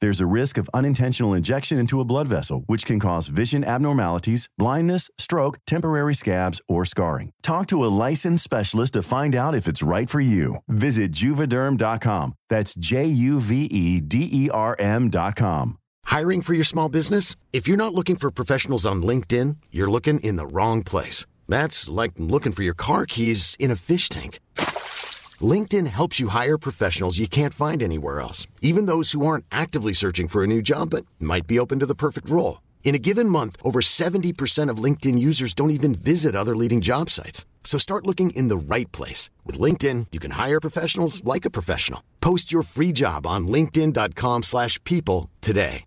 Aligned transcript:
There's 0.00 0.20
a 0.20 0.26
risk 0.26 0.58
of 0.58 0.70
unintentional 0.72 1.34
injection 1.34 1.78
into 1.78 2.00
a 2.00 2.04
blood 2.04 2.28
vessel, 2.28 2.62
which 2.66 2.84
can 2.84 3.00
cause 3.00 3.28
vision 3.28 3.64
abnormalities, 3.64 4.48
blindness, 4.56 5.10
stroke, 5.18 5.58
temporary 5.66 6.14
scabs, 6.14 6.60
or 6.68 6.84
scarring. 6.84 7.32
Talk 7.42 7.66
to 7.68 7.84
a 7.84 7.94
licensed 8.06 8.44
specialist 8.44 8.92
to 8.92 9.02
find 9.02 9.34
out 9.34 9.54
if 9.54 9.66
it's 9.66 9.82
right 9.82 10.08
for 10.08 10.20
you. 10.20 10.56
Visit 10.68 11.10
juvederm.com. 11.12 12.34
That's 12.48 12.74
J 12.74 13.06
U 13.06 13.40
V 13.40 13.64
E 13.64 14.00
D 14.00 14.28
E 14.30 14.50
R 14.50 14.76
M.com. 14.78 15.78
Hiring 16.04 16.42
for 16.42 16.54
your 16.54 16.64
small 16.64 16.88
business? 16.88 17.34
If 17.52 17.66
you're 17.66 17.76
not 17.76 17.94
looking 17.94 18.16
for 18.16 18.30
professionals 18.30 18.86
on 18.86 19.02
LinkedIn, 19.02 19.56
you're 19.70 19.90
looking 19.90 20.20
in 20.20 20.36
the 20.36 20.46
wrong 20.46 20.82
place. 20.82 21.26
That's 21.48 21.88
like 21.88 22.12
looking 22.16 22.52
for 22.52 22.62
your 22.62 22.74
car 22.74 23.04
keys 23.04 23.56
in 23.58 23.70
a 23.70 23.76
fish 23.76 24.08
tank. 24.08 24.38
LinkedIn 25.42 25.86
helps 25.86 26.18
you 26.18 26.28
hire 26.28 26.58
professionals 26.58 27.18
you 27.18 27.28
can't 27.28 27.54
find 27.54 27.82
anywhere 27.82 28.20
else, 28.20 28.46
even 28.62 28.86
those 28.86 29.12
who 29.12 29.24
aren't 29.26 29.44
actively 29.52 29.92
searching 29.92 30.26
for 30.26 30.42
a 30.42 30.46
new 30.46 30.62
job 30.62 30.90
but 30.90 31.06
might 31.20 31.46
be 31.46 31.58
open 31.58 31.78
to 31.78 31.86
the 31.86 31.94
perfect 31.94 32.28
role. 32.28 32.62
In 32.82 32.94
a 32.94 32.98
given 32.98 33.28
month, 33.28 33.56
over 33.62 33.80
70% 33.80 34.70
of 34.70 34.82
LinkedIn 34.82 35.18
users 35.18 35.54
don't 35.54 35.70
even 35.70 35.94
visit 35.94 36.34
other 36.34 36.56
leading 36.56 36.80
job 36.80 37.10
sites. 37.10 37.44
So 37.62 37.76
start 37.78 38.06
looking 38.06 38.30
in 38.30 38.48
the 38.48 38.56
right 38.56 38.90
place. 38.92 39.30
With 39.44 39.60
LinkedIn, 39.60 40.06
you 40.10 40.18
can 40.18 40.32
hire 40.32 40.58
professionals 40.58 41.22
like 41.22 41.44
a 41.44 41.50
professional. 41.50 42.02
Post 42.20 42.50
your 42.50 42.62
free 42.62 42.92
job 42.92 43.26
on 43.26 43.46
linkedin.com 43.46 44.42
slash 44.42 44.82
people 44.84 45.30
today. 45.42 45.84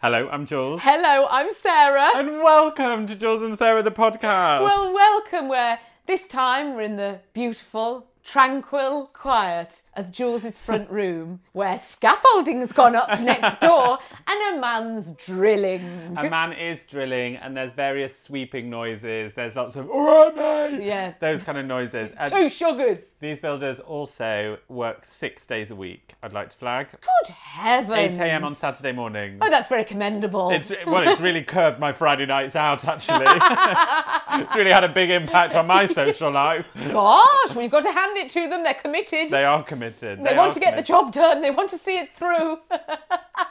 Hello, 0.00 0.28
I'm 0.28 0.46
Jules. 0.46 0.80
Hello, 0.84 1.26
I'm 1.28 1.50
Sarah. 1.50 2.10
And 2.14 2.40
welcome 2.40 3.08
to 3.08 3.16
Jules 3.16 3.42
and 3.42 3.58
Sarah, 3.58 3.82
the 3.82 3.90
podcast. 3.90 4.60
Well, 4.60 4.94
welcome. 4.94 5.48
Where 5.48 5.80
this 6.08 6.26
time 6.26 6.74
we're 6.74 6.80
in 6.80 6.96
the 6.96 7.20
beautiful, 7.34 8.06
tranquil 8.28 9.06
quiet 9.14 9.82
of 9.94 10.12
Jules's 10.12 10.60
front 10.60 10.90
room, 10.90 11.40
where 11.52 11.78
scaffolding 11.78 12.60
has 12.60 12.72
gone 12.72 12.94
up 12.94 13.08
next 13.20 13.58
door 13.60 13.98
and 14.28 14.56
a 14.56 14.60
man's 14.60 15.12
drilling. 15.12 16.14
a 16.16 16.28
man 16.30 16.52
is 16.52 16.84
drilling, 16.84 17.36
and 17.36 17.56
there's 17.56 17.72
various 17.72 18.18
sweeping 18.20 18.68
noises. 18.68 19.32
There's 19.34 19.56
lots 19.56 19.76
of, 19.76 19.88
all 19.88 20.04
right, 20.04 20.72
mate. 20.72 20.86
Yeah. 20.86 21.14
Those 21.20 21.42
kind 21.42 21.56
of 21.56 21.64
noises. 21.64 22.10
And 22.18 22.30
Two 22.30 22.50
sugars. 22.50 23.14
these 23.18 23.38
builders 23.40 23.80
also 23.80 24.58
work 24.68 25.06
six 25.06 25.46
days 25.46 25.70
a 25.70 25.74
week, 25.76 26.14
I'd 26.22 26.34
like 26.34 26.50
to 26.50 26.56
flag. 26.56 26.90
Good 26.90 27.32
heavens. 27.32 28.18
8 28.18 28.20
a.m. 28.20 28.44
on 28.44 28.54
Saturday 28.54 28.92
morning. 28.92 29.38
Oh, 29.40 29.48
that's 29.48 29.70
very 29.70 29.84
commendable. 29.84 30.50
It's 30.50 30.70
well, 30.86 31.08
it's 31.08 31.20
really 31.20 31.42
curbed 31.54 31.80
my 31.80 31.94
Friday 31.94 32.26
nights 32.26 32.56
out. 32.56 32.86
Actually, 32.86 33.24
it's 33.26 34.54
really 34.54 34.70
had 34.70 34.84
a 34.84 34.88
big 34.88 35.08
impact 35.08 35.54
on 35.54 35.66
my 35.66 35.86
social 35.86 36.30
life. 36.30 36.68
Gosh, 36.74 37.54
well, 37.54 37.62
you've 37.62 37.72
got 37.72 37.84
to 37.84 37.92
hand 37.92 38.17
it 38.18 38.28
to 38.30 38.48
them. 38.48 38.62
They're 38.64 38.74
committed. 38.74 39.30
They 39.30 39.44
are 39.44 39.62
committed. 39.62 40.24
They 40.24 40.34
are 40.34 40.36
want 40.36 40.54
to 40.54 40.60
get 40.60 40.76
the 40.76 40.82
job 40.82 41.12
done. 41.12 41.40
They 41.40 41.50
want 41.50 41.70
to 41.70 41.78
see 41.78 41.98
it 41.98 42.14
through. 42.14 42.58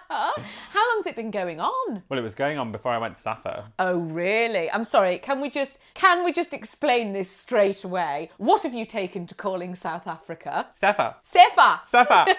How 0.10 0.94
long's 0.94 1.06
it 1.06 1.16
been 1.16 1.32
going 1.32 1.60
on? 1.60 2.04
Well, 2.10 2.20
it 2.20 2.24
was 2.24 2.36
going 2.36 2.58
on 2.58 2.72
before 2.72 2.92
I 2.92 2.98
went 2.98 3.16
to 3.16 3.22
Sappho. 3.22 3.66
Oh 3.80 4.00
really? 4.00 4.72
I'm 4.72 4.84
sorry. 4.84 5.18
Can 5.20 5.42
we 5.42 5.50
just 5.50 5.80
can 5.94 6.24
we 6.24 6.32
just 6.32 6.54
explain 6.54 7.14
this 7.14 7.30
straight 7.30 7.84
away? 7.84 8.30
What 8.38 8.64
have 8.64 8.74
you 8.74 8.86
taken 8.86 9.28
to 9.28 9.36
calling 9.36 9.76
South 9.76 10.08
Africa? 10.08 10.68
Sappho. 10.80 11.16
Sefa. 11.24 11.82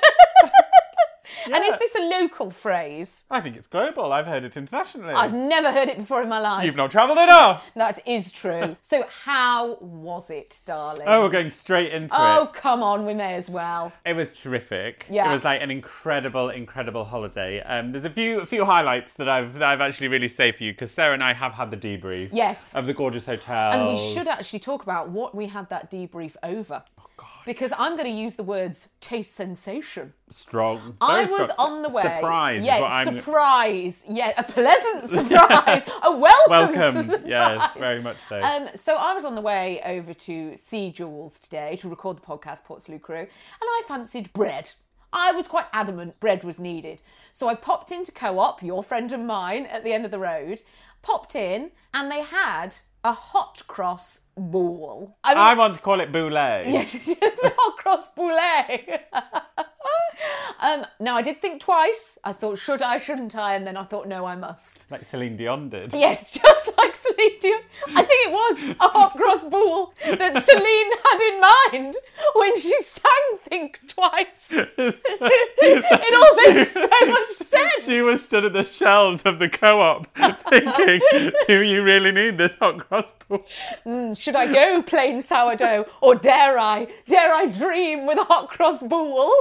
Sappho. 1.45 1.53
And 1.59 1.65
is 1.65 1.79
this 1.79 1.95
a 1.95 2.03
local 2.21 2.51
phrase? 2.51 3.25
I 3.31 3.41
think 3.41 3.57
it's 3.57 3.67
global. 3.67 4.13
I've 4.13 4.27
heard 4.27 4.45
it 4.45 4.57
internationally. 4.57 5.15
I've 5.15 5.35
never 5.35 5.73
heard 5.73 5.89
it 5.89 5.97
before 5.99 6.23
in 6.23 6.29
my 6.29 6.39
life. 6.39 6.65
You've 6.65 6.77
not 6.77 6.91
travelled 6.91 7.19
enough. 7.19 7.71
That 7.75 7.99
is 8.07 8.31
true. 8.33 8.77
so 8.81 9.05
how 9.25 9.79
was 9.81 10.31
it, 10.31 10.61
darling? 10.65 11.07
Oh, 11.07 11.23
we're 11.23 11.31
going 11.31 11.51
straight 11.51 11.93
into 11.93 12.15
Oh, 12.17 12.45
it. 12.45 12.53
come 12.53 12.83
on, 12.83 13.07
we 13.07 13.15
may 13.15 13.35
as 13.35 13.49
well. 13.51 13.93
It 14.05 14.15
was 14.15 14.39
terrific. 14.39 15.07
Yeah. 15.11 15.31
It 15.31 15.35
was 15.35 15.45
like 15.45 15.61
an 15.63 15.71
incredible, 15.71 16.51
incredible 16.51 17.05
holiday. 17.05 17.61
Um, 17.63 17.93
there's 17.93 18.05
a 18.05 18.11
few, 18.11 18.41
a 18.41 18.47
few 18.47 18.65
highlights 18.65 19.15
that 19.15 19.29
I've, 19.29 19.55
that 19.55 19.63
I've 19.63 19.81
actually 19.81 20.09
really 20.09 20.29
saved 20.29 20.59
for 20.59 20.65
you 20.65 20.73
because 20.73 20.91
Sarah 20.93 21.15
and 21.15 21.25
I 21.25 21.33
have 21.33 21.53
had 21.53 21.71
the 21.71 21.77
debrief. 21.77 22.31
Yes. 22.33 22.75
Of 22.75 22.87
the 22.87 22.95
gorgeous 22.95 23.27
hotel. 23.27 23.73
And 23.73 23.89
we 23.89 23.97
should 23.97 24.29
actually 24.29 24.61
talk 24.61 24.83
about 24.83 25.09
what 25.11 25.35
we 25.35 25.47
had 25.47 25.69
that 25.71 25.91
debrief 25.91 26.37
over. 26.43 26.83
Oh, 27.01 27.05
God. 27.17 27.29
Because 27.49 27.73
I'm 27.79 27.97
going 27.97 28.05
to 28.13 28.17
use 28.21 28.35
the 28.35 28.43
words 28.45 28.91
taste 29.01 29.35
sensation. 29.35 30.13
Strong. 30.31 30.99
I 31.01 31.25
Very 31.25 31.39
was 31.39 31.51
strong. 31.51 31.73
on 31.77 31.83
the 31.83 31.89
way. 31.89 32.03
Surprise. 32.03 32.59
is 32.61 32.67
Yes, 32.67 32.81
what 32.83 32.91
I'm- 32.91 33.17
surprise. 33.17 34.05
Yeah, 34.07 34.33
a 34.37 34.43
pleasant 34.45 35.09
surprise. 35.11 35.83
a 36.03 36.15
welcome. 36.17 36.51
Welcome. 36.51 37.03
surprise. 37.05 37.23
Yes, 37.27 37.75
very 37.75 38.03
much 38.03 38.19
so. 38.29 38.39
Um, 38.39 38.69
so 38.75 38.97
I 38.97 39.15
was 39.15 39.25
on 39.25 39.35
the 39.35 39.41
way 39.41 39.81
over 39.83 40.13
to 40.13 40.57
see 40.63 40.93
Jules 40.93 41.41
today 41.41 41.77
to 41.77 41.89
record 41.89 42.19
the 42.19 42.21
podcast 42.21 42.67
Portslade 42.67 43.01
Crew, 43.01 43.17
and 43.17 43.29
I 43.63 43.83
fancied 43.89 44.31
bread. 44.35 44.73
I 45.11 45.33
was 45.33 45.49
quite 45.49 45.65
adamant 45.73 46.21
bread 46.21 46.45
was 46.45 46.61
needed. 46.61 47.01
So 47.33 47.49
I 47.49 47.55
popped 47.55 47.91
into 47.91 48.13
Co-op, 48.13 48.63
your 48.63 48.83
friend 48.83 49.11
and 49.11 49.27
mine, 49.27 49.65
at 49.65 49.85
the 49.85 49.93
end 49.95 50.05
of 50.05 50.11
the 50.11 50.19
road, 50.19 50.61
popped 51.01 51.35
in, 51.35 51.71
and 51.95 52.13
they 52.13 52.21
had 52.21 52.75
a 53.09 53.13
hot 53.13 53.63
cross 53.67 54.21
ball. 54.37 55.17
I 55.25 55.31
mean, 55.31 55.39
I 55.39 55.55
want 55.55 55.77
to 55.77 55.81
call 55.81 56.01
it 56.01 56.13
boulet. 56.13 56.67
Yes, 56.77 56.93
the 56.93 57.53
hot 57.57 57.77
cross 57.79 58.09
boulet. 58.11 59.07
um, 60.61 60.85
now 61.01 61.17
I 61.17 61.23
did 61.23 61.41
think 61.41 61.63
twice. 61.63 62.19
I 62.23 62.35
thought, 62.35 62.59
should 62.59 62.83
I, 62.83 62.99
shouldn't 62.99 63.35
I? 63.35 63.55
And 63.55 63.67
then 63.67 63.79
I 63.79 63.85
thought, 63.85 64.07
no, 64.09 64.27
I 64.27 64.37
must. 64.37 64.87
Like 64.91 65.05
Celine 65.05 65.37
Dion 65.39 65.71
did. 65.71 65.89
Yes, 65.95 66.35
just 66.43 66.77
like 66.77 66.88
I 67.21 68.03
think 68.03 68.27
it 68.27 68.31
was 68.31 68.77
a 68.81 68.89
hot 68.89 69.17
cross 69.17 69.45
bowl 69.45 69.95
that 70.05 70.43
Celine 70.43 70.93
had 71.05 71.21
in 71.33 71.41
mind 71.41 71.97
when 72.35 72.57
she 72.57 72.75
sang 72.83 73.39
Think 73.45 73.81
Twice. 73.89 74.53
it 74.53 76.15
all 76.15 76.53
makes 76.55 76.73
so 76.73 76.89
much 77.07 77.29
sense. 77.29 77.85
She 77.85 78.01
was 78.01 78.23
stood 78.23 78.45
at 78.45 78.53
the 78.53 78.65
shelves 78.65 79.23
of 79.25 79.39
the 79.39 79.49
co-op 79.49 80.07
thinking, 80.49 81.33
do 81.47 81.63
you 81.63 81.83
really 81.83 82.13
need 82.13 82.39
this 82.39 82.55
hot 82.61 82.89
cross 82.89 83.11
ball? 83.29 83.45
Mm, 83.87 84.21
should 84.21 84.37
I 84.37 84.53
go 84.53 84.83
plain 84.83 85.21
sourdough 85.21 85.87
or 86.01 86.15
dare 86.15 86.59
I? 86.59 86.89
Dare 87.09 87.33
I 87.33 87.47
dream 87.47 88.07
with 88.07 88.19
a 88.19 88.25
hot 88.25 88.49
cross 88.51 88.83
bowl? 88.83 89.33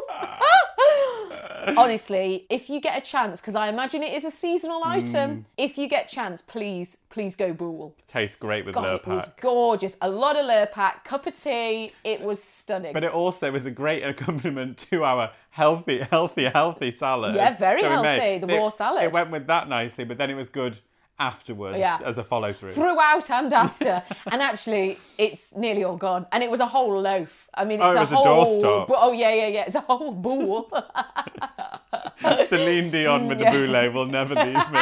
Honestly, 1.77 2.45
if 2.49 2.69
you 2.69 2.79
get 2.79 2.97
a 2.97 3.01
chance, 3.01 3.41
because 3.41 3.55
I 3.55 3.67
imagine 3.69 4.03
it 4.03 4.13
is 4.13 4.23
a 4.23 4.31
seasonal 4.31 4.83
item, 4.83 5.37
mm. 5.37 5.43
if 5.57 5.77
you 5.77 5.87
get 5.87 6.07
chance, 6.07 6.41
please, 6.41 6.97
please 7.09 7.35
go 7.35 7.53
bowl. 7.53 7.95
Tastes 8.07 8.35
great 8.35 8.65
with 8.65 8.75
God, 8.75 8.99
it 9.01 9.07
was 9.07 9.27
gorgeous. 9.41 9.95
A 10.01 10.09
lot 10.09 10.35
of 10.35 10.45
Lurpak, 10.45 11.03
cup 11.03 11.25
of 11.27 11.39
tea. 11.39 11.93
It 12.03 12.21
was 12.21 12.43
stunning. 12.43 12.93
But 12.93 13.03
it 13.03 13.11
also 13.11 13.51
was 13.51 13.65
a 13.65 13.71
great 13.71 14.03
accompaniment 14.03 14.77
to 14.89 15.03
our 15.03 15.31
healthy, 15.49 15.99
healthy, 16.01 16.45
healthy 16.45 16.95
salad. 16.95 17.35
Yeah, 17.35 17.55
very 17.57 17.81
made. 17.81 17.89
healthy, 17.91 18.37
the 18.39 18.53
It- 18.53 18.57
raw 18.57 18.69
salad. 18.69 19.03
It 19.05 19.13
went 19.13 19.31
with 19.31 19.47
that 19.47 19.69
nicely, 19.69 20.03
but 20.05 20.17
then 20.17 20.29
it 20.29 20.35
was 20.35 20.49
good 20.49 20.79
afterwards 21.19 21.79
Yeah. 21.79 21.97
as 22.05 22.19
a 22.19 22.23
follow 22.23 22.53
through. 22.53 22.69
Throughout 22.73 23.31
and 23.31 23.51
after, 23.65 24.03
and 24.31 24.39
actually, 24.41 24.99
it's 25.17 25.55
nearly 25.55 25.83
all 25.83 25.97
gone. 25.97 26.27
And 26.31 26.43
it 26.43 26.51
was 26.51 26.59
a 26.59 26.67
whole 26.67 27.01
loaf. 27.01 27.49
I 27.55 27.65
mean, 27.65 27.79
Oh, 27.81 27.89
it's 27.89 27.95
it 27.95 27.99
a 27.99 28.03
a 28.03 28.17
whole. 28.17 28.61
doorstop. 28.61 28.93
oh 28.95 29.13
yeah, 29.13 29.33
yeah, 29.33 29.47
yeah. 29.47 29.63
It's 29.65 29.75
a 29.75 29.81
whole 29.81 30.11
bowl. 30.13 30.69
Celine 32.49 32.89
Dion 32.91 33.27
with 33.27 33.39
yeah. 33.41 33.51
the 33.51 33.59
boulet 33.65 33.93
will 33.93 34.05
never 34.05 34.35
leave 34.35 34.71
me. 34.71 34.79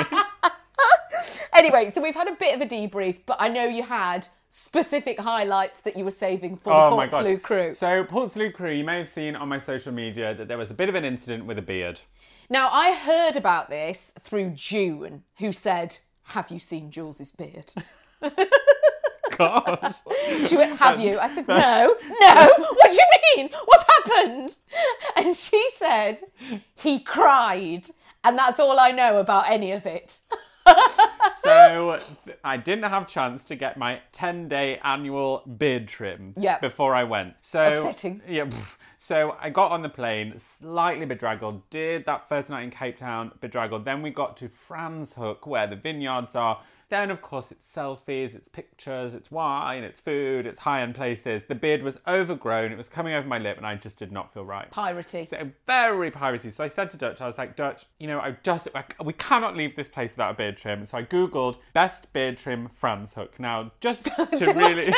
Anyway, 1.65 1.89
so 1.89 1.99
we've 1.99 2.13
had 2.13 2.27
a 2.27 2.35
bit 2.35 2.53
of 2.53 2.61
a 2.61 2.65
debrief, 2.65 3.21
but 3.25 3.37
I 3.39 3.47
know 3.47 3.65
you 3.65 3.81
had 3.81 4.27
specific 4.49 5.19
highlights 5.19 5.79
that 5.81 5.97
you 5.97 6.03
were 6.03 6.11
saving 6.11 6.57
for 6.57 6.71
oh 6.71 6.91
the. 6.91 7.07
Portslade 7.07 7.41
crew. 7.41 7.73
So 7.73 8.03
Portslade 8.03 8.53
crew, 8.53 8.71
you 8.71 8.83
may 8.83 8.99
have 8.99 9.09
seen 9.09 9.35
on 9.35 9.49
my 9.49 9.57
social 9.57 9.91
media 9.91 10.35
that 10.35 10.47
there 10.47 10.59
was 10.59 10.69
a 10.69 10.75
bit 10.75 10.89
of 10.89 10.95
an 10.95 11.03
incident 11.03 11.47
with 11.47 11.57
a 11.57 11.63
beard. 11.63 12.01
Now, 12.51 12.69
I 12.71 12.93
heard 12.93 13.35
about 13.35 13.69
this 13.71 14.13
through 14.19 14.51
June, 14.51 15.23
who 15.39 15.51
said, 15.51 15.97
Have 16.25 16.51
you 16.51 16.59
seen 16.59 16.91
Jules's 16.91 17.31
beard? 17.31 17.73
God. 19.31 19.95
She 20.47 20.55
went, 20.55 20.77
Have 20.77 20.99
you? 20.99 21.17
I 21.17 21.27
said, 21.27 21.47
No, 21.47 21.95
no. 22.21 22.49
What 22.57 22.91
do 22.91 22.95
you 22.95 23.07
mean? 23.37 23.49
What 23.65 23.85
happened? 23.89 24.57
And 25.15 25.35
she 25.35 25.67
said, 25.73 26.21
He 26.75 26.99
cried. 26.99 27.87
And 28.23 28.37
that's 28.37 28.59
all 28.59 28.79
I 28.79 28.91
know 28.91 29.17
about 29.19 29.49
any 29.49 29.71
of 29.71 29.87
it. 29.87 30.21
so 31.43 31.99
I 32.43 32.57
didn't 32.57 32.89
have 32.89 33.07
chance 33.07 33.45
to 33.45 33.55
get 33.55 33.77
my 33.77 34.01
10 34.13 34.47
day 34.47 34.79
annual 34.83 35.43
beard 35.57 35.87
trim 35.87 36.33
before 36.59 36.95
I 36.95 37.03
went. 37.03 37.35
So 37.41 37.61
Upsetting. 37.61 38.21
Yeah. 38.27 38.49
So 38.99 39.37
I 39.39 39.51
got 39.51 39.71
on 39.71 39.83
the 39.83 39.89
plane, 39.89 40.39
slightly 40.39 41.05
bedraggled, 41.05 41.69
did 41.69 42.05
that 42.05 42.27
first 42.27 42.49
night 42.49 42.63
in 42.63 42.71
Cape 42.71 42.97
Town, 42.97 43.31
bedraggled. 43.39 43.85
Then 43.85 44.01
we 44.01 44.09
got 44.09 44.35
to 44.37 44.49
Franschhoek, 44.49 45.45
where 45.45 45.67
the 45.67 45.75
vineyards 45.75 46.35
are. 46.35 46.61
Then, 46.89 47.09
of 47.09 47.21
course, 47.21 47.51
it's 47.51 47.65
selfies, 47.75 48.35
it's 48.35 48.47
pictures, 48.47 49.13
it's 49.13 49.31
wine, 49.31 49.83
it's 49.83 49.99
food, 49.99 50.45
it's 50.45 50.59
high 50.59 50.81
end 50.81 50.95
places. 50.95 51.41
The 51.47 51.55
beard 51.55 51.81
was 51.81 51.97
overgrown, 52.07 52.71
it 52.71 52.77
was 52.77 52.89
coming 52.89 53.13
over 53.13 53.27
my 53.27 53.39
lip, 53.39 53.57
and 53.57 53.65
I 53.65 53.75
just 53.75 53.97
did 53.97 54.11
not 54.11 54.33
feel 54.33 54.45
right. 54.45 54.69
Piratey. 54.71 55.27
So 55.29 55.49
very 55.65 56.11
piratey. 56.11 56.53
So 56.53 56.63
I 56.63 56.67
said 56.67 56.91
to 56.91 56.97
Dutch, 56.97 57.21
I 57.21 57.27
was 57.27 57.37
like, 57.37 57.55
Dutch, 57.55 57.85
you 57.99 58.07
know, 58.07 58.19
I 58.19 58.37
just 58.43 58.67
I, 58.75 58.83
we 59.03 59.13
cannot 59.13 59.55
leave 59.57 59.75
this 59.75 59.87
place 59.87 60.11
without 60.11 60.31
a 60.31 60.37
beard 60.37 60.57
trim. 60.57 60.79
And 60.79 60.89
So 60.89 60.97
I 60.97 61.03
googled 61.03 61.57
best 61.73 62.11
beard 62.13 62.37
trim 62.37 62.69
Franschhoek. 62.81 63.39
Now, 63.39 63.71
just 63.81 64.05
to 64.15 64.53
really, 64.53 64.93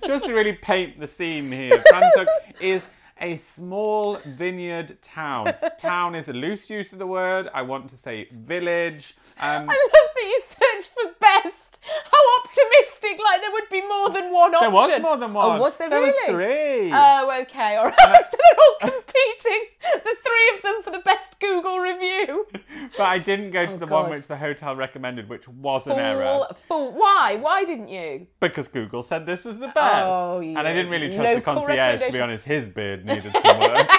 just 0.06 0.26
to 0.26 0.32
really 0.32 0.52
paint 0.52 1.00
the 1.00 1.08
scene 1.08 1.50
here, 1.50 1.82
Franschhoek 1.90 2.26
is 2.60 2.86
a 3.20 3.38
small 3.38 4.16
vineyard 4.24 5.00
town. 5.02 5.54
town 5.78 6.14
is 6.14 6.28
a 6.28 6.32
loose 6.32 6.68
use 6.70 6.92
of 6.92 6.98
the 6.98 7.06
word. 7.06 7.48
I 7.54 7.62
want 7.62 7.88
to 7.90 7.96
say 7.96 8.28
village. 8.32 9.16
Um, 9.38 9.68
I 9.68 9.90
love 9.92 10.08
that 10.14 10.24
you 10.24 10.42
search 10.44 10.88
for 10.88 11.14
best. 11.20 11.73
How 12.12 12.42
optimistic! 12.42 13.18
Like 13.22 13.40
there 13.42 13.52
would 13.52 13.68
be 13.70 13.82
more 13.82 14.10
than 14.10 14.32
one 14.32 14.54
option. 14.54 14.60
there 14.60 14.70
was 14.70 15.02
more 15.02 15.16
than 15.18 15.34
one. 15.34 15.58
Oh, 15.58 15.62
was 15.62 15.76
there, 15.76 15.90
there 15.90 16.00
really? 16.00 16.34
was 16.34 16.80
three. 16.80 16.90
Oh, 16.92 17.40
okay, 17.42 17.76
all 17.76 17.84
right. 17.86 17.94
so 18.30 18.36
they're 18.38 18.58
all 18.58 18.76
competing, 18.80 19.62
the 19.92 20.16
three 20.24 20.54
of 20.54 20.62
them, 20.62 20.82
for 20.82 20.90
the 20.90 21.02
best 21.04 21.38
Google 21.40 21.78
review. 21.78 22.46
but 22.96 23.04
I 23.04 23.18
didn't 23.18 23.50
go 23.50 23.66
to 23.66 23.72
Oh, 23.72 23.76
the 23.76 23.86
one 23.86 24.10
which 24.10 24.26
the 24.26 24.36
hotel 24.36 24.74
recommended, 24.76 25.28
which 25.28 25.46
was 25.48 25.86
an 25.86 25.98
error. 25.98 26.46
Fool. 26.68 26.92
Why? 26.92 27.36
Why 27.40 27.64
didn't 27.64 27.88
you? 27.88 28.26
Because 28.40 28.68
Google 28.68 29.02
said 29.02 29.26
this 29.26 29.44
was 29.44 29.58
the 29.58 29.66
best. 29.66 29.76
Oh, 30.06 30.40
And 30.40 30.58
I 30.58 30.72
didn't 30.72 30.90
really 30.90 31.08
trust 31.08 31.22
the 31.22 31.34
Local 31.34 31.54
concierge, 31.54 32.00
to 32.02 32.12
be 32.12 32.20
honest. 32.20 32.44
His 32.44 32.68
beard 32.68 33.04
needed 33.04 33.32
some 33.44 33.60
work. 33.60 33.90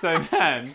so 0.00 0.14
then, 0.30 0.74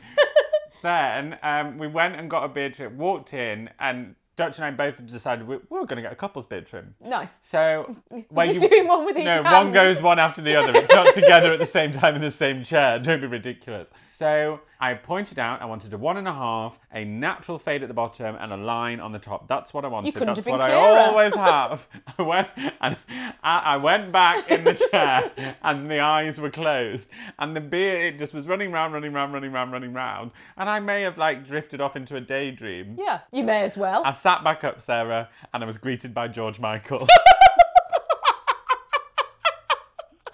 then 0.84 1.38
um, 1.44 1.78
we 1.78 1.88
went 1.88 2.16
and 2.16 2.30
got 2.30 2.44
a 2.44 2.48
beard 2.48 2.76
trim, 2.76 2.98
walked 2.98 3.34
in, 3.34 3.70
and 3.80 4.16
Dutch 4.38 4.58
and 4.58 4.66
I 4.66 4.72
both 4.72 5.04
decided 5.06 5.48
we, 5.48 5.58
we 5.58 5.80
were 5.80 5.88
going 5.88 5.98
to 5.98 6.04
get 6.04 6.12
a 6.12 6.16
couple's 6.16 6.46
trim. 6.46 6.94
Nice. 7.04 7.40
So, 7.42 7.94
when 8.30 8.50
he 8.50 8.60
doing 8.60 8.88
one 8.88 9.06
with 9.06 9.18
each 9.18 9.28
other? 9.28 9.44
no, 9.44 9.50
hand? 9.50 9.66
one 9.66 9.74
goes 9.74 10.02
one 10.02 10.20
after 10.20 10.42
the 10.44 10.56
other. 10.56 10.72
It's 10.76 10.94
not 10.94 11.14
together 11.16 11.52
at 11.54 11.60
the 11.60 11.66
same 11.66 11.92
time 11.92 12.16
in 12.16 12.22
the 12.22 12.32
same 12.32 12.64
chair. 12.64 13.00
Don't 13.00 13.20
be 13.20 13.28
ridiculous. 13.28 13.90
So 14.18 14.62
I 14.80 14.96
pointed 14.96 15.38
out 15.38 15.62
I 15.62 15.66
wanted 15.66 15.94
a 15.94 15.98
one 16.00 16.18
and 16.18 16.28
a 16.28 16.34
half, 16.34 16.80
a 16.92 17.06
natural 17.06 17.60
fade 17.60 17.84
at 17.84 17.88
the 17.88 17.94
bottom, 17.94 18.36
and 18.40 18.52
a 18.52 18.58
line 18.58 19.00
on 19.00 19.12
the 19.12 19.20
top. 19.20 19.48
That's 19.48 19.76
what 19.76 19.86
I 19.86 19.90
wanted. 19.90 20.12
couldn't 20.16 20.30
That's 20.30 20.40
have 20.40 20.46
been 20.46 20.54
what 20.58 20.62
I 20.62 20.74
always 20.74 21.36
have. 21.36 21.88
I 22.18 22.24
went 22.24 22.48
and 22.82 22.98
I, 23.44 23.60
I 23.60 23.78
went 23.78 24.12
back 24.12 24.50
in 24.50 24.64
the 24.64 24.74
chair, 24.74 25.56
and 25.62 25.88
the 25.92 26.00
eyes 26.00 26.40
were 26.40 26.50
closed, 26.50 27.10
and 27.38 27.56
the 27.56 27.62
beard 27.62 28.16
it 28.16 28.18
just 28.18 28.34
was 28.34 28.48
running 28.48 28.72
round, 28.72 28.92
running 28.92 29.14
round, 29.14 29.34
running 29.34 29.52
round, 29.52 29.72
running 29.72 29.94
round, 29.94 30.32
and 30.58 30.68
I 30.68 30.80
may 30.80 31.04
have 31.04 31.20
like 31.20 31.46
drifted 31.46 31.80
off 31.80 31.96
into 31.96 32.16
a 32.16 32.22
daydream. 32.22 32.96
Yeah, 32.98 33.20
you 33.32 33.44
may 33.44 33.62
as 33.62 33.78
well. 33.78 34.02
I 34.04 34.14
sat 34.14 34.44
back 34.44 34.64
up, 34.64 34.82
Sarah, 34.82 35.30
and 35.54 35.62
I 35.62 35.68
was 35.68 35.78
greeted 35.78 36.16
by 36.16 36.28
George 36.28 36.60
Michael. 36.60 37.08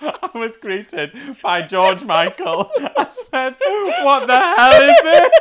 I 0.24 0.30
was 0.34 0.58
greeted 0.58 1.12
by 1.42 1.62
George 1.62 2.04
Michael. 2.04 2.70
I 2.78 3.08
said, 3.32 3.56
What 4.04 4.28
the 4.28 4.38
hell 4.38 4.90
is 4.90 5.02
this? 5.04 5.40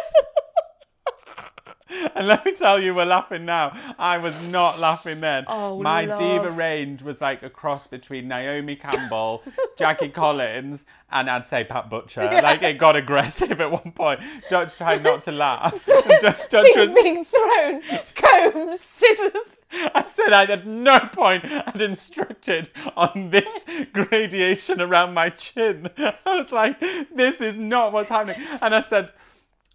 And 2.15 2.27
let 2.27 2.45
me 2.45 2.53
tell 2.53 2.81
you, 2.81 2.95
we're 2.95 3.05
laughing 3.05 3.45
now. 3.45 3.95
I 3.99 4.17
was 4.19 4.41
not 4.49 4.79
laughing 4.81 5.21
then. 5.21 5.45
Oh, 5.47 5.81
My 5.83 6.07
love. 6.07 6.19
diva 6.19 6.51
range 6.51 7.03
was 7.03 7.21
like 7.21 7.43
a 7.43 7.51
cross 7.51 7.87
between 7.87 8.29
Naomi 8.29 8.77
Campbell, 8.77 9.43
Jackie 9.79 10.09
Collins, 10.21 10.85
and 11.11 11.29
I'd 11.29 11.47
say 11.47 11.65
Pat 11.65 11.91
Butcher. 11.91 12.23
Like 12.23 12.63
it 12.63 12.79
got 12.79 12.97
aggressive 12.97 13.61
at 13.61 13.71
one 13.71 13.93
point. 13.93 14.21
Dutch 14.49 14.77
tried 14.77 15.03
not 15.03 15.25
to 15.25 15.33
laugh. 15.33 15.85
Dutch, 15.87 16.49
Dutch 16.51 16.65
Things 16.65 16.77
was, 16.77 16.91
being 16.95 17.25
thrown, 17.25 17.83
combs, 18.15 18.81
scissors. 18.81 19.59
I 19.95 20.05
said 20.07 20.33
I 20.33 20.45
at 20.45 20.67
no 20.67 20.99
point 21.13 21.45
had 21.45 21.81
instructed 21.81 22.71
on 22.97 23.31
this 23.31 23.65
gradation 23.93 24.81
around 24.81 25.15
my 25.15 25.31
chin. 25.31 25.89
I 25.99 26.15
was 26.27 26.53
like, 26.53 26.79
this 26.81 27.41
is 27.41 27.57
not 27.57 27.93
what's 27.93 28.09
happening. 28.09 28.37
And 28.61 28.75
I 28.75 28.83
said, 28.83 29.11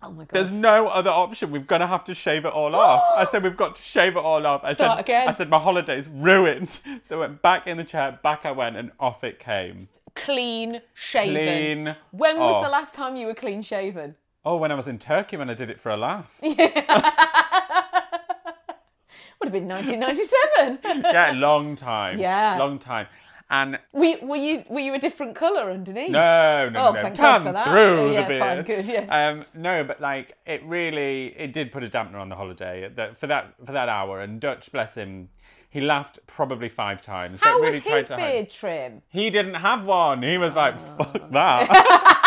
Oh 0.03 0.11
my 0.11 0.25
god. 0.25 0.29
there's 0.31 0.51
no 0.51 0.89
other 0.89 1.09
option. 1.09 1.49
We're 1.49 1.59
going 1.61 1.81
to 1.81 1.87
have 1.87 2.05
to 2.05 2.13
shave 2.13 2.45
it 2.45 2.53
all 2.53 2.75
off. 2.75 3.01
I 3.17 3.25
said, 3.25 3.41
we've 3.43 3.57
got 3.57 3.77
to 3.77 3.81
shave 3.81 4.15
it 4.15 4.19
all 4.19 4.45
off. 4.45 4.61
I 4.63 4.73
Start 4.75 4.97
said, 4.99 5.05
again. 5.05 5.27
I 5.27 5.33
said, 5.33 5.49
my 5.49 5.57
holiday's 5.57 6.07
ruined. 6.07 6.69
So 7.05 7.17
I 7.17 7.19
went 7.21 7.41
back 7.41 7.65
in 7.65 7.77
the 7.77 7.83
chair, 7.83 8.19
back 8.21 8.45
I 8.45 8.51
went, 8.51 8.75
and 8.77 8.91
off 8.99 9.23
it 9.23 9.39
came. 9.39 9.87
Clean 10.13 10.81
shaven. 10.93 11.33
Clean 11.85 11.95
When 12.11 12.37
was 12.37 12.55
off. 12.55 12.63
the 12.63 12.69
last 12.69 12.93
time 12.93 13.15
you 13.15 13.25
were 13.25 13.33
clean 13.33 13.63
shaven? 13.63 14.15
Oh, 14.45 14.57
when 14.57 14.71
I 14.71 14.75
was 14.75 14.87
in 14.87 14.99
Turkey 14.99 15.35
when 15.35 15.49
I 15.49 15.55
did 15.55 15.71
it 15.71 15.79
for 15.81 15.89
a 15.89 15.97
laugh. 15.97 16.37
Would 19.39 19.47
have 19.47 19.53
been 19.53 19.67
1997. 19.67 20.79
yeah, 21.13 21.31
long 21.35 21.75
time. 21.75 22.17
Yeah. 22.19 22.57
Long 22.57 22.79
time. 22.79 23.07
And 23.49 23.79
were, 23.93 24.03
you, 24.05 24.17
were 24.27 24.35
you 24.35 24.63
were 24.69 24.79
you 24.81 24.93
a 24.93 24.99
different 24.99 25.33
colour 25.35 25.71
underneath? 25.71 26.09
No, 26.11 26.67
no, 26.67 26.87
Oh, 26.87 26.91
no. 26.91 27.01
thank 27.01 27.17
God 27.17 27.43
for 27.43 27.53
that. 27.53 27.67
through 27.67 28.11
Yeah, 28.11 28.21
the 28.23 28.27
beard. 28.27 28.41
fine, 28.41 28.63
good, 28.63 28.85
yes. 28.85 29.09
Um, 29.09 29.45
no, 29.53 29.85
but 29.85 30.01
like 30.01 30.35
it 30.45 30.61
really, 30.65 31.27
it 31.37 31.53
did 31.53 31.71
put 31.71 31.81
a 31.83 31.87
dampener 31.87 32.15
on 32.19 32.27
the 32.27 32.35
holiday 32.35 32.91
that, 32.95 33.17
for 33.17 33.27
that 33.27 33.53
for 33.65 33.71
that 33.71 33.87
hour. 33.87 34.19
And 34.19 34.41
Dutch, 34.41 34.69
bless 34.73 34.95
him, 34.95 35.29
he 35.69 35.79
laughed 35.79 36.19
probably 36.27 36.67
five 36.67 37.01
times. 37.01 37.39
but 37.41 37.47
How 37.47 37.59
really 37.59 37.75
was 37.79 37.83
his 37.85 38.07
to 38.09 38.15
hide- 38.15 38.31
beard 38.33 38.49
trim? 38.49 39.01
He 39.07 39.29
didn't 39.29 39.53
have 39.53 39.85
one. 39.85 40.23
He 40.23 40.37
was 40.37 40.53
like, 40.53 40.77
"Fuck 40.97 41.29
that." 41.31 42.23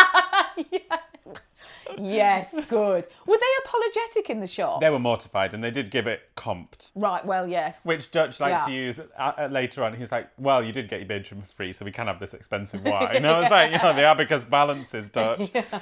Yes, 1.97 2.59
good. 2.69 3.07
Were 3.25 3.37
they 3.37 3.65
apologetic 3.65 4.29
in 4.29 4.39
the 4.39 4.47
shop? 4.47 4.79
they 4.81 4.89
were 4.89 4.99
mortified, 4.99 5.53
and 5.53 5.63
they 5.63 5.71
did 5.71 5.91
give 5.91 6.07
it 6.07 6.21
comped. 6.35 6.91
Right, 6.95 7.25
well, 7.25 7.47
yes. 7.47 7.85
Which 7.85 8.11
Dutch 8.11 8.39
likes 8.39 8.61
Yeah. 8.61 8.65
to 8.65 8.71
use 8.71 8.99
uh, 8.99 9.03
uh, 9.19 9.47
later 9.51 9.83
on. 9.83 9.95
He's 9.95 10.11
like, 10.11 10.29
"Well, 10.37 10.63
you 10.63 10.71
did 10.71 10.89
get 10.89 11.07
your 11.07 11.19
trim 11.19 11.41
free, 11.43 11.73
so 11.73 11.85
we 11.85 11.91
can 11.91 12.07
have 12.07 12.19
this 12.19 12.33
expensive 12.33 12.83
wine." 12.85 13.15
And 13.17 13.27
I 13.27 13.39
was 13.39 13.49
like, 13.49 13.71
"Yeah, 13.71 13.91
the 13.93 14.03
abacus 14.03 14.43
is 14.93 15.09
Dutch." 15.09 15.49
if 15.53 15.73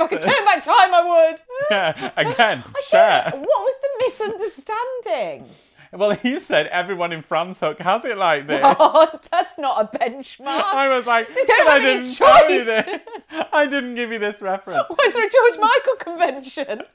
I 0.00 0.06
could 0.08 0.22
turn 0.22 0.44
back 0.44 0.62
time, 0.62 0.94
I 0.94 1.02
would. 1.30 1.40
Yeah, 1.70 2.12
again, 2.16 2.64
share. 2.88 3.24
What 3.30 3.42
was 3.44 3.74
the 3.82 3.88
misunderstanding? 4.06 5.50
Well, 5.92 6.10
he 6.10 6.38
said 6.38 6.66
everyone 6.66 7.12
in 7.12 7.22
Franschhoek 7.22 7.78
has 7.80 8.04
it 8.04 8.18
like 8.18 8.46
this. 8.46 8.60
Oh, 8.78 9.08
that's 9.30 9.58
not 9.58 9.82
a 9.94 9.98
benchmark. 9.98 10.46
I 10.62 10.88
was 10.94 11.06
like, 11.06 11.26
don't 11.28 11.46
"But 11.46 11.68
I 11.68 11.76
any 11.76 11.84
didn't 12.02 12.14
tell 12.14 12.50
you 12.50 12.58
choice." 12.58 12.66
this. 12.66 13.00
I 13.52 13.64
didn't 13.66 13.94
give 13.94 14.12
you 14.12 14.18
this 14.18 14.42
reference. 14.42 14.84
Was 14.88 15.12
there 15.14 15.26
a 15.26 15.30
George 15.30 15.58
Michael 15.58 15.96
convention? 15.98 16.82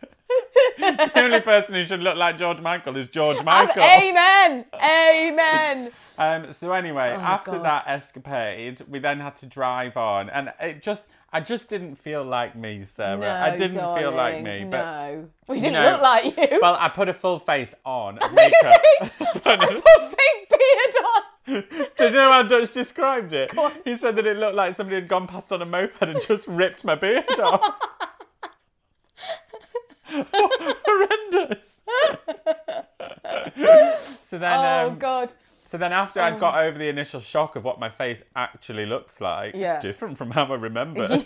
The 0.78 1.12
only 1.24 1.42
person 1.42 1.76
who 1.76 1.86
should 1.86 2.00
look 2.00 2.18
like 2.18 2.40
George 2.40 2.60
Michael 2.60 2.98
is 2.98 3.08
George 3.08 3.44
Michael. 3.44 3.84
amen. 3.84 4.66
Amen. 4.74 5.92
Um, 6.18 6.54
so 6.54 6.72
anyway, 6.72 7.10
after 7.10 7.52
Oh, 7.52 7.56
God. 7.56 7.66
that 7.66 7.84
escapade, 7.88 8.82
we 8.90 8.98
then 9.00 9.20
had 9.20 9.36
to 9.38 9.46
drive 9.46 9.96
on, 9.98 10.30
and 10.32 10.52
it 10.60 10.82
just, 10.82 11.02
I 11.36 11.40
just 11.40 11.68
didn't 11.68 11.96
feel 11.96 12.24
like 12.24 12.56
me, 12.56 12.86
Sarah. 12.86 13.18
No, 13.18 13.28
I 13.28 13.58
didn't 13.58 13.74
feel 13.98 14.12
like 14.12 14.44
me. 14.44 14.68
But 14.70 14.86
no, 14.86 15.30
we 15.48 15.56
didn't 15.60 15.74
know, 15.74 15.94
look 15.94 16.02
like 16.02 16.26
you. 16.38 16.60
well, 16.62 16.78
I 16.80 16.90
put 16.90 17.10
a 17.10 17.14
full 17.14 17.40
face 17.40 17.74
on, 17.84 18.20
I 18.22 18.28
put 19.34 19.64
a 19.64 19.82
full 19.82 20.10
fake 20.10 20.50
beard 20.52 20.96
on. 21.06 21.24
Do 21.98 22.04
you 22.06 22.12
know 22.12 22.32
how 22.32 22.44
Dutch 22.44 22.72
described 22.72 23.34
it? 23.34 23.52
He 23.84 23.98
said 23.98 24.16
that 24.16 24.28
it 24.28 24.38
looked 24.38 24.56
like 24.56 24.76
somebody 24.76 24.96
had 24.96 25.08
gone 25.08 25.26
past 25.26 25.52
on 25.52 25.64
a 25.64 25.66
moped 25.66 26.02
and 26.04 26.22
just 26.22 26.48
ripped 26.48 26.84
my 26.86 26.94
beard 26.94 27.28
off. 27.40 27.80
Horrendous. 30.06 31.58
so 34.24 34.38
then, 34.38 34.44
Oh 34.44 34.90
um, 34.90 35.00
God. 35.00 35.34
So 35.74 35.80
then 35.80 35.92
after 35.92 36.22
I'd 36.22 36.40
got 36.40 36.56
over 36.60 36.78
the 36.78 36.88
initial 36.88 37.20
shock 37.20 37.56
of 37.56 37.64
what 37.64 37.80
my 37.80 37.90
face 37.90 38.22
actually 38.36 38.86
looks 38.86 39.20
like, 39.20 39.56
Yeah. 39.56 39.78
it's 39.78 39.84
different 39.84 40.20
from 40.20 40.30
how 40.30 40.46
I 40.46 40.54
remember. 40.56 41.08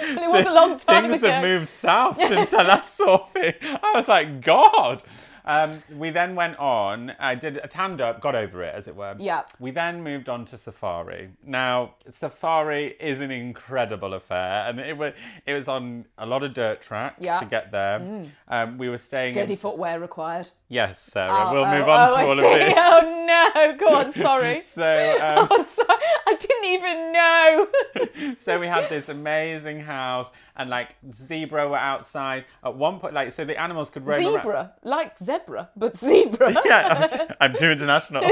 Well, 0.00 0.18
it 0.24 0.30
was 0.38 0.46
a 0.46 0.52
long 0.52 0.76
time 0.78 1.04
Things 1.10 1.22
ago. 1.22 1.30
have 1.30 1.42
moved 1.44 1.68
south 1.70 2.18
since 2.28 2.52
I 2.54 2.62
last 2.62 2.96
saw 2.96 3.26
it. 3.36 3.58
I 3.62 3.92
was 3.94 4.08
like, 4.08 4.40
God. 4.40 5.02
Um, 5.46 5.82
we 5.94 6.08
then 6.10 6.34
went 6.34 6.58
on. 6.58 7.12
I 7.18 7.34
did 7.34 7.58
a 7.58 7.68
tanned 7.68 8.00
up, 8.00 8.20
got 8.20 8.34
over 8.34 8.62
it, 8.62 8.74
as 8.74 8.88
it 8.88 8.96
were. 8.96 9.14
Yeah. 9.18 9.42
We 9.60 9.70
then 9.72 10.02
moved 10.02 10.28
on 10.30 10.46
to 10.46 10.58
Safari. 10.58 11.30
Now, 11.44 11.94
Safari 12.10 12.96
is 12.98 13.20
an 13.20 13.30
incredible 13.30 14.14
affair, 14.14 14.66
and 14.68 14.80
it 14.80 14.96
was 14.96 15.12
it 15.46 15.52
was 15.52 15.68
on 15.68 16.06
a 16.16 16.24
lot 16.26 16.42
of 16.42 16.54
dirt 16.54 16.80
track 16.80 17.16
Yeah. 17.18 17.36
Mm. 17.36 17.40
to 17.40 17.46
get 17.46 17.70
there. 17.72 18.26
Um, 18.48 18.78
we 18.78 18.88
were 18.88 18.98
staying. 18.98 19.32
Steady 19.34 19.52
In, 19.52 19.58
footwear 19.58 20.00
required. 20.00 20.50
Yes, 20.74 21.00
Sarah. 21.12 21.28
Oh, 21.30 21.52
we'll 21.52 21.64
oh, 21.64 21.78
move 21.78 21.88
on 21.88 22.08
oh, 22.08 22.12
to 22.12 22.18
I 22.18 22.20
all 22.20 22.36
see. 22.36 22.52
of 22.52 22.58
this. 22.60 22.74
Oh 22.86 23.24
no! 23.26 23.76
Go 23.76 23.94
on. 23.96 24.12
Sorry. 24.26 24.62
So, 24.74 24.82
um, 25.22 25.48
Oh, 25.50 25.62
sorry. 25.62 25.98
I 26.26 26.36
didn't 26.36 26.64
even 26.64 27.12
know. 27.12 28.36
so 28.38 28.58
we 28.58 28.66
had 28.66 28.88
this 28.88 29.08
amazing 29.08 29.80
house, 29.80 30.28
and 30.56 30.68
like 30.68 30.96
zebra 31.14 31.68
were 31.68 31.76
outside 31.76 32.44
at 32.64 32.76
one 32.76 32.98
point. 33.00 33.14
Like, 33.14 33.32
so 33.32 33.44
the 33.44 33.58
animals 33.60 33.90
could 33.90 34.06
roam 34.06 34.20
around. 34.20 34.42
zebra, 34.42 34.72
like 34.82 35.18
zebra, 35.18 35.70
but 35.76 35.96
zebra. 35.96 36.54
Yeah, 36.64 37.26
I'm, 37.40 37.50
I'm 37.52 37.54
too 37.54 37.70
international. 37.70 38.22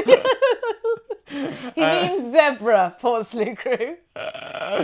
He 1.74 1.84
means 1.84 2.32
zebra, 2.32 2.96
Portslade 3.00 3.56
crew. 3.56 3.96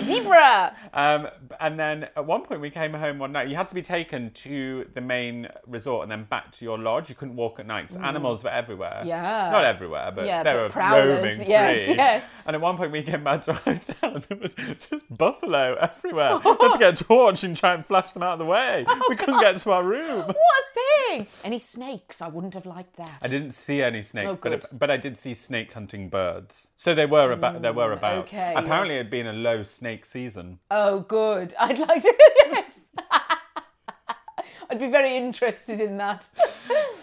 zebra. 0.05 0.75
Um, 0.95 1.29
and 1.61 1.79
then 1.79 2.09
at 2.17 2.25
one 2.27 2.43
point 2.43 2.61
we 2.61 2.71
came 2.71 2.93
home 2.95 3.19
one 3.19 3.33
night. 3.33 3.49
You 3.49 3.57
had 3.57 3.69
to 3.69 3.75
be 3.75 3.83
taken 3.83 4.31
to 4.33 4.87
the 4.95 5.01
main 5.01 5.49
resort 5.67 6.03
and 6.05 6.11
then 6.13 6.25
back 6.25 6.53
to 6.53 6.65
your 6.65 6.79
lodge. 6.79 7.09
You 7.09 7.15
couldn't 7.15 7.37
walk 7.37 7.59
at 7.61 7.67
night 7.67 7.89
'cause 7.89 7.97
animals 7.99 8.43
were 8.43 8.51
everywhere. 8.51 9.01
Mm. 9.03 9.07
Yeah. 9.07 9.51
Not 9.53 9.65
everywhere, 9.65 10.13
but 10.15 10.27
Yeah, 10.27 10.43
they 10.43 10.53
but 10.53 10.63
were 10.63 10.69
prowlers, 10.71 11.23
roaming 11.23 11.51
yes, 11.51 11.87
free. 11.87 11.97
yes. 11.97 12.25
And 12.47 12.57
at 12.57 12.63
one 12.63 12.77
point 12.77 12.93
we 12.93 13.03
came 13.03 13.25
back 13.25 13.43
to 13.45 13.53
our 13.53 13.59
hotel 13.59 14.15
and 14.15 14.23
there 14.25 14.39
was 14.39 14.53
just 14.91 15.05
buffalo 15.17 15.75
everywhere. 15.75 16.39
we 16.45 16.51
had 16.51 16.73
to 16.73 16.79
get 16.79 17.01
a 17.01 17.05
torch 17.05 17.45
and 17.45 17.57
try 17.57 17.75
and 17.75 17.85
flash 17.85 18.13
them 18.13 18.23
out 18.23 18.33
of 18.35 18.39
the 18.39 18.45
way. 18.47 18.87
we 19.09 19.17
couldn't 19.17 19.41
get 19.41 19.57
to 19.61 19.71
our 19.73 19.83
room. 19.85 20.25
What 20.39 20.65
a 20.77 21.19
thing! 21.19 21.27
Any 21.45 21.59
snakes? 21.59 22.23
I 22.23 22.29
wouldn't 22.29 22.55
have 22.55 22.65
liked 22.67 22.97
that. 22.97 23.19
I 23.23 23.29
didn't 23.29 23.53
see 23.53 23.83
any 23.83 24.03
snakes, 24.03 24.27
Oh, 24.29 24.39
but, 24.41 24.67
but 24.79 24.91
I 24.91 24.97
did 24.97 25.19
see 25.19 25.35
snake 25.35 25.73
hunting 25.73 26.09
birds. 26.09 26.38
So 26.77 26.95
they 26.95 27.07
were 27.07 27.33
about. 27.33 27.63
There 27.63 27.73
were 27.73 27.93
about. 27.93 28.17
Mm, 28.17 28.29
okay, 28.29 28.55
Apparently, 28.57 28.95
yes. 28.95 29.01
it 29.01 29.05
had 29.05 29.11
been 29.11 29.27
a 29.27 29.33
low 29.33 29.63
snake 29.63 30.05
season. 30.05 30.59
Oh, 30.71 31.01
good. 31.01 31.55
I'd 31.61 31.79
like 31.79 32.03
to. 32.03 32.15
Yes. 32.53 32.75
I'd 34.71 34.79
be 34.79 34.91
very 34.91 35.17
interested 35.17 35.81
in 35.81 35.97
that. 35.99 36.29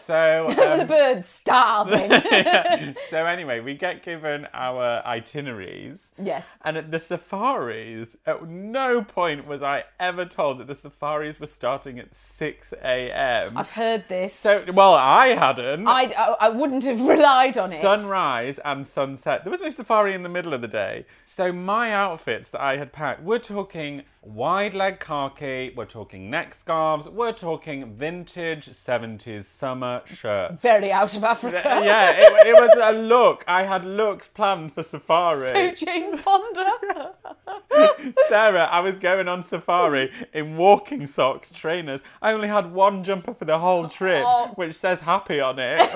So 0.05 0.45
With 0.47 0.57
the 0.57 0.81
um, 0.81 0.87
birds 0.87 1.27
starving. 1.27 2.95
so 3.09 3.25
anyway, 3.25 3.59
we 3.59 3.73
get 3.73 4.03
given 4.03 4.47
our 4.53 5.05
itineraries. 5.05 6.11
yes. 6.21 6.55
And 6.63 6.77
at 6.77 6.91
the 6.91 6.99
safaris, 6.99 8.15
at 8.25 8.47
no 8.47 9.01
point 9.01 9.47
was 9.47 9.63
I 9.63 9.85
ever 9.99 10.25
told 10.25 10.59
that 10.59 10.67
the 10.67 10.75
safaris 10.75 11.39
were 11.39 11.47
starting 11.47 11.97
at 11.99 12.13
6 12.15 12.73
a.m. 12.83 13.57
I've 13.57 13.71
heard 13.71 14.07
this. 14.07 14.33
So, 14.33 14.63
well, 14.71 14.93
I 14.93 15.29
hadn't. 15.29 15.87
I'd, 15.87 16.13
I, 16.13 16.35
I 16.39 16.49
wouldn't 16.49 16.83
have 16.83 17.01
relied 17.01 17.57
on 17.57 17.73
it. 17.73 17.81
Sunrise 17.81 18.59
and 18.63 18.85
sunset. 18.85 19.43
There 19.43 19.51
was 19.51 19.61
no 19.61 19.69
safari 19.69 20.13
in 20.13 20.21
the 20.23 20.29
middle 20.29 20.53
of 20.53 20.61
the 20.61 20.67
day. 20.67 21.05
So 21.25 21.51
my 21.51 21.91
outfits 21.91 22.49
that 22.51 22.61
I 22.61 22.77
had 22.77 22.93
packed, 22.93 23.23
we're 23.23 23.39
talking 23.39 24.03
wide 24.25 24.73
leg 24.73 24.99
khaki, 24.99 25.71
we're 25.75 25.85
talking 25.85 26.29
neck 26.29 26.55
scarves, 26.55 27.07
we're 27.07 27.31
talking 27.31 27.93
vintage 27.93 28.67
70s 28.67 29.45
summer 29.45 30.01
shirts. 30.05 30.61
Very 30.61 30.91
out 30.91 31.15
of 31.15 31.23
Africa. 31.23 31.61
yeah, 31.63 32.11
it, 32.11 32.47
it 32.47 32.53
was 32.53 32.71
a 32.81 32.91
look. 32.97 33.43
I 33.47 33.63
had 33.63 33.85
looks 33.85 34.27
planned 34.27 34.73
for 34.73 34.83
safari. 34.83 35.47
So 35.49 35.85
Jane 35.85 36.17
Fonda. 36.17 37.13
Sarah, 38.29 38.65
I 38.65 38.79
was 38.79 38.97
going 38.97 39.27
on 39.27 39.43
safari 39.43 40.11
in 40.33 40.57
walking 40.57 41.05
socks, 41.07 41.51
trainers. 41.51 42.01
I 42.21 42.31
only 42.31 42.47
had 42.47 42.71
one 42.73 43.03
jumper 43.03 43.33
for 43.33 43.45
the 43.45 43.59
whole 43.59 43.87
trip, 43.87 44.23
Oh. 44.25 44.51
which 44.55 44.75
says 44.75 44.99
happy 45.01 45.39
on 45.39 45.59
it. 45.59 45.79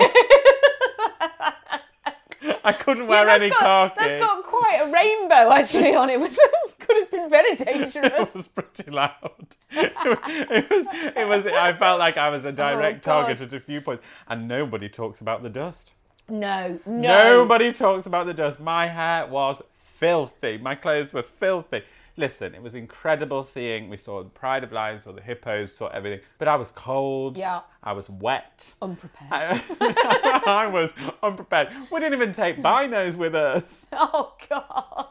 I 2.62 2.72
couldn't 2.72 3.06
wear 3.06 3.26
that's 3.26 3.40
any 3.42 3.50
got, 3.50 3.60
khaki. 3.60 3.94
That's 3.98 4.16
got 4.16 4.44
quite 4.44 4.80
a 4.82 4.92
rainbow 4.92 5.52
actually 5.52 5.94
on 5.94 6.08
it. 6.10 6.18
Was 6.20 6.36
could 6.36 6.44
have 6.44 6.52
been 6.52 6.59
very 7.30 7.54
dangerous. 7.56 7.94
it 8.30 8.34
was 8.34 8.48
pretty 8.48 8.90
loud. 8.90 9.46
It 9.72 10.68
was, 10.68 10.86
it 11.16 11.28
was, 11.28 11.46
I 11.46 11.72
felt 11.72 11.98
like 11.98 12.16
I 12.16 12.28
was 12.28 12.44
a 12.44 12.52
direct 12.66 13.06
Oh, 13.06 13.12
target 13.12 13.40
at 13.40 13.52
a 13.52 13.60
few 13.60 13.80
points. 13.80 14.02
And 14.28 14.48
nobody 14.48 14.88
talks 14.88 15.20
about 15.20 15.42
the 15.42 15.48
dust. 15.48 15.92
No, 16.28 16.78
no. 16.86 17.00
Nobody 17.36 17.72
talks 17.72 18.06
about 18.06 18.26
the 18.26 18.34
dust. 18.34 18.60
My 18.60 18.88
hair 18.88 19.26
was 19.26 19.62
filthy. 19.78 20.58
My 20.58 20.74
clothes 20.74 21.12
were 21.12 21.22
filthy. 21.22 21.82
Listen, 22.20 22.54
it 22.54 22.62
was 22.62 22.74
incredible 22.74 23.42
seeing. 23.42 23.88
We 23.88 23.96
saw 23.96 24.22
the 24.22 24.28
Pride 24.28 24.62
of 24.62 24.72
Lions, 24.72 25.04
saw 25.04 25.12
the 25.12 25.22
hippos, 25.22 25.74
saw 25.74 25.86
everything. 25.86 26.20
But 26.36 26.48
I 26.48 26.56
was 26.56 26.70
cold. 26.70 27.38
Yeah. 27.38 27.62
I 27.82 27.92
was 27.94 28.10
wet. 28.10 28.74
Unprepared. 28.82 29.62
I, 29.80 30.42
I 30.46 30.66
was 30.66 30.90
unprepared. 31.22 31.68
We 31.90 31.98
didn't 31.98 32.12
even 32.12 32.34
take 32.34 32.60
binos 32.60 33.16
with 33.16 33.34
us. 33.34 33.86
oh 33.94 34.34
God. 34.50 35.06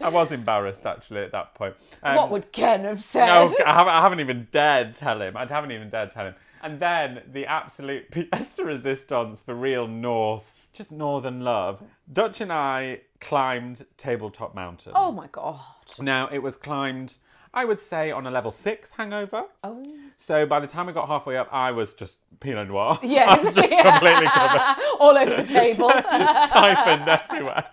I 0.00 0.08
was 0.08 0.32
embarrassed 0.32 0.84
actually 0.84 1.20
at 1.20 1.30
that 1.30 1.54
point. 1.54 1.76
Um, 2.02 2.16
what 2.16 2.30
would 2.30 2.50
Ken 2.50 2.82
have 2.82 3.04
said? 3.04 3.26
No, 3.26 3.34
I 3.64 3.72
haven't, 3.72 3.94
I 3.94 4.02
haven't 4.02 4.18
even 4.18 4.48
dared 4.50 4.96
tell 4.96 5.22
him. 5.22 5.36
I 5.36 5.46
haven't 5.46 5.70
even 5.70 5.90
dared 5.90 6.10
tell 6.10 6.26
him. 6.26 6.34
And 6.60 6.80
then 6.80 7.22
the 7.30 7.46
absolute 7.46 8.10
pièce 8.10 8.56
de 8.56 8.64
resistance 8.64 9.42
for 9.42 9.54
real 9.54 9.86
North, 9.86 10.56
just 10.72 10.90
Northern 10.90 11.42
love. 11.42 11.84
Dutch 12.12 12.40
and 12.40 12.52
I 12.52 13.02
climbed 13.20 13.84
Tabletop 13.96 14.54
Mountain. 14.54 14.92
Oh 14.94 15.12
my 15.12 15.26
God. 15.28 15.60
Now, 16.00 16.28
it 16.30 16.38
was 16.38 16.56
climbed, 16.56 17.18
I 17.54 17.64
would 17.64 17.78
say, 17.78 18.10
on 18.10 18.26
a 18.26 18.30
level 18.30 18.52
six 18.52 18.92
hangover. 18.92 19.44
Oh. 19.64 19.84
So 20.18 20.44
by 20.46 20.60
the 20.60 20.66
time 20.66 20.86
we 20.86 20.92
got 20.92 21.08
halfway 21.08 21.36
up, 21.36 21.48
I 21.52 21.70
was 21.70 21.94
just 21.94 22.18
Pinot 22.40 22.68
Noir. 22.68 22.98
Yes. 23.02 23.40
I 23.56 23.66
completely 23.90 24.26
covered 24.26 24.84
All 25.00 25.16
over 25.16 25.34
the 25.42 25.44
table. 25.48 25.90
siphoned 25.90 27.08
everywhere. 27.08 27.64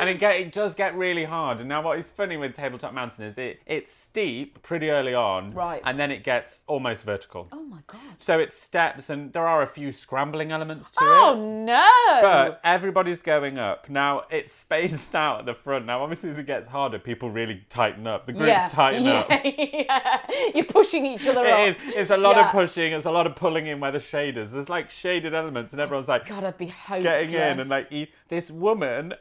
and 0.00 0.08
it, 0.08 0.18
get, 0.18 0.36
it 0.36 0.52
does 0.52 0.74
get 0.74 0.96
really 0.96 1.24
hard. 1.24 1.60
And 1.60 1.68
now, 1.68 1.82
what 1.82 1.98
is 1.98 2.10
funny 2.10 2.36
with 2.36 2.54
Tabletop 2.54 2.94
Mountain 2.94 3.24
is 3.24 3.38
it 3.38 3.60
it's 3.66 3.92
steep 3.92 4.62
pretty 4.62 4.90
early 4.90 5.14
on, 5.14 5.50
Right. 5.50 5.82
And 5.84 5.98
then 5.98 6.10
it 6.10 6.24
gets 6.24 6.60
almost 6.66 7.02
vertical. 7.02 7.48
oh 7.52 7.62
my 7.62 7.80
God. 7.86 8.00
So 8.18 8.38
it's 8.38 8.56
steps, 8.60 9.10
and 9.10 9.32
there 9.32 9.46
are 9.46 9.62
a 9.62 9.66
few 9.66 9.92
scrambling 9.92 10.50
elements 10.52 10.90
to 10.92 10.98
Oh 11.02 11.32
it. 11.32 11.36
Oh 11.36 11.64
no. 11.64 12.18
But 12.22 12.60
everybody's 12.64 13.20
going 13.20 13.58
up. 13.58 13.88
Now 13.88 14.22
it's 14.30 14.52
spaced 14.54 15.14
out 15.14 15.40
at 15.40 15.46
the 15.46 15.54
front. 15.54 15.86
Now, 15.86 16.02
obviously, 16.02 16.30
as 16.30 16.38
it 16.38 16.46
gets 16.46 16.68
harder, 16.68 16.98
people 16.98 17.30
really 17.30 17.62
tighten 17.68 18.06
up. 18.06 18.26
The 18.26 18.32
groups 18.32 18.48
yeah. 18.48 18.61
Tighten 18.70 19.04
yeah. 19.04 19.12
up. 19.20 19.30
yeah. 19.44 20.50
You're 20.54 20.64
pushing 20.64 21.06
each 21.06 21.26
other 21.26 21.46
up. 21.46 21.58
It 21.68 21.76
is. 21.88 21.94
It's 21.96 22.10
a 22.10 22.16
lot 22.16 22.36
Yeah. 22.36 22.46
of 22.46 22.52
pushing. 22.52 22.92
It's 22.92 23.06
a 23.06 23.10
lot 23.10 23.26
of 23.26 23.34
pulling 23.36 23.66
in 23.66 23.80
where 23.80 23.90
the 23.92 23.98
shaders. 23.98 24.50
There's 24.52 24.68
like 24.68 24.90
shaded 24.90 25.34
elements, 25.34 25.72
and 25.72 25.80
everyone's 25.80 26.08
like, 26.08 26.26
God, 26.26 26.44
I'd 26.44 26.56
be 26.58 26.66
hopeless. 26.68 27.02
getting 27.02 27.30
in 27.32 27.60
and 27.60 27.68
like 27.68 27.90
eat. 27.90 28.10
This 28.28 28.50
woman, 28.50 29.14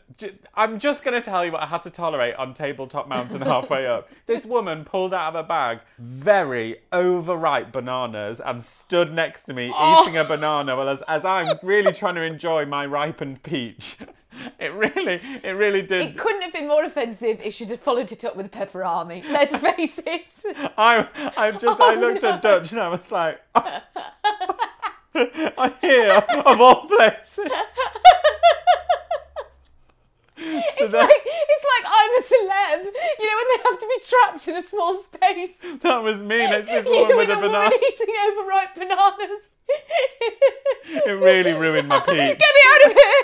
I'm 0.56 0.80
just 0.80 1.04
going 1.04 1.20
to 1.22 1.26
tell 1.26 1.46
you 1.46 1.52
what 1.52 1.62
I 1.62 1.66
had 1.66 1.84
to 1.84 1.90
tolerate 1.90 2.36
on 2.36 2.54
Tabletop 2.54 3.08
Mountain 3.10 3.42
halfway 3.42 3.86
up. 3.88 4.10
This 4.28 4.46
woman 4.46 4.86
pulled 4.86 5.14
out 5.14 5.36
of 5.36 5.44
a 5.44 5.44
bag 5.46 5.80
very 6.00 6.78
overripe 6.94 7.74
bananas 7.74 8.40
and 8.44 8.64
stood 8.64 9.12
next 9.14 9.44
to 9.48 9.54
me 9.54 9.70
Oh. 9.74 10.04
eating 10.04 10.16
a 10.16 10.24
banana 10.24 10.76
while 10.78 10.88
as, 10.88 11.02
as 11.08 11.26
I'm 11.26 11.58
really 11.62 11.92
trying 11.92 12.16
to 12.16 12.22
enjoy 12.22 12.66
my 12.66 12.86
ripened 12.86 13.44
peach. 13.44 13.98
It 14.60 14.74
really, 14.74 15.20
it 15.44 15.52
really 15.52 15.82
did. 15.82 16.02
It 16.02 16.18
couldn't 16.18 16.42
have 16.44 16.54
been 16.54 16.68
more 16.68 16.84
offensive. 16.86 17.40
It 17.44 17.52
should 17.52 17.70
have 17.72 17.80
followed 17.80 18.12
it 18.12 18.24
up 18.24 18.36
with 18.36 18.46
a 18.46 18.50
Pepperami. 18.50 19.24
Let's 19.30 19.58
face 19.58 20.00
it. 20.06 20.44
I, 20.78 21.08
I 21.36 21.52
just, 21.52 21.82
I 21.82 21.96
Oh, 21.96 22.00
looked 22.00 22.24
at. 22.24 22.42
Dutch 22.42 22.72
and 22.72 22.80
I 22.80 22.88
was 22.90 23.12
like, 23.12 23.42
I 23.56 23.82
hear 25.82 26.12
of 26.46 26.62
all 26.62 26.86
places. 26.88 27.40
It's 30.44 30.92
that- 30.92 31.02
like 31.02 31.22
it's 31.26 31.66
like 31.74 31.86
I'm 31.88 32.14
a 32.16 32.22
celeb. 32.22 32.86
You 33.20 33.26
know 33.28 33.38
when 33.38 33.48
they 33.52 33.60
have 33.70 33.78
to 33.80 33.88
be 33.88 34.00
trapped 34.08 34.48
in 34.48 34.56
a 34.56 34.62
small 34.62 34.96
space. 34.96 35.58
That 35.84 36.02
was 36.04 36.20
me 36.22 36.38
this 36.38 36.68
You 36.88 37.00
woman 37.02 37.18
with 37.18 37.30
a 37.30 37.38
a 37.38 37.42
banana. 37.42 37.76
eating 37.76 38.16
overripe 38.28 38.74
bananas. 38.76 39.44
It 41.06 41.12
really 41.20 41.54
ruined 41.54 41.88
my 41.90 42.00
peach. 42.00 42.16
Get 42.16 42.40
me 42.40 42.64
out 42.74 42.86
of 42.88 42.92
here! 42.94 43.24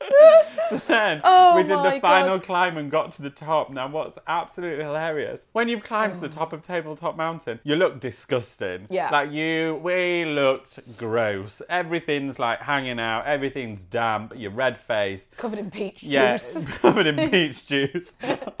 then 0.86 1.20
Oh 1.24 1.56
we 1.56 1.62
did 1.62 1.78
the 1.78 2.00
final 2.00 2.38
God. 2.38 2.42
climb 2.42 2.76
and 2.76 2.90
got 2.90 3.12
to 3.12 3.22
the 3.22 3.30
top. 3.30 3.70
Now, 3.70 3.88
what's 3.88 4.18
absolutely 4.26 4.84
hilarious 4.84 5.40
when 5.52 5.68
you've 5.68 5.82
climbed 5.84 6.12
Oh. 6.12 6.20
to 6.20 6.20
the 6.28 6.34
oh. 6.34 6.38
top 6.38 6.52
of 6.52 6.66
Tabletop 6.66 7.16
Mountain, 7.16 7.60
you 7.64 7.76
look 7.76 8.00
disgusting. 8.00 8.86
Yeah. 8.90 9.10
like 9.10 9.30
you, 9.30 9.80
we 9.82 10.24
looked 10.24 10.96
gross. 10.96 11.60
Everything's 11.68 12.38
like 12.38 12.60
hanging 12.60 12.98
out. 12.98 13.26
Everything's 13.26 13.82
damp. 13.84 14.32
You're 14.36 14.50
red 14.50 14.78
faced. 14.78 15.36
Covered 15.36 15.58
in 15.58 15.70
peach 15.70 16.02
Yeah, 16.02 16.36
juice. 16.36 16.64
covered 16.80 17.06
in 17.06 17.30
peach 17.30 17.66
juice, 17.66 18.12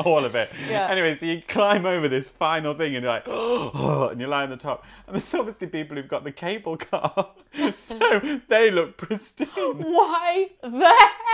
all 0.04 0.24
of 0.24 0.34
it. 0.34 0.50
Yeah. 0.68 0.88
Anyway, 0.90 1.16
so 1.16 1.26
you 1.26 1.42
climb 1.46 1.86
over 1.86 2.08
this 2.08 2.28
final 2.28 2.74
thing, 2.74 2.94
and 2.94 3.02
you're 3.04 3.12
like, 3.12 3.24
oh, 3.26 4.08
and 4.12 4.20
you 4.20 4.26
lie 4.26 4.42
on 4.42 4.50
the 4.50 4.56
top, 4.56 4.84
and 5.06 5.16
there's 5.16 5.34
obviously 5.34 5.66
people 5.68 5.96
who've 5.96 6.08
got 6.08 6.24
the 6.24 6.32
cable 6.32 6.76
car. 6.76 7.30
so 7.88 8.40
they 8.48 8.70
look 8.70 8.96
pristine. 8.96 9.46
Why 9.48 10.50
the 10.62 10.68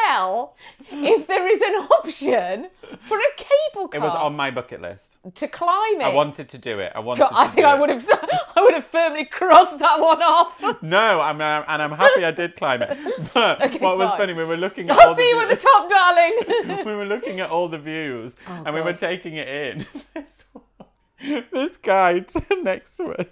hell, 0.05 0.57
if 0.91 1.27
there 1.27 1.47
is 1.47 1.61
an 1.63 1.75
option 1.75 2.69
for 3.01 3.19
a 3.19 3.31
cable 3.37 3.89
car 3.89 4.01
It 4.01 4.03
was 4.03 4.15
on 4.15 4.37
my 4.37 4.51
bucket 4.51 4.81
list. 4.81 5.05
to 5.35 5.49
climb 5.49 6.01
it? 6.01 6.05
I 6.05 6.15
wanted 6.15 6.49
to 6.51 6.59
do 6.59 6.79
it. 6.79 6.93
I 6.95 7.01
wanted. 7.01 7.21
God, 7.21 7.33
I 7.35 7.49
think 7.49 7.67
I 7.67 7.75
would 7.75 7.89
have, 7.89 8.05
I 8.57 8.61
would 8.63 8.75
have 8.75 8.85
firmly 8.87 9.25
crossed 9.25 9.79
that 9.81 10.01
one 10.01 10.23
off. 10.23 10.61
No, 10.83 11.21
I'm, 11.21 11.41
uh, 11.41 11.63
and 11.67 11.83
I'm 11.83 11.93
happy 11.93 12.25
I 12.25 12.31
did 12.31 12.57
climb 12.57 12.83
it. 12.83 12.97
But 13.35 13.63
Okay, 13.65 13.79
what 13.79 13.99
was 13.99 14.11
funny, 14.17 14.33
we 14.35 14.45
were 14.45 14.57
looking 14.57 14.89
at 14.91 14.97
all 14.97 15.09
I'll 15.09 15.15
the 15.15 15.21
see 15.23 15.29
you 15.29 15.39
views- 15.41 15.53
at 15.53 15.59
the 15.59 15.65
top, 15.65 15.89
darling. 15.89 16.85
we 16.87 16.95
were 16.95 17.07
looking 17.07 17.41
at 17.41 17.51
all 17.51 17.69
the 17.69 17.79
views 17.79 18.35
and 18.47 18.75
we 18.75 18.81
were 18.83 18.91
Oh, 18.91 18.93
taking 18.93 19.37
it 19.37 19.49
in. 19.49 19.87
this, 20.15 20.45
this 21.53 21.77
guy 21.79 22.25
next 22.63 22.97
to 22.99 23.15
us, 23.15 23.27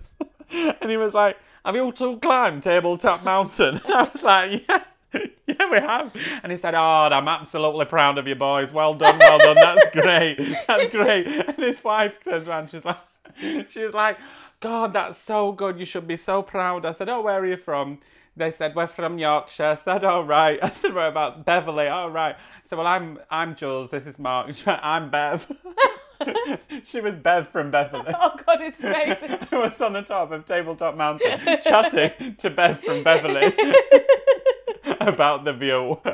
and 0.80 0.90
he 0.90 0.96
was 0.96 1.12
like, 1.14 1.36
"Have 1.64 1.74
you 1.76 1.82
all 2.00 2.16
climbed 2.18 2.62
Tabletop 2.62 3.22
Mountain?" 3.24 3.80
I 3.86 4.10
was 4.12 4.22
like, 4.22 4.64
"Yeah." 4.68 4.82
Yeah, 5.46 5.70
we 5.70 5.76
have. 5.78 6.10
And 6.42 6.50
he 6.50 6.56
said, 6.56 6.74
Oh, 6.74 6.78
I'm 7.12 7.28
absolutely 7.28 7.84
proud 7.84 8.16
of 8.16 8.26
you 8.26 8.34
boys. 8.34 8.72
Well 8.72 8.94
done, 8.94 9.18
well 9.18 9.38
done. 9.38 9.56
That's 9.56 9.90
great. 9.90 10.36
That's 10.66 10.88
great. 10.90 11.26
And 11.48 11.56
his 11.58 11.84
wife 11.84 12.18
turns 12.24 12.48
around, 12.48 12.70
she's 12.70 12.84
like, 12.84 12.96
She's 13.68 13.92
like, 13.92 14.16
God, 14.60 14.94
that's 14.94 15.18
so 15.18 15.52
good. 15.52 15.78
You 15.78 15.84
should 15.84 16.06
be 16.08 16.16
so 16.16 16.40
proud. 16.42 16.86
I 16.86 16.92
said, 16.92 17.08
Oh, 17.10 17.20
where 17.20 17.40
are 17.40 17.46
you 17.46 17.58
from? 17.58 17.98
They 18.36 18.50
said, 18.50 18.74
We're 18.74 18.86
from 18.86 19.18
Yorkshire. 19.18 19.64
I 19.66 19.76
said, 19.76 20.02
Oh, 20.04 20.22
right. 20.22 20.58
I 20.62 20.70
said, 20.70 20.94
We're 20.94 21.08
about 21.08 21.44
Beverly. 21.44 21.88
Oh, 21.88 22.08
right. 22.08 22.34
I 22.34 22.68
said, 22.68 22.78
Well, 22.78 22.86
I'm, 22.86 23.18
I'm 23.30 23.54
Jules. 23.54 23.90
This 23.90 24.06
is 24.06 24.18
Mark. 24.18 24.50
I'm 24.66 25.10
Bev. 25.10 25.46
she 26.84 27.00
was 27.02 27.16
Bev 27.16 27.48
from 27.50 27.70
Beverly. 27.70 28.14
oh 28.18 28.34
God, 28.46 28.62
it's 28.62 28.82
amazing. 28.82 29.38
I 29.52 29.58
was 29.58 29.78
on 29.82 29.92
the 29.92 30.02
top 30.02 30.32
of 30.32 30.46
Tabletop 30.46 30.96
Mountain 30.96 31.38
chatting 31.62 32.36
to 32.36 32.48
Bev 32.48 32.80
from 32.80 33.02
Beverly 33.02 33.52
about 35.14 35.44
the 35.44 35.52
view. 35.52 36.00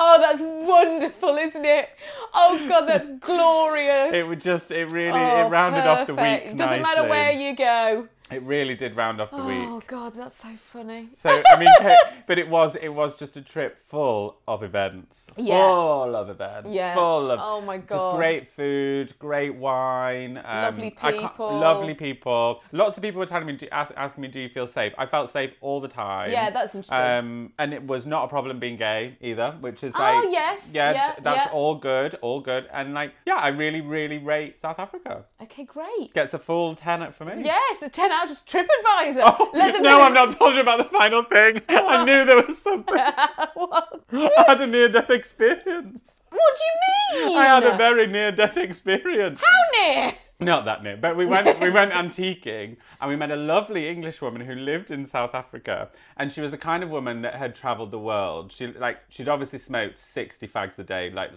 Oh, 0.00 0.18
that's 0.20 0.40
wonderful, 0.40 1.36
isn't 1.36 1.64
it? 1.64 1.90
Oh 2.32 2.64
God, 2.68 2.86
that's 2.86 3.06
glorious. 3.20 4.14
It 4.14 4.26
would 4.26 4.40
just, 4.40 4.70
it 4.70 4.90
really, 4.92 5.18
Oh, 5.20 5.46
it 5.46 5.50
rounded 5.50 5.86
off 5.86 6.06
the 6.06 6.14
perfect. 6.14 6.46
week. 6.46 6.56
Doesn't 6.56 6.80
matter 6.82 7.02
where 7.02 7.32
you 7.32 7.54
go. 7.54 8.08
It 8.30 8.42
really 8.42 8.74
did 8.74 8.96
round 8.96 9.20
off 9.20 9.30
the 9.30 9.36
week. 9.38 9.66
Oh. 9.66 9.82
God, 9.86 10.14
that's 10.14 10.34
so 10.34 10.48
funny. 10.56 11.08
So 11.16 11.30
I 11.30 11.58
mean, 11.58 11.68
but 12.26 12.38
it 12.38 12.48
was 12.48 12.76
it 12.80 12.88
was 12.90 13.18
just 13.18 13.36
a 13.36 13.42
trip 13.42 13.78
full 13.88 14.38
of 14.46 14.62
events, 14.62 15.26
Yeah. 15.36 15.62
full 15.62 16.14
of 16.16 16.28
events, 16.28 16.68
Yeah. 16.70 16.94
full 16.94 17.30
of 17.30 17.40
Oh 17.42 17.60
my 17.60 17.78
God. 17.78 18.16
great 18.16 18.48
food, 18.48 19.14
great 19.18 19.54
wine, 19.54 20.36
um, 20.44 20.62
Lovely 20.62 20.90
people. 20.90 21.58
lovely 21.58 21.94
people. 21.94 22.60
Lots 22.72 22.96
of 22.96 23.02
people 23.02 23.18
were 23.20 23.26
telling 23.26 23.46
me, 23.46 23.54
do, 23.54 23.66
ask, 23.72 23.92
asking 23.96 24.22
me, 24.22 24.28
"Do 24.28 24.40
you 24.40 24.48
feel 24.48 24.66
safe?" 24.66 24.92
I 24.98 25.06
felt 25.06 25.30
safe 25.30 25.52
all 25.60 25.80
the 25.80 25.88
time. 25.88 26.30
Yeah, 26.30 26.50
that's 26.50 26.74
interesting. 26.74 26.98
Um, 26.98 27.52
and 27.58 27.72
it 27.72 27.86
was 27.86 28.06
not 28.06 28.24
a 28.24 28.28
problem 28.28 28.58
being 28.58 28.76
gay 28.76 29.16
either, 29.20 29.52
which 29.60 29.82
is 29.84 29.94
Oh, 29.96 30.28
yes, 30.30 30.70
yeah, 30.74 30.92
yeah, 30.92 31.14
that's 31.22 31.46
yeah. 31.46 31.52
all 31.52 31.76
good, 31.76 32.14
all 32.20 32.40
good, 32.40 32.68
and 32.72 32.92
like, 32.94 33.14
yeah, 33.26 33.36
I 33.36 33.48
really, 33.48 33.80
really 33.80 34.18
rate 34.18 34.60
South 34.60 34.78
Africa. 34.78 35.24
Okay, 35.42 35.64
great. 35.64 36.12
Gets 36.14 36.34
a 36.34 36.38
full 36.38 36.74
ten 36.74 37.02
out 37.02 37.14
for 37.14 37.24
me. 37.24 37.42
Yes, 37.44 37.80
a 37.82 37.88
ten 37.88 38.10
out 38.18 38.30
of 38.30 38.44
TripAdvisor. 38.44 39.22
Oh, 39.24 39.50
Let 39.54 39.74
them 39.74 39.82
no. 39.82 40.00
I'm 40.00 40.14
not 40.14 40.36
told 40.36 40.54
you 40.54 40.60
about 40.60 40.78
the 40.78 40.98
final 40.98 41.22
thing. 41.22 41.62
I 41.68 42.04
knew 42.04 42.24
there 42.24 42.44
was 42.46 42.58
something. 42.58 42.96
what? 43.54 44.04
I 44.10 44.44
had 44.46 44.60
a 44.60 44.66
near 44.66 44.88
death 44.88 45.10
experience. 45.10 46.00
What 46.30 46.58
do 46.58 47.18
you 47.20 47.26
mean? 47.28 47.38
I 47.38 47.44
had 47.44 47.64
a 47.64 47.76
very 47.76 48.06
near 48.06 48.32
death 48.32 48.56
experience. 48.56 49.40
How 49.42 49.80
near? 49.80 50.14
Not 50.40 50.66
that 50.66 50.84
near, 50.84 50.96
but 50.96 51.16
we 51.16 51.26
went 51.26 51.58
we 51.58 51.68
went 51.68 51.92
antiquing 51.92 52.76
and 53.00 53.10
we 53.10 53.16
met 53.16 53.32
a 53.32 53.36
lovely 53.36 53.88
English 53.88 54.22
woman 54.22 54.42
who 54.42 54.54
lived 54.54 54.88
in 54.88 55.04
South 55.04 55.34
Africa 55.34 55.88
and 56.16 56.32
she 56.32 56.40
was 56.40 56.52
the 56.52 56.58
kind 56.58 56.84
of 56.84 56.90
woman 56.90 57.22
that 57.22 57.34
had 57.34 57.56
travelled 57.56 57.90
the 57.90 57.98
world. 57.98 58.52
She 58.52 58.68
like 58.68 58.98
she'd 59.08 59.28
obviously 59.28 59.58
smoked 59.58 59.98
sixty 59.98 60.46
fags 60.46 60.78
a 60.78 60.84
day, 60.84 61.10
like 61.10 61.32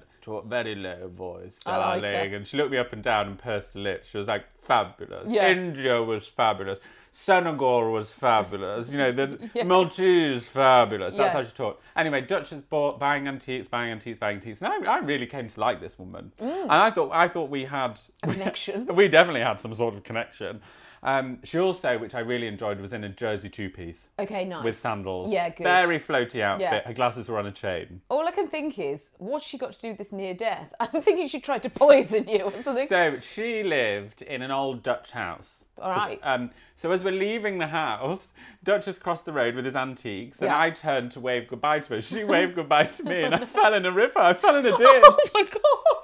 very 0.46 0.76
low 0.76 1.08
voice, 1.08 1.58
oh, 1.66 1.72
like 1.72 2.04
darling. 2.04 2.34
it. 2.34 2.36
and 2.36 2.48
she 2.48 2.58
looked 2.58 2.72
me 2.72 2.78
up 2.78 2.94
and 2.94 3.02
down 3.02 3.28
and 3.28 3.40
pursed 3.40 3.74
her 3.74 3.80
lips. 3.80 4.10
She 4.10 4.20
was 4.20 4.28
like 4.28 4.46
fabulous. 4.60 5.28
Yeah. 5.28 5.50
India 5.50 6.04
was 6.04 6.28
fabulous. 6.28 6.78
Senegal 7.14 7.92
was 7.92 8.10
fabulous. 8.10 8.90
You 8.90 8.98
know, 8.98 9.12
the 9.12 9.50
Yes. 9.54 9.66
Maltese 9.66 10.46
fabulous. 10.48 11.14
That's 11.16 11.34
how 11.34 11.44
she 11.44 11.52
talked. 11.52 11.84
Anyway, 11.96 12.22
Duchess 12.22 12.62
bought 12.64 13.00
buying 13.00 13.28
antiques, 13.28 13.68
buying 13.68 13.92
antiques, 13.92 14.18
buying 14.18 14.38
antiques. 14.38 14.62
And 14.62 14.88
I, 14.88 14.94
I 14.96 15.00
really 15.00 15.28
came 15.28 15.48
to 15.50 15.60
like 15.60 15.82
this 15.82 16.00
woman. 16.00 16.32
And 16.40 16.72
I 16.72 16.90
thought 16.90 17.12
I 17.12 17.28
thought 17.28 17.50
we 17.50 17.66
had 17.66 17.96
Mm. 17.96 18.10
A 18.24 18.28
connection. 18.34 18.86
we 18.96 19.08
definitely 19.10 19.42
had 19.42 19.60
some 19.60 19.76
sort 19.76 19.94
of 19.96 20.04
connection. 20.04 20.62
Um, 21.04 21.40
she 21.44 21.58
also, 21.58 21.98
which 21.98 22.14
I 22.14 22.20
really 22.20 22.46
enjoyed, 22.48 22.80
was 22.80 22.94
in 22.94 23.04
a 23.04 23.10
jersey 23.10 23.50
two-piece 23.50 24.10
Okay, 24.20 24.46
nice. 24.46 24.64
with 24.64 24.78
sandals. 24.78 25.32
Yeah, 25.32 25.50
good. 25.50 25.64
Very 25.64 26.00
floaty 26.00 26.42
outfit. 26.42 26.62
Yeah. 26.62 26.82
Her 26.88 26.94
glasses 26.94 27.28
were 27.28 27.40
on 27.40 27.48
a 27.48 27.52
chain. 27.52 28.02
All 28.10 28.28
I 28.28 28.32
can 28.32 28.48
think 28.48 28.78
is, 28.78 29.10
what's 29.18 29.46
she 29.46 29.58
got 29.58 29.72
to 29.72 29.80
do 29.80 29.88
with 29.90 29.98
this 29.98 30.14
near 30.14 30.34
death? 30.36 30.72
I'm 30.80 31.02
thinking 31.02 31.28
she 31.28 31.40
tried 31.40 31.64
to 31.64 31.70
poison 31.72 32.28
you 32.28 32.42
or 32.42 32.62
something. 32.62 32.88
So 32.88 33.20
she 33.20 33.64
lived 33.64 34.22
in 34.22 34.44
an 34.44 34.52
old 34.52 34.84
Dutch 34.84 35.12
house. 35.12 35.66
All 35.82 35.90
right. 35.90 36.20
Um, 36.22 36.52
so 36.76 36.92
as 36.92 37.04
we're 37.04 37.12
leaving 37.14 37.58
the 37.58 37.68
house, 37.68 38.28
Duchess 38.64 39.00
crossed 39.00 39.26
the 39.26 39.34
road 39.34 39.56
with 39.56 39.66
his 39.66 39.76
antiques, 39.76 40.38
and 40.38 40.48
Yeah. 40.50 40.60
I 40.60 40.70
turned 40.70 41.12
to 41.14 41.20
wave 41.20 41.48
goodbye 41.48 41.80
to 41.80 41.96
her. 41.96 42.02
She 42.02 42.24
waved 42.36 42.54
goodbye 42.56 42.86
to 42.86 43.04
me, 43.04 43.24
and 43.24 43.34
I 43.34 43.46
fell 43.46 43.74
in 43.74 43.88
a 43.88 43.92
river. 43.92 44.20
I 44.20 44.34
fell 44.36 44.56
in 44.58 44.66
a 44.68 44.70
ditch. 44.78 44.80
oh 44.82 45.18
my 45.34 45.42
god! 45.44 46.01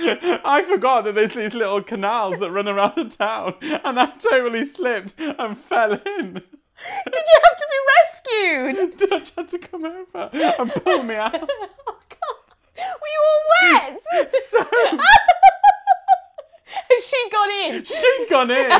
I 0.44 0.64
forgot 0.66 1.04
that 1.04 1.14
there's 1.14 1.34
these 1.34 1.52
little 1.52 1.82
canals 1.82 2.38
that 2.38 2.50
run 2.50 2.68
around 2.68 2.94
the 2.96 3.04
town, 3.04 3.54
and 3.60 4.00
I 4.00 4.06
totally 4.16 4.64
slipped 4.64 5.14
and 5.18 5.58
fell 5.58 5.92
in. 5.92 6.00
Did 7.04 7.24
you 7.28 7.40
have 7.44 7.56
to 7.58 7.66
be 7.70 7.78
rescued? 7.98 8.98
Dutch 9.10 9.32
had 9.36 9.48
to 9.48 9.58
come 9.58 9.84
over 9.84 10.30
and 10.32 10.70
pull 10.70 11.02
me 11.02 11.16
out. 11.16 11.34
Oh 11.86 11.98
god! 12.08 12.36
Were 12.78 13.08
you 13.08 13.20
all 13.28 13.42
wet? 13.72 14.00
So 14.32 14.64
Has 16.90 17.06
she 17.06 17.30
got 17.30 17.50
in? 17.50 17.84
she'd 17.84 18.26
gone 18.30 18.50
in. 18.50 18.70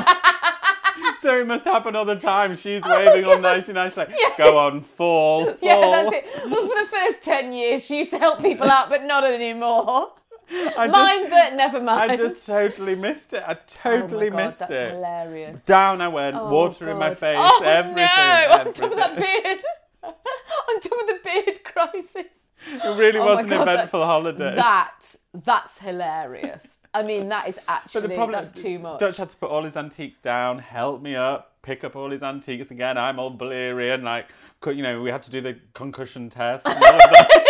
So 1.20 1.38
it 1.38 1.46
must 1.46 1.64
happen 1.64 1.94
all 1.96 2.04
the 2.04 2.16
time. 2.16 2.56
She's 2.56 2.80
oh, 2.84 2.90
waving 2.90 3.24
all 3.26 3.34
God. 3.34 3.42
nicey, 3.42 3.72
nice, 3.72 3.96
like, 3.96 4.10
go 4.38 4.56
on, 4.58 4.80
fall, 4.80 5.44
fall. 5.44 5.56
Yeah, 5.60 5.80
that's 5.80 6.16
it. 6.16 6.50
Well, 6.50 6.66
for 6.66 6.82
the 6.82 6.88
first 6.90 7.22
10 7.22 7.52
years, 7.52 7.84
she 7.84 7.98
used 7.98 8.10
to 8.12 8.18
help 8.18 8.40
people 8.40 8.68
out, 8.70 8.88
but 8.88 9.04
not 9.04 9.24
anymore. 9.24 10.12
I 10.52 10.86
just, 10.88 10.92
Mind 10.92 11.32
that, 11.32 11.54
never 11.54 11.80
mind. 11.80 12.10
I 12.12 12.16
just 12.16 12.44
totally 12.46 12.96
missed 12.96 13.32
it. 13.32 13.42
I 13.46 13.52
oh 13.54 13.56
totally 13.66 14.30
my 14.30 14.36
God, 14.36 14.46
missed 14.46 14.58
that's 14.60 14.72
it. 14.72 14.92
hilarious. 14.92 15.62
Down 15.62 16.00
I 16.00 16.08
went, 16.08 16.36
Oh, 16.36 16.50
water 16.50 16.90
in 16.90 16.98
my 16.98 17.10
God. 17.10 17.18
face, 17.18 17.36
oh, 17.38 17.62
everything. 17.64 17.96
no! 17.96 18.56
On 18.66 18.72
top 18.72 18.90
of 18.92 18.96
that 18.98 19.16
beard. 19.16 19.60
On 20.02 20.80
top 20.80 21.00
of 21.00 21.06
the 21.06 21.18
beard 21.24 21.64
crisis. 21.64 22.26
It 22.66 22.98
really 22.98 23.18
Oh 23.18 23.26
was 23.26 23.38
an 23.44 23.48
God, 23.48 23.68
eventful 23.68 24.04
holiday. 24.04 24.54
That, 24.56 25.14
that's 25.32 25.78
hilarious. 25.78 26.78
I 26.92 27.02
mean, 27.04 27.28
that 27.28 27.48
is 27.48 27.58
actually 27.68 28.00
But 28.02 28.08
the 28.08 28.14
problem 28.16 28.32
that's 28.32 28.52
too 28.52 28.78
much. 28.80 28.98
Dutch 29.00 29.16
had 29.18 29.30
to 29.30 29.36
put 29.36 29.50
all 29.50 29.62
his 29.64 29.76
antiques 29.76 30.18
down, 30.20 30.58
help 30.58 31.00
me 31.00 31.14
up, 31.14 31.56
pick 31.62 31.84
up 31.84 31.94
all 31.96 32.10
his 32.10 32.22
antiques 32.22 32.70
again. 32.70 32.98
I'm 32.98 33.18
all 33.18 33.30
Valerian, 33.30 34.02
like, 34.02 34.28
you 34.66 34.82
know, 34.82 35.00
we 35.00 35.10
had 35.10 35.22
to 35.22 35.30
do 35.30 35.40
the 35.40 35.58
concussion 35.74 36.28
test. 36.28 36.66
And 36.66 36.82
all 36.84 36.94
of 36.94 36.98
that. 36.98 37.46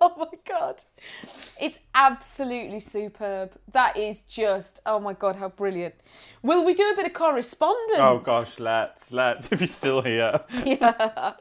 oh 0.00 0.14
my 0.18 0.38
god. 0.46 0.82
It's 1.60 1.78
absolutely 1.94 2.78
superb. 2.78 3.52
That 3.72 3.96
is 3.96 4.20
just, 4.22 4.80
oh 4.86 5.00
my 5.00 5.12
god, 5.12 5.36
how 5.36 5.48
brilliant. 5.48 5.94
Will 6.42 6.64
we 6.64 6.72
do 6.72 6.88
a 6.90 6.94
bit 6.94 7.06
of 7.06 7.12
correspondence? 7.12 7.98
oh 7.98 8.18
gosh, 8.18 8.58
let's, 8.60 9.10
let's, 9.10 9.48
if 9.52 9.60
you're 9.60 9.68
still 9.68 10.02
here. 10.02 10.40
Yeah. 10.64 11.32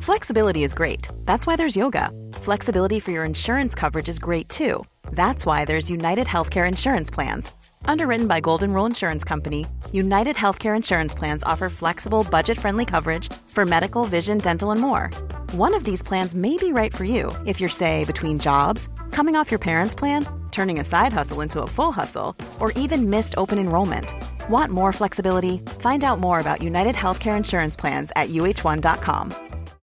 Flexibility 0.00 0.62
is 0.62 0.72
great. 0.74 1.08
That's 1.24 1.46
why 1.46 1.56
there's 1.56 1.76
yoga. 1.76 2.10
Flexibility 2.32 3.00
for 3.00 3.10
your 3.10 3.24
insurance 3.24 3.74
coverage 3.74 4.08
is 4.08 4.18
great 4.18 4.48
too. 4.48 4.84
That's 5.12 5.44
why 5.44 5.64
there's 5.64 5.90
United 5.90 6.26
Healthcare 6.26 6.68
Insurance 6.68 7.10
Plans. 7.10 7.52
Underwritten 7.86 8.26
by 8.26 8.40
Golden 8.40 8.72
Rule 8.72 8.86
Insurance 8.86 9.24
Company, 9.24 9.66
United 9.92 10.36
Healthcare 10.36 10.76
Insurance 10.76 11.14
Plans 11.14 11.42
offer 11.44 11.68
flexible, 11.68 12.26
budget 12.30 12.58
friendly 12.58 12.84
coverage 12.84 13.32
for 13.46 13.64
medical, 13.64 14.04
vision, 14.04 14.38
dental, 14.38 14.70
and 14.70 14.80
more. 14.80 15.10
One 15.52 15.74
of 15.74 15.84
these 15.84 16.02
plans 16.02 16.34
may 16.34 16.56
be 16.56 16.72
right 16.72 16.94
for 16.94 17.04
you 17.04 17.32
if 17.46 17.60
you're, 17.60 17.68
say, 17.68 18.04
between 18.04 18.38
jobs, 18.38 18.88
coming 19.10 19.36
off 19.36 19.50
your 19.50 19.58
parents' 19.58 19.94
plan, 19.94 20.26
turning 20.50 20.80
a 20.80 20.84
side 20.84 21.12
hustle 21.12 21.40
into 21.40 21.62
a 21.62 21.66
full 21.66 21.92
hustle, 21.92 22.36
or 22.60 22.72
even 22.72 23.10
missed 23.10 23.34
open 23.36 23.58
enrollment. 23.58 24.12
Want 24.48 24.72
more 24.72 24.92
flexibility? 24.92 25.58
Find 25.80 26.04
out 26.04 26.20
more 26.20 26.40
about 26.40 26.62
United 26.62 26.94
Healthcare 26.94 27.36
Insurance 27.36 27.76
Plans 27.76 28.12
at 28.16 28.28
uh1.com. 28.28 29.34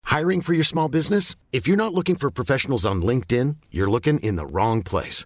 Hiring 0.03 0.41
for 0.41 0.53
your 0.53 0.63
small 0.63 0.87
business? 0.89 1.35
If 1.51 1.67
you're 1.67 1.75
not 1.77 1.93
looking 1.93 2.15
for 2.15 2.31
professionals 2.31 2.85
on 2.85 3.01
LinkedIn, 3.01 3.57
you're 3.71 3.89
looking 3.89 4.19
in 4.21 4.37
the 4.37 4.45
wrong 4.45 4.81
place. 4.81 5.25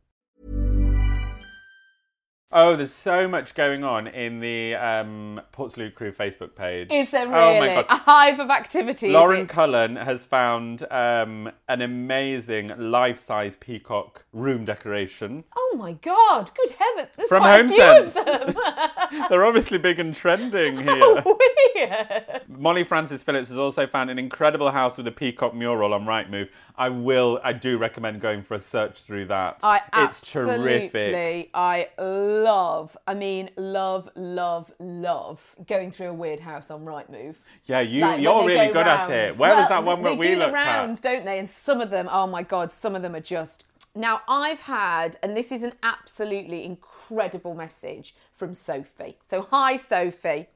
Oh, 2.53 2.75
there's 2.75 2.91
so 2.93 3.29
much 3.29 3.55
going 3.55 3.83
on 3.85 4.07
in 4.07 4.41
the 4.41 4.75
um, 4.75 5.39
Crew 5.53 6.11
Facebook 6.11 6.53
page. 6.53 6.89
Is 6.91 7.09
there 7.09 7.27
Oh 7.27 7.53
really 7.53 7.59
my 7.75 7.85
a 7.87 7.95
hive 7.95 8.39
of 8.41 8.49
activity? 8.49 9.09
Lauren? 9.09 9.47
Cullen 9.47 9.95
has 9.95 10.25
found 10.25 10.83
um, 10.91 11.49
an 11.69 11.81
amazing 11.81 12.73
life-size 12.77 13.55
peacock 13.55 14.25
room 14.33 14.65
decoration. 14.65 15.45
Oh 15.55 15.75
my 15.77 15.93
god! 15.93 16.51
Good 16.53 16.71
heavens! 16.71 17.09
There's 17.15 17.29
From 17.29 17.43
quite 17.43 17.65
a 17.65 17.69
few 17.69 17.83
of 17.83 18.13
HomeSense. 18.13 18.53
them. 18.55 19.25
They're 19.29 19.45
obviously 19.45 19.77
big 19.77 19.99
and 19.99 20.13
trending 20.13 20.75
here. 20.77 21.23
Weird. 21.25 22.41
Molly 22.49 22.83
Francis 22.83 23.23
Phillips 23.23 23.47
has 23.49 23.57
also 23.57 23.87
found 23.87 24.09
an 24.09 24.19
incredible 24.19 24.71
house 24.71 24.97
with 24.97 25.07
a 25.07 25.11
peacock 25.11 25.53
mural 25.53 25.93
on 25.93 26.05
Rightmove. 26.05 26.49
I 26.77 26.89
will, 26.89 27.39
I 27.43 27.53
do 27.53 27.77
recommend 27.77 28.21
going 28.21 28.43
for 28.43 28.55
a 28.55 28.59
search 28.59 29.01
through 29.01 29.25
that. 29.27 29.59
I 29.61 29.77
it's 29.77 30.21
absolutely, 30.21 30.89
terrific. 30.89 31.49
I 31.53 31.89
love. 31.97 32.40
I 32.47 33.13
mean, 33.13 33.49
love, 33.57 34.09
love, 34.15 34.71
love 34.79 35.55
going 35.67 35.91
through 35.91 36.07
a 36.07 36.13
weird 36.13 36.39
house 36.39 36.71
on 36.71 36.85
Rightmove. 36.85 37.35
Yeah, 37.65 37.81
you, 37.81 38.01
like, 38.01 38.21
you're 38.21 38.45
really 38.45 38.67
go 38.67 38.73
good 38.73 38.85
rounds. 38.85 39.11
at 39.11 39.17
it. 39.17 39.37
Where 39.37 39.49
Well, 39.51 39.59
was 39.59 39.69
that 39.69 39.83
one 39.83 40.03
they, 40.03 40.15
we 40.15 40.23
they 40.27 40.33
do 40.33 40.39
looked 40.39 40.51
the 40.51 40.53
rounds, 40.53 40.99
at? 40.99 41.03
don't 41.03 41.25
they? 41.25 41.39
And 41.39 41.49
some 41.49 41.81
of 41.81 41.89
them, 41.89 42.07
oh 42.11 42.27
my 42.27 42.43
god, 42.43 42.71
some 42.71 42.95
of 42.95 43.01
them 43.01 43.15
are 43.15 43.19
just. 43.21 43.65
Now 43.93 44.21
I've 44.27 44.61
had, 44.61 45.17
and 45.21 45.35
this 45.35 45.51
is 45.51 45.63
an 45.63 45.73
absolutely 45.83 46.63
incredible 46.63 47.53
message 47.53 48.15
from 48.31 48.53
Sophie. 48.53 49.17
So 49.21 49.47
hi 49.51 49.75
Sophie, 49.75 50.47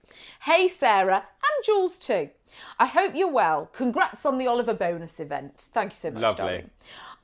hey 0.44 0.68
Sarah, 0.70 1.18
and 1.18 1.66
Jules 1.66 1.98
too. 2.00 2.30
I 2.80 2.86
hope 2.86 3.14
you're 3.14 3.28
well. 3.32 3.66
Congrats 3.74 4.26
on 4.26 4.38
the 4.38 4.48
Oliver 4.48 4.74
bonus 4.74 5.20
event. 5.20 5.68
Thank 5.74 5.92
you 5.92 5.96
so 5.96 6.12
much, 6.12 6.22
Lovely. 6.22 6.38
darling. 6.46 6.70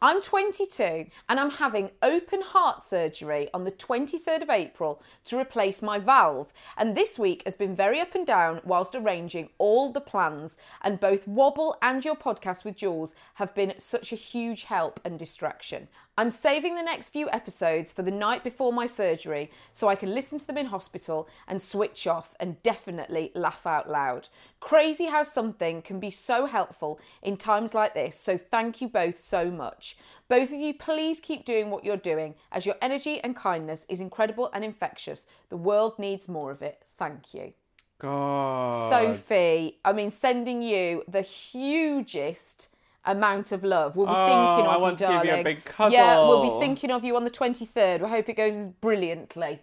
I'm 0.04 0.20
22 0.20 1.06
and 1.30 1.40
I'm 1.40 1.52
having 1.52 1.92
open 2.02 2.42
heart 2.42 2.82
surgery 2.82 3.50
on 3.54 3.66
the 3.66 3.72
23rd 3.72 4.42
of 4.42 4.50
April 4.50 5.04
to 5.26 5.40
replace 5.40 5.84
my 5.84 6.00
valve. 6.00 6.52
And 6.78 6.98
this 6.98 7.20
week 7.20 7.44
has 7.46 7.56
been 7.56 7.76
very 7.76 8.02
up 8.02 8.16
and 8.16 8.26
down 8.26 8.62
whilst 8.64 8.96
arranging 8.96 9.50
all 9.60 9.92
the 9.92 10.02
plans. 10.02 10.58
And 10.82 11.00
both 11.00 11.28
Wobble 11.28 11.78
and 11.84 12.04
your 12.04 12.16
podcast 12.16 12.66
with 12.66 12.78
Jules 12.78 13.14
have 13.36 13.54
been 13.54 13.76
such 13.78 14.12
a 14.12 14.16
huge 14.16 14.64
help 14.64 15.00
and 15.06 15.20
distraction. 15.20 15.88
I'm 16.22 16.30
saving 16.30 16.76
the 16.76 16.84
next 16.84 17.10
few 17.10 17.32
episodes 17.32 17.92
for 17.92 18.04
the 18.04 18.12
night 18.12 18.44
before 18.44 18.72
my 18.72 18.86
surgery 18.86 19.50
so 19.72 19.88
I 19.88 19.96
can 19.96 20.14
listen 20.14 20.38
to 20.38 20.46
them 20.46 20.60
in 20.60 20.68
hospital 20.68 21.28
and 21.48 21.60
switch 21.60 22.06
off 22.06 22.36
and 22.40 22.62
definitely 22.62 23.32
laugh 23.34 23.66
out 23.66 23.90
loud. 23.90 24.30
Crazy 24.60 25.06
how 25.06 25.24
something 25.24 25.82
can 25.82 26.00
be 26.00 26.12
so 26.12 26.46
helpful 26.46 27.00
in 27.24 27.38
times 27.38 27.74
like 27.74 27.96
this, 27.96 28.16
so 28.20 28.38
thank 28.38 28.82
you 28.82 28.88
both 28.88 29.20
so 29.20 29.50
much. 29.50 29.98
Both 30.30 30.50
of 30.52 30.60
you, 30.60 30.76
please 30.76 31.20
keep 31.20 31.44
doing 31.44 31.72
what 31.72 31.84
you're 31.84 31.98
doing 31.98 32.36
as 32.52 32.68
your 32.68 32.76
energy 32.84 33.20
and 33.22 33.36
kindness 33.36 33.88
is 33.90 34.00
incredible 34.00 34.52
and 34.54 34.64
infectious. 34.64 35.26
The 35.50 35.58
world 35.58 35.98
needs 35.98 36.30
more 36.30 36.52
of 36.52 36.62
it. 36.62 36.84
Thank 37.00 37.34
you. 37.34 37.54
God. 37.98 38.92
Sophie, 38.92 39.80
I 39.84 39.92
mean, 39.92 40.12
sending 40.12 40.62
you 40.62 41.02
the 41.08 41.24
hugest 41.24 42.70
amount 43.06 43.52
of 43.52 43.64
love. 43.64 43.96
We'll 43.96 44.06
be 44.08 44.14
Oh, 44.16 44.26
thinking 44.26 44.68
I 44.72 44.76
of 44.76 44.82
want 44.82 45.00
you, 45.02 45.08
to 45.08 45.14
give 45.14 45.24
you 45.24 45.30
a 45.30 45.36
darling. 45.38 45.44
big 45.44 45.64
cuddle. 45.66 45.92
Yeah, 45.94 46.18
we'll 46.20 46.42
be 46.60 46.66
thinking 46.66 46.92
of 46.92 47.04
you 47.04 47.16
on 47.16 47.24
the 47.24 47.32
23rd. 47.32 48.02
We 48.02 48.10
hope 48.10 48.30
it 48.30 48.38
goes 48.38 48.56
as 48.56 48.68
brilliantly. 48.68 49.60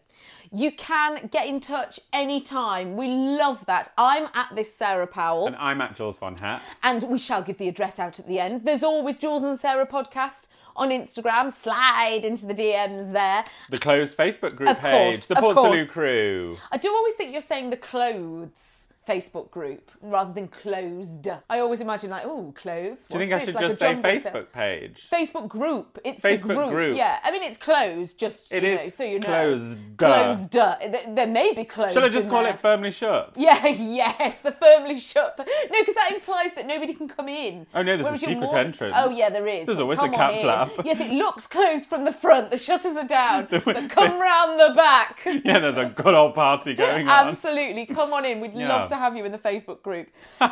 You 0.51 0.73
can 0.73 1.29
get 1.31 1.47
in 1.47 1.61
touch 1.61 2.01
anytime. 2.13 2.97
We 2.97 3.09
love 3.09 3.67
that. 3.67 3.93
I'm 3.99 4.29
at 4.35 4.49
this 4.57 4.75
Sarah 4.75 5.07
Powell, 5.07 5.47
And 5.47 5.57
I'm 5.57 5.81
at 5.83 5.95
Jules 5.95 6.17
Von 6.19 6.37
Hep. 6.41 6.63
and 6.83 7.03
we 7.05 7.19
shall 7.19 7.43
give 7.43 7.59
the 7.59 7.69
address 7.69 7.99
out 7.99 8.19
at 8.19 8.27
the 8.27 8.41
end. 8.41 8.65
There's 8.65 8.83
always 8.83 9.17
Jules 9.17 9.43
and 9.43 9.59
Sarah 9.59 9.87
podcast 9.87 10.49
on 10.75 10.89
Instagram. 10.91 11.53
Slide 11.53 12.23
into 12.25 12.47
the 12.47 12.55
DMs 12.55 13.13
there. 13.13 13.45
The 13.69 13.79
closed 13.79 14.17
Facebook 14.17 14.57
group 14.57 14.71
Of 14.71 14.81
page. 14.81 15.17
course, 15.17 15.27
the 15.27 15.37
Port 15.37 15.57
Salut. 15.57 15.89
Crew. 15.91 16.57
I 16.73 16.79
do 16.79 16.89
always 16.95 17.13
think 17.15 17.31
you're 17.33 17.41
saying 17.43 17.69
the 17.71 17.77
clothes 17.77 18.88
Facebook 19.09 19.51
group 19.51 19.91
rather 20.03 20.33
than 20.33 20.49
closed. 20.49 21.27
I 21.49 21.61
always 21.61 21.81
imagine 21.81 22.11
like, 22.11 22.25
oh, 22.27 22.53
clothes. 22.55 23.07
Do 23.09 23.19
you 23.19 23.21
think 23.27 23.33
I 23.33 23.45
should 23.45 23.55
Like 23.55 23.69
just 23.69 23.81
say. 23.81 23.95
Facebook 23.95 24.53
page? 24.53 25.09
Facebook 25.11 25.49
group. 25.49 25.99
It's 26.05 26.23
the 26.23 26.29
Facebook 26.29 26.55
group. 26.57 26.71
group. 26.71 26.97
Yeah, 26.97 27.19
I 27.23 27.31
mean 27.31 27.43
it's 27.43 27.57
closed. 27.57 28.19
Just 28.19 28.53
It 28.53 28.63
you 28.63 28.71
is 28.73 28.79
know, 28.81 28.89
so 28.89 29.05
you 29.05 29.19
know. 29.21 29.27
closed. 29.27 29.79
Closed. 29.97 30.53
There, 30.53 31.27
may 31.27 31.53
be 31.55 31.65
closed. 31.65 31.95
Shall 31.95 32.05
I 32.05 32.09
just 32.09 32.29
call 32.29 32.43
there. 32.43 32.53
it 32.55 32.61
firmly 32.61 32.91
shut? 32.91 33.33
Yeah, 33.37 33.67
yes, 33.69 34.39
the 34.39 34.53
firmly 34.53 34.99
shut. 35.01 35.35
No, 35.39 35.45
because 35.81 35.95
that 35.95 36.11
implies 36.15 36.53
that 36.55 36.67
nobody 36.67 36.93
can 36.93 37.09
come 37.09 37.29
in. 37.29 37.67
Oh, 37.75 37.83
no, 37.83 37.97
there's 37.97 38.01
a 38.01 38.05
Whereas 38.05 38.23
you're 38.23 38.31
secret 38.33 38.47
more- 38.51 38.59
entrance. 38.59 38.95
Oh 38.97 39.11
yeah, 39.11 39.31
there 39.31 39.47
is. 39.47 39.67
There's 39.67 39.79
always 39.79 39.99
a 39.99 40.09
cat 40.09 40.41
flap. 40.41 40.71
Yes, 40.85 41.01
it 41.01 41.11
looks 41.11 41.47
closed 41.47 41.89
from 41.89 42.05
the 42.05 42.13
front. 42.13 42.51
The 42.51 42.57
shutters 42.57 42.97
are 42.97 43.07
down, 43.07 43.47
but 43.51 43.89
come 43.91 44.21
round 44.21 44.59
the 44.61 44.73
back. 44.75 45.23
Yeah, 45.45 45.59
there's 45.61 45.77
a 45.79 45.87
good 45.87 46.15
old 46.15 46.35
party 46.35 46.75
going 46.75 47.09
on. 47.09 47.27
Absolutely, 47.29 47.87
come 47.87 48.13
on 48.13 48.25
in. 48.25 48.41
We'd 48.41 48.55
Yeah. 48.55 48.69
love 48.69 48.89
to 48.89 48.97
have 48.99 49.17
you 49.17 49.25
in 49.25 49.33
the 49.33 49.39
Facebook 49.39 49.83
group. 49.83 50.09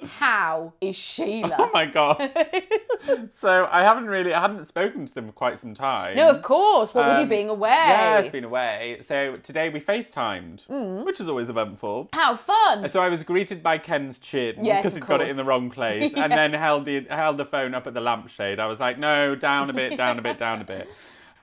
How 0.00 0.74
is 0.80 0.94
Sheila? 0.94 1.56
Oh 1.58 1.70
my 1.74 1.84
god. 1.84 2.18
so 3.40 3.66
I 3.68 3.82
haven't 3.82 4.06
really, 4.06 4.32
I 4.32 4.40
hadn't 4.40 4.64
spoken 4.66 5.06
to 5.06 5.12
them 5.14 5.26
for 5.26 5.32
quite 5.32 5.58
some 5.58 5.74
time. 5.74 6.16
no, 6.16 6.28
of 6.30 6.40
course. 6.42 6.94
What 6.94 7.08
with 7.08 7.16
you 7.16 7.22
Um, 7.24 7.28
being 7.28 7.48
away? 7.48 7.70
Yeah, 7.70 8.18
it's 8.20 8.28
been 8.28 8.44
away. 8.44 9.00
So 9.04 9.38
today 9.42 9.70
we 9.70 9.80
FaceTimed, 9.80 10.66
Mm. 10.68 11.04
which 11.04 11.18
is 11.20 11.28
always 11.28 11.48
eventful. 11.48 12.10
How 12.12 12.36
fun! 12.36 12.88
So 12.88 13.00
I 13.02 13.08
was 13.08 13.24
greeted 13.24 13.60
by 13.60 13.78
Ken's 13.78 14.18
chin 14.20 14.64
Yes, 14.64 14.82
because 14.84 14.94
he'd 14.94 15.06
got 15.06 15.20
it 15.20 15.30
in 15.32 15.36
the 15.36 15.44
wrong 15.44 15.68
place, 15.68 16.12
and 16.16 16.32
then 16.32 16.52
held 16.52 16.84
the 16.84 17.04
held 17.10 17.36
the 17.36 17.44
phone 17.44 17.74
up 17.74 17.88
at 17.88 17.94
the 17.94 18.00
lampshade. 18.00 18.60
I 18.60 18.66
was 18.66 18.78
like, 18.78 18.98
no, 19.00 19.34
down 19.34 19.68
a 19.68 19.72
bit, 19.72 19.96
down 19.96 20.18
a 20.20 20.22
bit, 20.22 20.38
down 20.38 20.60
a 20.60 20.64
bit. 20.64 20.88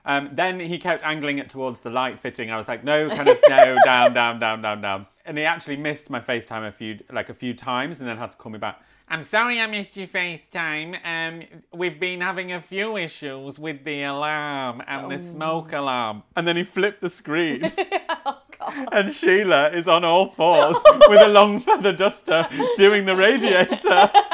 Um, 0.06 0.30
then 0.32 0.60
he 0.60 0.78
kept 0.78 1.02
angling 1.04 1.38
it 1.38 1.50
towards 1.50 1.82
the 1.82 1.90
light 1.90 2.20
fitting. 2.20 2.50
I 2.50 2.56
was 2.56 2.68
like, 2.68 2.84
no, 2.84 3.08
kind 3.10 3.28
of 3.28 3.36
no, 3.50 3.76
down, 3.84 4.14
down, 4.14 4.38
down, 4.38 4.62
down, 4.62 4.80
down. 4.80 5.06
And 5.26 5.36
he 5.36 5.44
actually 5.44 5.76
missed 5.76 6.08
my 6.08 6.20
FaceTime 6.20 6.66
a 6.66 6.72
few 6.72 7.00
like 7.12 7.28
a 7.28 7.34
few 7.34 7.52
times, 7.52 8.00
and 8.00 8.08
then 8.08 8.16
had 8.16 8.30
to 8.30 8.36
call 8.36 8.52
me 8.52 8.58
back. 8.58 8.80
I'm 9.08 9.22
sorry 9.22 9.60
I 9.60 9.66
missed 9.66 9.96
your 9.96 10.08
FaceTime. 10.08 10.98
Um, 11.04 11.42
we've 11.72 12.00
been 12.00 12.20
having 12.20 12.52
a 12.52 12.60
few 12.60 12.96
issues 12.96 13.56
with 13.58 13.84
the 13.84 14.02
alarm 14.02 14.82
and 14.86 15.10
the 15.10 15.18
smoke 15.18 15.72
alarm. 15.72 16.24
And 16.34 16.46
then 16.46 16.56
he 16.56 16.64
flipped 16.64 17.00
the 17.00 17.08
screen. 17.08 17.72
And 18.92 19.14
Sheila 19.14 19.70
is 19.70 19.86
on 19.86 20.04
all 20.04 20.30
fours 20.32 20.76
with 21.08 21.22
a 21.22 21.28
long 21.28 21.60
feather 21.60 21.92
duster 21.92 22.48
doing 22.76 23.04
the 23.04 23.14
radiator. 23.14 24.10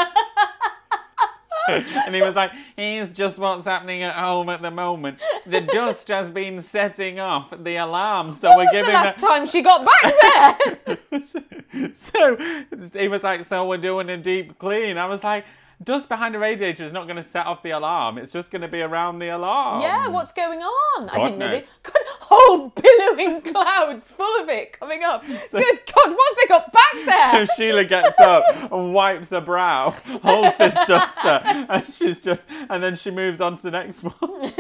and 1.68 2.14
he 2.14 2.22
was 2.22 2.35
like, 2.35 2.53
here's 2.77 3.11
just 3.11 3.38
what's 3.38 3.64
happening 3.66 4.03
at 4.03 4.14
home 4.14 4.48
at 4.48 4.62
the 4.62 4.70
moment. 4.70 5.18
The 5.46 5.61
dust 5.61 6.09
has 6.09 6.31
been 6.31 6.61
setting 6.62 7.20
off 7.20 7.53
the 7.57 7.77
alarm, 7.77 8.33
so 8.33 8.51
we're 8.51 8.57
When 8.59 8.66
was 8.66 8.72
the 8.72 8.79
giving 8.81 8.94
last 8.94 9.18
the- 9.18 9.27
time 9.27 9.46
she 9.46 9.62
got 9.62 9.87
back 9.87 10.98
there? 11.09 11.22
so 11.94 12.37
he 12.98 13.09
was 13.09 13.22
like, 13.22 13.46
so 13.46 13.66
we're 13.66 13.77
doing 13.79 14.09
a 14.11 14.16
deep 14.16 14.59
clean. 14.59 14.98
I 14.98 15.07
was 15.07 15.22
like, 15.22 15.44
dust 15.85 16.09
behind 16.09 16.35
a 16.35 16.38
radiator 16.38 16.85
is 16.85 16.92
not 16.92 17.05
going 17.07 17.23
to 17.23 17.29
set 17.29 17.47
off 17.47 17.62
the 17.62 17.71
alarm. 17.71 18.18
It's 18.18 18.33
just 18.33 18.51
going 18.51 18.62
to 18.62 18.68
be 18.68 18.81
around 18.83 19.18
the 19.18 19.29
alarm. 19.29 19.83
yeah, 19.83 20.09
what's 20.09 20.33
going 20.33 20.61
on? 20.61 21.09
I 21.09 21.21
didn't 21.21 21.38
know 21.38 21.49
they 21.51 21.64
got 21.83 21.95
whole 22.21 22.68
billowing 23.16 23.40
clouds 23.42 24.11
full 24.11 24.42
of 24.42 24.49
it 24.49 24.79
coming 24.79 25.03
up. 25.05 25.25
Good 25.27 25.51
God, 25.53 26.14
what 26.14 26.29
have 26.29 26.38
they 26.38 26.47
got 26.49 26.73
back 26.73 26.92
So 26.92 27.05
there? 27.05 27.47
Sheila 27.57 27.85
gets 27.85 28.21
up 28.21 28.45
and 28.73 28.95
wipes 28.95 29.31
her 29.31 29.40
brow, 29.40 29.90
holds 29.90 30.57
this 30.59 30.75
duster, 30.87 31.40
and 31.68 31.87
she's 31.92 32.18
just, 32.18 32.40
and 32.71 32.83
then 32.83 32.97
she 32.97 33.11
moves 33.11 33.40
on 33.40 33.57
to 33.57 33.62
the 33.62 33.71
next 33.71 34.03
one. 34.03 34.53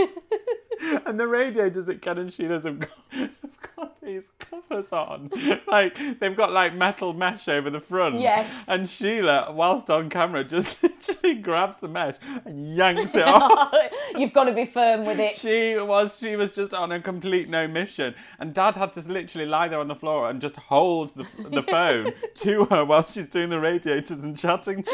and 1.06 1.18
the 1.18 1.26
radiators 1.26 1.88
at 1.88 2.02
Ken 2.02 2.18
and 2.18 2.32
Sheila's 2.32 2.64
have 2.64 2.80
got, 2.80 2.90
have 3.10 3.30
got 3.76 4.00
these 4.02 4.22
covers 4.38 4.92
on. 4.92 5.30
Like 5.66 5.96
they've 6.20 6.36
got 6.36 6.52
like 6.52 6.74
metal 6.74 7.14
mesh 7.14 7.48
over 7.48 7.70
the 7.70 7.80
front. 7.80 8.16
Yes. 8.16 8.66
And 8.68 8.90
Sheila, 8.90 9.52
whilst 9.52 9.88
on 9.88 10.10
camera, 10.10 10.44
just 10.44 10.82
literally 10.82 11.36
grabs 11.36 11.78
the 11.78 11.88
mesh 11.88 12.16
and 12.44 12.76
yanks 12.76 13.14
it 13.14 13.26
off. 13.26 13.74
You've 14.16 14.34
got 14.34 14.44
to 14.44 14.52
be 14.52 14.66
firm 14.66 15.06
with 15.06 15.18
it. 15.18 15.38
She 15.38 15.76
was 15.76 16.18
she 16.18 16.36
was 16.36 16.52
just 16.52 16.74
on 16.74 16.92
a 16.92 17.00
complete 17.00 17.48
no 17.48 17.66
mission, 17.66 18.14
and 18.38 18.52
Dad 18.52 18.76
had 18.76 18.92
to 18.94 19.00
literally 19.00 19.46
lie 19.46 19.68
there 19.68 19.80
on 19.80 19.88
the 19.88 19.94
floor 19.94 20.28
and 20.28 20.40
just 20.40 20.56
hold 20.56 21.14
the, 21.14 21.26
the 21.48 21.62
phone 21.62 22.12
to 22.36 22.66
her 22.66 22.84
while 22.84 23.06
she's 23.06 23.28
doing 23.28 23.48
the 23.48 23.60
radiators 23.60 24.22
and 24.22 24.36
chatting. 24.36 24.84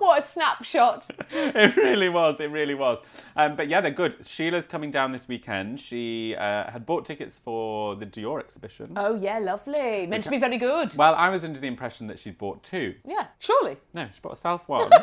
What 0.00 0.18
a 0.18 0.22
snapshot. 0.22 1.08
it 1.30 1.76
really 1.76 2.08
was. 2.08 2.40
It 2.40 2.50
really 2.50 2.74
was. 2.74 2.98
Um, 3.36 3.54
but 3.54 3.68
yeah, 3.68 3.82
they're 3.82 3.90
good. 3.90 4.16
Sheila's 4.26 4.64
coming 4.66 4.90
down 4.90 5.12
this 5.12 5.28
weekend. 5.28 5.78
She 5.78 6.34
uh, 6.36 6.70
had 6.70 6.86
bought 6.86 7.04
tickets 7.04 7.38
for 7.44 7.94
the 7.96 8.06
Dior 8.06 8.40
exhibition. 8.40 8.94
Oh, 8.96 9.14
yeah, 9.14 9.38
lovely. 9.38 10.06
Meant 10.06 10.24
to 10.24 10.30
be 10.30 10.38
very 10.38 10.56
good. 10.56 10.96
Well, 10.96 11.14
I 11.14 11.28
was 11.28 11.44
under 11.44 11.60
the 11.60 11.66
impression 11.66 12.06
that 12.06 12.18
she'd 12.18 12.38
bought 12.38 12.62
two. 12.62 12.94
Yeah, 13.06 13.26
surely. 13.38 13.76
No, 13.92 14.06
she 14.14 14.20
bought 14.22 14.36
herself 14.36 14.66
one. 14.68 14.90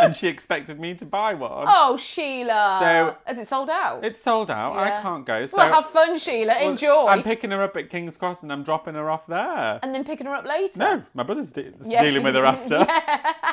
and 0.00 0.14
she 0.16 0.26
expected 0.26 0.80
me 0.80 0.94
to 0.94 1.04
buy 1.04 1.34
one. 1.34 1.66
Oh, 1.68 1.96
Sheila. 1.96 2.78
So- 2.80 3.16
Has 3.24 3.38
it 3.38 3.46
sold 3.48 3.70
out? 3.70 4.04
It's 4.04 4.20
sold 4.20 4.50
out. 4.50 4.74
Yeah. 4.74 4.98
I 4.98 5.02
can't 5.02 5.24
go. 5.24 5.46
So 5.46 5.56
well, 5.56 5.72
have 5.72 5.86
fun, 5.86 6.18
Sheila. 6.18 6.54
Well, 6.58 6.70
Enjoy. 6.70 7.06
I'm 7.06 7.22
picking 7.22 7.50
her 7.52 7.62
up 7.62 7.76
at 7.76 7.88
King's 7.88 8.16
Cross 8.16 8.42
and 8.42 8.52
I'm 8.52 8.64
dropping 8.64 8.94
her 8.94 9.08
off 9.10 9.26
there. 9.28 9.78
and 9.82 9.94
then 9.94 10.04
picking 10.04 10.26
her 10.26 10.34
up 10.34 10.44
later. 10.46 10.78
No, 10.78 11.02
my 11.14 11.22
brother's 11.22 11.52
de- 11.52 11.72
Yeah, 11.84 12.02
dealing 12.02 12.22
with 12.24 12.34
her 12.34 12.44
after. 12.46 12.78
Yeah. 12.78 13.52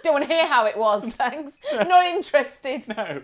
Don't 0.04 0.12
want 0.14 0.28
to 0.28 0.34
hear 0.34 0.46
how 0.46 0.66
it 0.66 0.76
was, 0.76 1.04
thanks. 1.10 1.56
Not 1.72 2.04
interested. 2.06 2.84
No, 3.00 3.22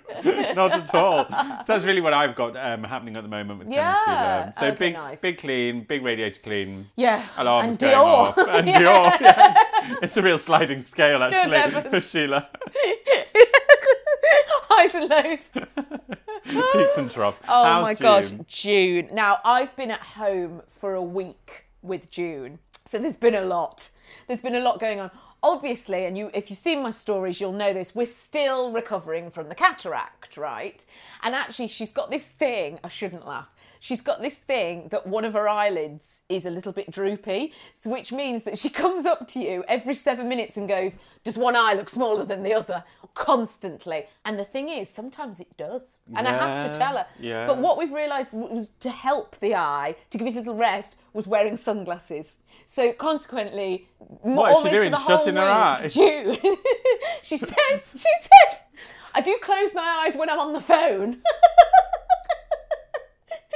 not 0.55 0.73
at 0.73 0.95
all. 0.95 1.25
So 1.29 1.65
that's 1.67 1.85
really 1.85 2.01
what 2.01 2.13
I've 2.13 2.35
got 2.35 2.57
um, 2.57 2.85
happening 2.85 3.17
at 3.17 3.23
the 3.23 3.29
moment 3.29 3.59
with 3.61 3.69
Yeah. 3.69 4.45
Um, 4.47 4.53
so 4.59 4.67
okay, 4.69 4.77
big, 4.77 4.95
nice. 4.95 5.21
big 5.21 5.39
clean, 5.39 5.85
big 5.85 6.03
radiator 6.03 6.41
clean. 6.41 6.89
Yeah. 6.97 7.25
Alarms 7.37 7.69
and 7.71 7.79
going 7.79 7.95
Dior. 7.95 8.05
off. 8.05 8.39
And 8.39 8.69
Yeah. 8.69 8.81
Dior. 8.81 9.21
yeah. 9.21 9.63
It's 10.03 10.17
a 10.17 10.23
real 10.23 10.39
sliding 10.39 10.83
scale 10.83 11.23
actually 11.23 11.91
for 11.91 12.01
Sheila. 12.01 12.49
Highs 14.69 14.95
and 14.95 15.09
lows. 15.11 15.51
Peaks 16.45 16.97
and 16.99 17.11
troughs. 17.11 17.39
Oh 17.49 17.65
How's 17.65 17.83
my 17.83 17.95
gosh, 17.95 18.31
June? 18.31 18.45
June. 18.49 19.09
Now, 19.13 19.39
I've 19.45 19.75
been 19.77 19.91
at 19.91 20.01
home 20.01 20.63
for 20.69 20.95
a 20.95 21.03
week 21.03 21.67
with 21.83 22.11
June. 22.11 22.59
So 22.85 22.99
there's 22.99 23.17
been 23.17 23.35
a 23.35 23.43
lot. 23.45 23.91
There's 24.29 24.41
been 24.43 24.55
a 24.55 24.61
lot 24.61 24.81
going 24.81 25.01
on. 25.01 25.11
Obviously, 25.43 26.07
and 26.07 26.17
you 26.17 26.31
if 26.35 26.51
you've 26.51 26.59
seen 26.59 26.83
my 26.83 26.91
stories, 26.91 27.41
you'll 27.41 27.53
know 27.53 27.73
this, 27.73 27.95
we're 27.95 28.07
still 28.07 28.73
recovering 28.73 29.31
from 29.31 29.49
the 29.49 29.55
cataract, 29.55 30.37
right? 30.37 30.85
And 31.23 31.35
actually 31.35 31.69
she's 31.69 31.91
got 31.91 32.11
this 32.11 32.25
thing, 32.25 32.79
I 32.83 32.89
shouldn't 32.89 33.27
laugh. 33.27 33.49
She's 33.87 34.03
got 34.03 34.21
this 34.21 34.35
thing 34.37 34.89
that 34.89 35.07
one 35.07 35.25
of 35.25 35.35
her 35.35 35.49
eyelids 35.49 36.23
is 36.29 36.45
a 36.45 36.51
little 36.51 36.73
bit 36.73 36.91
droopy, 36.91 37.53
so 37.73 37.89
which 37.89 38.11
means 38.11 38.43
that 38.43 38.59
she 38.59 38.69
comes 38.83 39.07
up 39.07 39.29
to 39.29 39.39
you 39.39 39.63
every 39.69 39.95
seven 39.95 40.29
minutes 40.29 40.57
and 40.57 40.69
goes, 40.69 40.99
Does 41.23 41.39
one 41.39 41.55
eye 41.55 41.75
look 41.75 41.89
smaller 41.89 42.25
than 42.25 42.43
the 42.43 42.53
other? 42.53 42.83
Constantly. 43.15 44.07
And 44.25 44.41
the 44.41 44.45
thing 44.45 44.69
is, 44.69 44.91
sometimes 44.91 45.39
it 45.39 45.57
does. 45.57 45.99
And 46.17 46.27
I 46.27 46.33
have 46.33 46.65
to 46.73 46.77
tell 46.77 46.97
her. 46.97 47.07
yeah. 47.21 47.47
But 47.47 47.59
what 47.59 47.79
we've 47.79 47.93
realised 47.93 48.33
was 48.33 48.73
to 48.81 48.91
help 48.91 49.39
the 49.39 49.55
eye, 49.55 49.95
to 50.11 50.19
give 50.19 50.27
it 50.27 50.35
a 50.35 50.39
little 50.41 50.57
rest, 50.57 50.99
was 51.13 51.29
wearing 51.29 51.55
sunglasses. 51.55 52.39
So 52.65 52.93
consequently, 52.93 53.89
What 53.99 54.51
is 54.51 54.55
she 54.55 54.57
almost 54.57 54.75
doing, 54.75 54.85
for 54.87 54.91
the 54.91 54.97
whole 54.97 55.19
shutting 55.19 55.37
her 55.37 55.79
week? 55.81 55.93
June, 56.43 56.57
she 57.23 57.37
says, 57.37 57.87
she 57.95 58.13
says, 58.21 58.63
I 59.15 59.21
do 59.21 59.39
close 59.41 59.73
my 59.75 60.03
eyes 60.05 60.17
when 60.17 60.29
I'm 60.29 60.41
on 60.41 60.53
the 60.55 60.61
phone. 60.61 61.23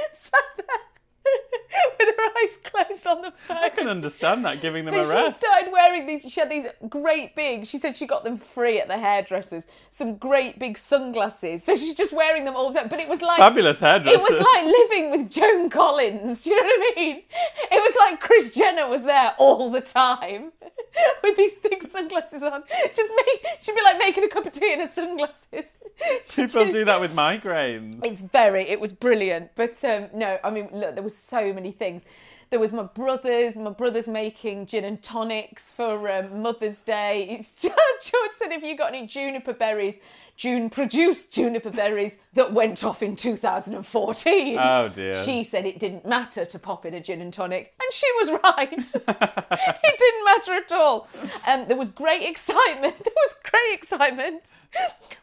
With 1.99 2.15
her 2.17 2.23
eyes 2.43 2.57
closed 2.63 3.07
on 3.07 3.21
the 3.21 3.33
phone. 3.47 3.57
I 3.57 3.69
can 3.69 3.87
understand 3.87 4.43
that, 4.43 4.61
giving 4.61 4.85
them 4.85 4.93
But 4.93 5.05
a 5.05 5.09
rest. 5.09 5.41
she 5.41 5.45
started 5.45 5.71
wearing 5.71 6.05
these. 6.05 6.23
She 6.29 6.39
had 6.39 6.49
these 6.49 6.65
great 6.89 7.35
big. 7.35 7.65
She 7.65 7.77
said 7.77 7.95
she 7.95 8.05
got 8.05 8.23
them 8.23 8.37
free 8.37 8.79
at 8.79 8.87
the 8.87 8.97
hairdressers. 8.97 9.67
Some 9.89 10.15
great 10.15 10.59
big 10.59 10.77
sunglasses. 10.77 11.63
So 11.63 11.75
she's 11.75 11.93
just 11.93 12.11
wearing 12.13 12.45
them 12.45 12.55
all 12.55 12.71
the 12.71 12.79
time. 12.79 12.89
But 12.89 12.99
it 12.99 13.07
was 13.07 13.21
like 13.21 13.37
Fabulous 13.37 13.81
It 13.81 14.19
was 14.19 14.31
like 14.31 14.65
living 14.65 15.11
with 15.11 15.31
Joan 15.31 15.69
Collins. 15.69 16.43
Do 16.43 16.51
you 16.51 16.61
know 16.61 16.67
what 16.67 16.93
I 16.97 16.99
mean? 16.99 17.23
It 17.71 17.81
was 17.81 17.95
like 17.99 18.19
Kris 18.19 18.53
Jenner 18.53 18.87
was 18.87 19.03
there 19.03 19.33
all 19.37 19.69
the 19.69 19.81
time 19.81 20.51
with 21.23 21.37
these 21.37 21.57
big 21.57 21.81
sunglasses 21.83 22.43
on. 22.43 22.63
Just 22.93 23.09
make. 23.15 23.45
She'd 23.61 23.75
be 23.75 23.81
like 23.83 23.97
making 23.97 24.23
a 24.23 24.27
cup 24.27 24.45
of 24.45 24.51
tea 24.51 24.73
in 24.73 24.79
her 24.79 24.87
sunglasses. 24.87 25.77
She 26.25 26.43
People 26.43 26.63
just- 26.63 26.71
do 26.73 26.85
that 26.85 26.99
with 26.99 27.13
migraines. 27.15 28.03
it's 28.03 28.21
very, 28.21 28.67
it 28.67 28.79
was 28.79 28.91
brilliant. 28.91 29.51
But 29.55 29.83
um, 29.83 30.09
no, 30.13 30.39
I 30.43 30.49
mean, 30.49 30.69
look, 30.73 30.95
there 30.95 31.03
was 31.03 31.15
so 31.15 31.53
many 31.53 31.71
things. 31.71 32.03
There 32.49 32.59
was 32.59 32.73
my 32.73 32.83
brothers, 32.83 33.55
my 33.55 33.69
brothers 33.69 34.07
making 34.09 34.65
gin 34.65 34.83
and 34.83 35.01
tonics 35.01 35.71
for 35.71 36.09
um, 36.11 36.41
Mother's 36.41 36.81
Day. 36.81 37.27
It's, 37.29 37.51
George 37.61 38.31
said, 38.37 38.51
Have 38.51 38.63
you 38.65 38.75
got 38.75 38.93
any 38.93 39.05
juniper 39.07 39.53
berries? 39.53 39.99
June 40.41 40.71
produced 40.71 41.31
juniper 41.31 41.69
berries 41.69 42.17
that 42.33 42.51
went 42.51 42.83
off 42.83 43.03
in 43.03 43.15
2014. 43.15 44.57
Oh, 44.57 44.89
dear. 44.89 45.13
She 45.13 45.43
said 45.43 45.67
it 45.67 45.77
didn't 45.77 46.03
matter 46.03 46.45
to 46.45 46.57
pop 46.57 46.83
in 46.83 46.95
a 46.95 46.99
gin 46.99 47.21
and 47.21 47.31
tonic, 47.31 47.75
and 47.79 47.93
she 47.93 48.07
was 48.17 48.31
right. 48.43 48.71
it 48.73 49.99
didn't 49.99 50.25
matter 50.25 50.53
at 50.53 50.71
all. 50.71 51.07
Um, 51.45 51.67
there 51.67 51.77
was 51.77 51.89
great 51.89 52.27
excitement. 52.27 52.95
There 53.11 53.13
was 53.27 53.35
great 53.51 53.73
excitement. 53.75 54.51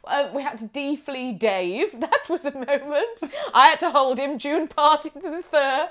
Um, 0.05 0.35
we 0.35 0.43
had 0.43 0.59
to 0.59 0.67
deflee 0.67 1.37
Dave. 1.37 1.95
That 1.99 2.29
was 2.31 2.45
a 2.45 2.53
moment. 2.53 3.21
I 3.53 3.71
had 3.71 3.81
to 3.81 3.91
hold 3.91 4.21
him. 4.21 4.39
June 4.39 4.69
parted 4.69 5.15
the 5.15 5.43
fur, 5.51 5.89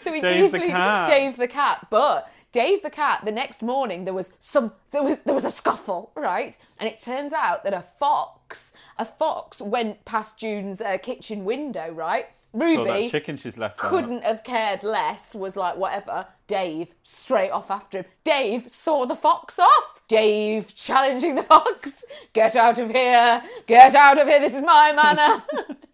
so 0.00 0.10
we 0.10 0.22
Dave 0.22 0.50
the 0.50 0.58
defleed 0.58 0.70
cat. 0.70 1.08
Dave 1.08 1.36
the 1.36 1.48
cat. 1.48 1.88
But 1.90 2.32
Dave 2.52 2.82
the 2.82 2.90
cat. 2.90 3.24
The 3.24 3.32
next 3.32 3.62
morning 3.62 4.04
there 4.04 4.14
was 4.14 4.32
some. 4.38 4.72
There 4.90 5.02
was 5.02 5.18
there 5.24 5.34
was 5.34 5.44
a 5.44 5.50
scuffle, 5.50 6.12
right? 6.14 6.56
And 6.78 6.88
it 6.88 6.98
turns 6.98 7.32
out 7.32 7.64
that 7.64 7.74
a 7.74 7.84
fox, 7.98 8.72
a 8.98 9.04
fox 9.04 9.60
went 9.60 10.04
past 10.04 10.38
June's 10.38 10.80
uh, 10.80 10.98
kitchen 10.98 11.44
window, 11.44 11.90
right? 11.90 12.26
Ruby 12.52 13.08
chicken 13.08 13.36
she's 13.38 13.56
left 13.56 13.78
couldn't 13.78 14.24
have 14.24 14.44
cared 14.44 14.82
less, 14.82 15.34
was 15.34 15.56
like, 15.56 15.76
whatever. 15.76 16.26
Dave, 16.46 16.94
straight 17.02 17.50
off 17.50 17.70
after 17.70 17.98
him. 17.98 18.04
Dave 18.24 18.70
saw 18.70 19.06
the 19.06 19.16
fox 19.16 19.58
off. 19.58 20.02
Dave 20.06 20.74
challenging 20.74 21.34
the 21.34 21.42
fox. 21.42 22.04
Get 22.34 22.54
out 22.54 22.78
of 22.78 22.90
here. 22.90 23.42
Get 23.66 23.94
out 23.94 24.18
of 24.18 24.28
here. 24.28 24.38
This 24.38 24.54
is 24.54 24.62
my 24.62 24.92
manor. 24.92 25.42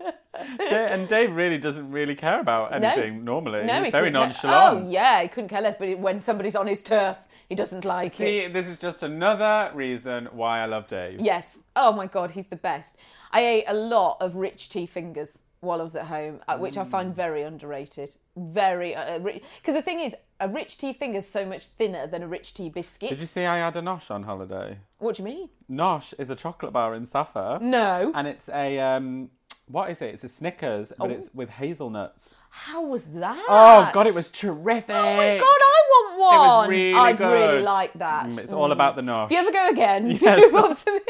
And 0.60 1.08
Dave 1.08 1.34
really 1.34 1.58
doesn't 1.58 1.90
really 1.90 2.14
care 2.14 2.40
about 2.40 2.72
anything 2.72 3.24
normally. 3.24 3.64
no, 3.64 3.74
He's 3.76 3.86
he 3.86 3.90
very 3.90 4.04
care- 4.04 4.10
nonchalant. 4.12 4.86
Oh, 4.86 4.90
yeah, 4.90 5.22
he 5.22 5.28
couldn't 5.28 5.48
care 5.48 5.60
less. 5.62 5.76
But 5.78 5.98
when 5.98 6.20
somebody's 6.20 6.56
on 6.56 6.66
his 6.66 6.82
turf, 6.82 7.18
he 7.48 7.54
doesn't 7.54 7.84
like 7.84 8.14
See, 8.14 8.40
it. 8.40 8.52
this 8.52 8.66
is 8.66 8.78
just 8.78 9.02
another 9.02 9.70
reason 9.74 10.28
why 10.32 10.60
I 10.60 10.66
love 10.66 10.86
Dave. 10.88 11.20
Yes. 11.20 11.58
Oh 11.76 11.92
my 11.92 12.06
God, 12.06 12.32
he's 12.32 12.46
the 12.46 12.56
best. 12.56 12.96
I 13.32 13.40
ate 13.44 13.64
a 13.66 13.74
lot 13.74 14.18
of 14.20 14.36
rich 14.36 14.68
tea 14.68 14.86
fingers 14.86 15.42
while 15.60 15.80
I 15.80 15.82
was 15.82 15.96
at 15.96 16.06
home, 16.06 16.40
uh, 16.46 16.56
which 16.58 16.76
I 16.76 16.84
Mm. 16.84 16.90
find 16.90 17.14
very 17.16 17.42
underrated. 17.42 18.14
Very. 18.36 18.94
Because 19.20 19.74
the 19.74 19.82
thing 19.82 19.98
is, 20.00 20.14
a 20.40 20.48
rich 20.48 20.78
tea 20.78 20.92
finger 20.92 21.18
is 21.18 21.28
so 21.28 21.44
much 21.44 21.66
thinner 21.66 22.06
than 22.06 22.22
a 22.22 22.28
rich 22.28 22.54
tea 22.54 22.68
biscuit. 22.68 23.08
Did 23.10 23.20
you 23.22 23.26
see 23.26 23.44
I 23.44 23.56
had 23.58 23.74
a 23.74 23.80
Nosh 23.82 24.08
on 24.10 24.22
holiday? 24.22 24.78
What 24.98 25.16
do 25.16 25.22
you 25.22 25.28
mean? 25.28 25.48
Nosh 25.68 26.14
is 26.18 26.30
a 26.30 26.36
chocolate 26.36 26.72
bar 26.72 26.94
in 26.94 27.06
Safa. 27.06 27.58
No. 27.60 28.12
And 28.14 28.28
it's 28.28 28.48
a, 28.48 28.78
um, 28.78 29.30
what 29.68 29.90
is 29.90 30.00
it? 30.02 30.14
It's 30.14 30.24
a 30.24 30.28
Snickers, 30.28 30.92
but 30.98 31.10
Oh. 31.10 31.14
it's 31.14 31.28
with 31.34 31.50
hazelnuts. 31.50 32.30
How 32.50 32.82
was 32.82 33.04
that? 33.06 33.44
Oh, 33.48 33.90
God, 33.92 34.06
it 34.06 34.14
was 34.14 34.30
terrific. 34.30 34.94
Oh 34.96 35.16
my 35.16 35.36
god, 35.38 35.44
I 35.44 35.82
want 35.90 36.18
one. 36.18 36.34
It 36.34 36.38
was 36.38 36.68
really 36.70 36.94
I'd 36.94 37.16
good. 37.18 37.32
really 37.32 37.62
like 37.62 37.92
that. 37.94 38.26
Mm, 38.28 38.38
It's 38.42 38.52
all 38.52 38.72
about 38.72 38.96
the 38.96 39.02
Nosh. 39.02 39.26
If 39.26 39.32
you 39.32 39.38
ever 39.38 39.52
go 39.52 39.68
again, 39.68 40.10
Yes. 40.20 40.84
do 40.84 41.00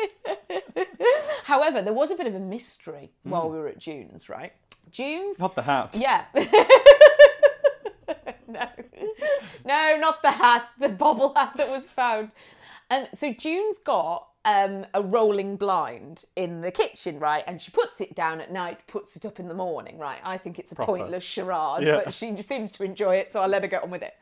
in. 0.77 0.85
However, 1.45 1.81
there 1.83 1.93
was 1.95 2.11
a 2.11 2.17
bit 2.17 2.27
of 2.27 2.35
a 2.35 2.41
mystery 2.41 3.13
Mm. 3.27 3.31
while 3.31 3.49
we 3.49 3.57
were 3.59 3.69
at 3.69 3.79
June's, 3.79 4.29
right? 4.29 4.53
June's. 4.91 5.39
Not 5.39 5.55
the 5.55 5.63
hat. 5.63 5.91
Yeah. 5.95 6.25
no. 8.47 8.67
No, 9.65 9.97
not 10.01 10.23
the 10.23 10.31
hat, 10.31 10.67
the 10.79 10.89
bobble 10.89 11.35
hat 11.35 11.53
that 11.57 11.71
was 11.71 11.87
found. 11.89 12.31
And 12.91 13.09
so 13.13 13.33
June's 13.33 13.79
got 13.79 14.27
um, 14.49 14.87
a 14.95 15.03
rolling 15.03 15.57
blind 15.57 16.25
in 16.35 16.63
the 16.63 16.71
kitchen, 16.71 17.19
right? 17.19 17.45
And 17.47 17.61
she 17.61 17.71
puts 17.71 18.01
it 18.01 18.15
down 18.15 18.41
at 18.41 18.51
night, 18.51 18.81
puts 18.87 19.15
it 19.15 19.27
up 19.27 19.39
in 19.39 19.47
the 19.47 19.55
morning, 19.55 19.99
right? 19.99 20.21
I 20.25 20.39
think 20.39 20.59
it's 20.59 20.73
a 20.73 20.75
pointless 20.75 21.23
charade, 21.23 21.87
Yeah. 21.87 22.01
but 22.03 22.15
she 22.15 22.31
just 22.31 22.49
seems 22.49 22.73
to 22.73 22.83
enjoy 22.83 23.17
it, 23.17 23.31
so 23.31 23.43
I 23.43 23.47
let 23.47 23.61
her 23.63 23.69
get 23.69 23.83
on 23.83 23.91
with 23.91 24.03
it. 24.03 24.15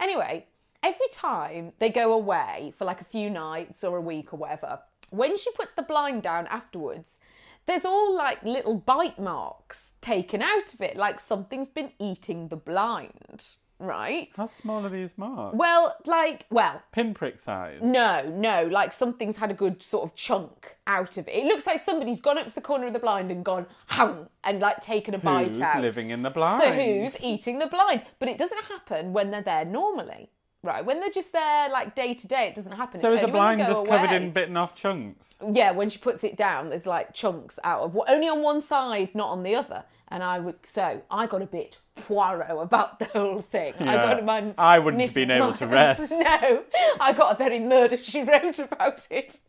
Anyway, 0.00 0.46
every 0.82 1.06
time 1.12 1.70
they 1.78 1.90
go 1.90 2.12
away 2.12 2.72
for 2.76 2.84
like 2.86 3.00
a 3.00 3.04
few 3.04 3.30
nights 3.30 3.84
or 3.84 3.96
a 3.96 4.00
week 4.00 4.32
or 4.34 4.36
whatever, 4.38 4.80
when 5.10 5.36
she 5.36 5.52
puts 5.52 5.72
the 5.74 5.82
blind 5.82 6.22
down 6.22 6.48
afterwards, 6.48 7.20
there's 7.66 7.84
all 7.84 8.12
like 8.16 8.42
little 8.42 8.74
bite 8.74 9.18
marks 9.20 9.94
taken 10.00 10.42
out 10.42 10.74
of 10.74 10.80
it, 10.80 10.96
like 10.96 11.20
something's 11.20 11.68
been 11.68 11.92
eating 12.00 12.48
the 12.48 12.56
blind. 12.56 13.54
Right? 13.78 14.28
How 14.36 14.46
small 14.46 14.84
are 14.84 14.88
these 14.88 15.16
marks? 15.16 15.56
Well, 15.56 15.96
like, 16.06 16.46
well, 16.50 16.82
Pinprick 16.92 17.38
size. 17.40 17.78
no, 17.82 18.22
no, 18.28 18.64
like 18.64 18.92
something's 18.92 19.36
had 19.36 19.50
a 19.50 19.54
good 19.54 19.82
sort 19.82 20.04
of 20.04 20.14
chunk 20.14 20.76
out 20.86 21.16
of 21.16 21.28
it. 21.28 21.32
It 21.32 21.44
looks 21.44 21.66
like 21.66 21.82
somebody's 21.82 22.20
gone 22.20 22.38
up 22.38 22.48
to 22.48 22.54
the 22.54 22.60
corner 22.60 22.86
of 22.86 22.92
the 22.92 22.98
blind 22.98 23.30
and 23.30 23.44
gone, 23.44 23.66
hum, 23.88 24.28
and 24.44 24.60
like 24.60 24.80
taken 24.80 25.14
a 25.14 25.18
bite 25.18 25.60
out. 25.60 25.76
Who's 25.76 25.82
living 25.82 26.10
in 26.10 26.22
the 26.22 26.30
blind? 26.30 26.62
So 26.62 26.72
who's 26.72 27.22
eating 27.22 27.58
the 27.58 27.66
blind? 27.66 28.02
But 28.18 28.28
it 28.28 28.38
doesn't 28.38 28.64
happen 28.64 29.12
when 29.12 29.30
they're 29.30 29.42
there 29.42 29.64
normally, 29.64 30.30
right? 30.62 30.84
When 30.84 31.00
they're 31.00 31.10
just 31.10 31.32
there 31.32 31.68
like 31.70 31.94
day 31.94 32.14
to 32.14 32.26
day, 32.26 32.48
it 32.48 32.54
doesn't 32.54 32.72
happen. 32.72 33.00
So 33.00 33.12
It's 33.12 33.22
is 33.22 33.26
the 33.26 33.32
blind 33.32 33.60
just 33.60 33.86
covered 33.86 34.12
in 34.12 34.32
bitten 34.32 34.56
off 34.56 34.74
chunks? 34.74 35.34
Yeah, 35.52 35.70
when 35.70 35.88
she 35.88 35.98
puts 35.98 36.24
it 36.24 36.36
down, 36.36 36.70
there's 36.70 36.86
like 36.86 37.14
chunks 37.14 37.58
out 37.64 37.82
of 37.82 37.98
only 38.08 38.28
on 38.28 38.42
one 38.42 38.60
side, 38.60 39.14
not 39.14 39.28
on 39.28 39.42
the 39.42 39.54
other. 39.54 39.84
And 40.10 40.22
I 40.22 40.38
would 40.38 40.64
so 40.64 41.02
I 41.10 41.26
got 41.26 41.42
a 41.42 41.46
bit 41.46 41.78
Poirot 42.06 42.50
about 42.50 42.98
the 42.98 43.06
whole 43.06 43.40
thing. 43.40 43.74
I 43.80 43.96
got 43.96 44.24
my 44.24 44.54
I 44.56 44.78
wouldn't 44.78 45.00
Miss 45.00 45.10
have 45.10 45.14
been 45.14 45.30
able 45.30 45.52
to 45.54 45.66
rest. 45.80 46.10
no, 46.10 46.64
I 47.00 47.12
got 47.12 47.34
a 47.34 47.38
very 47.38 47.58
murder 47.60 47.96
she 47.96 48.22
wrote 48.22 48.58
about 48.58 49.06
it, 49.10 49.40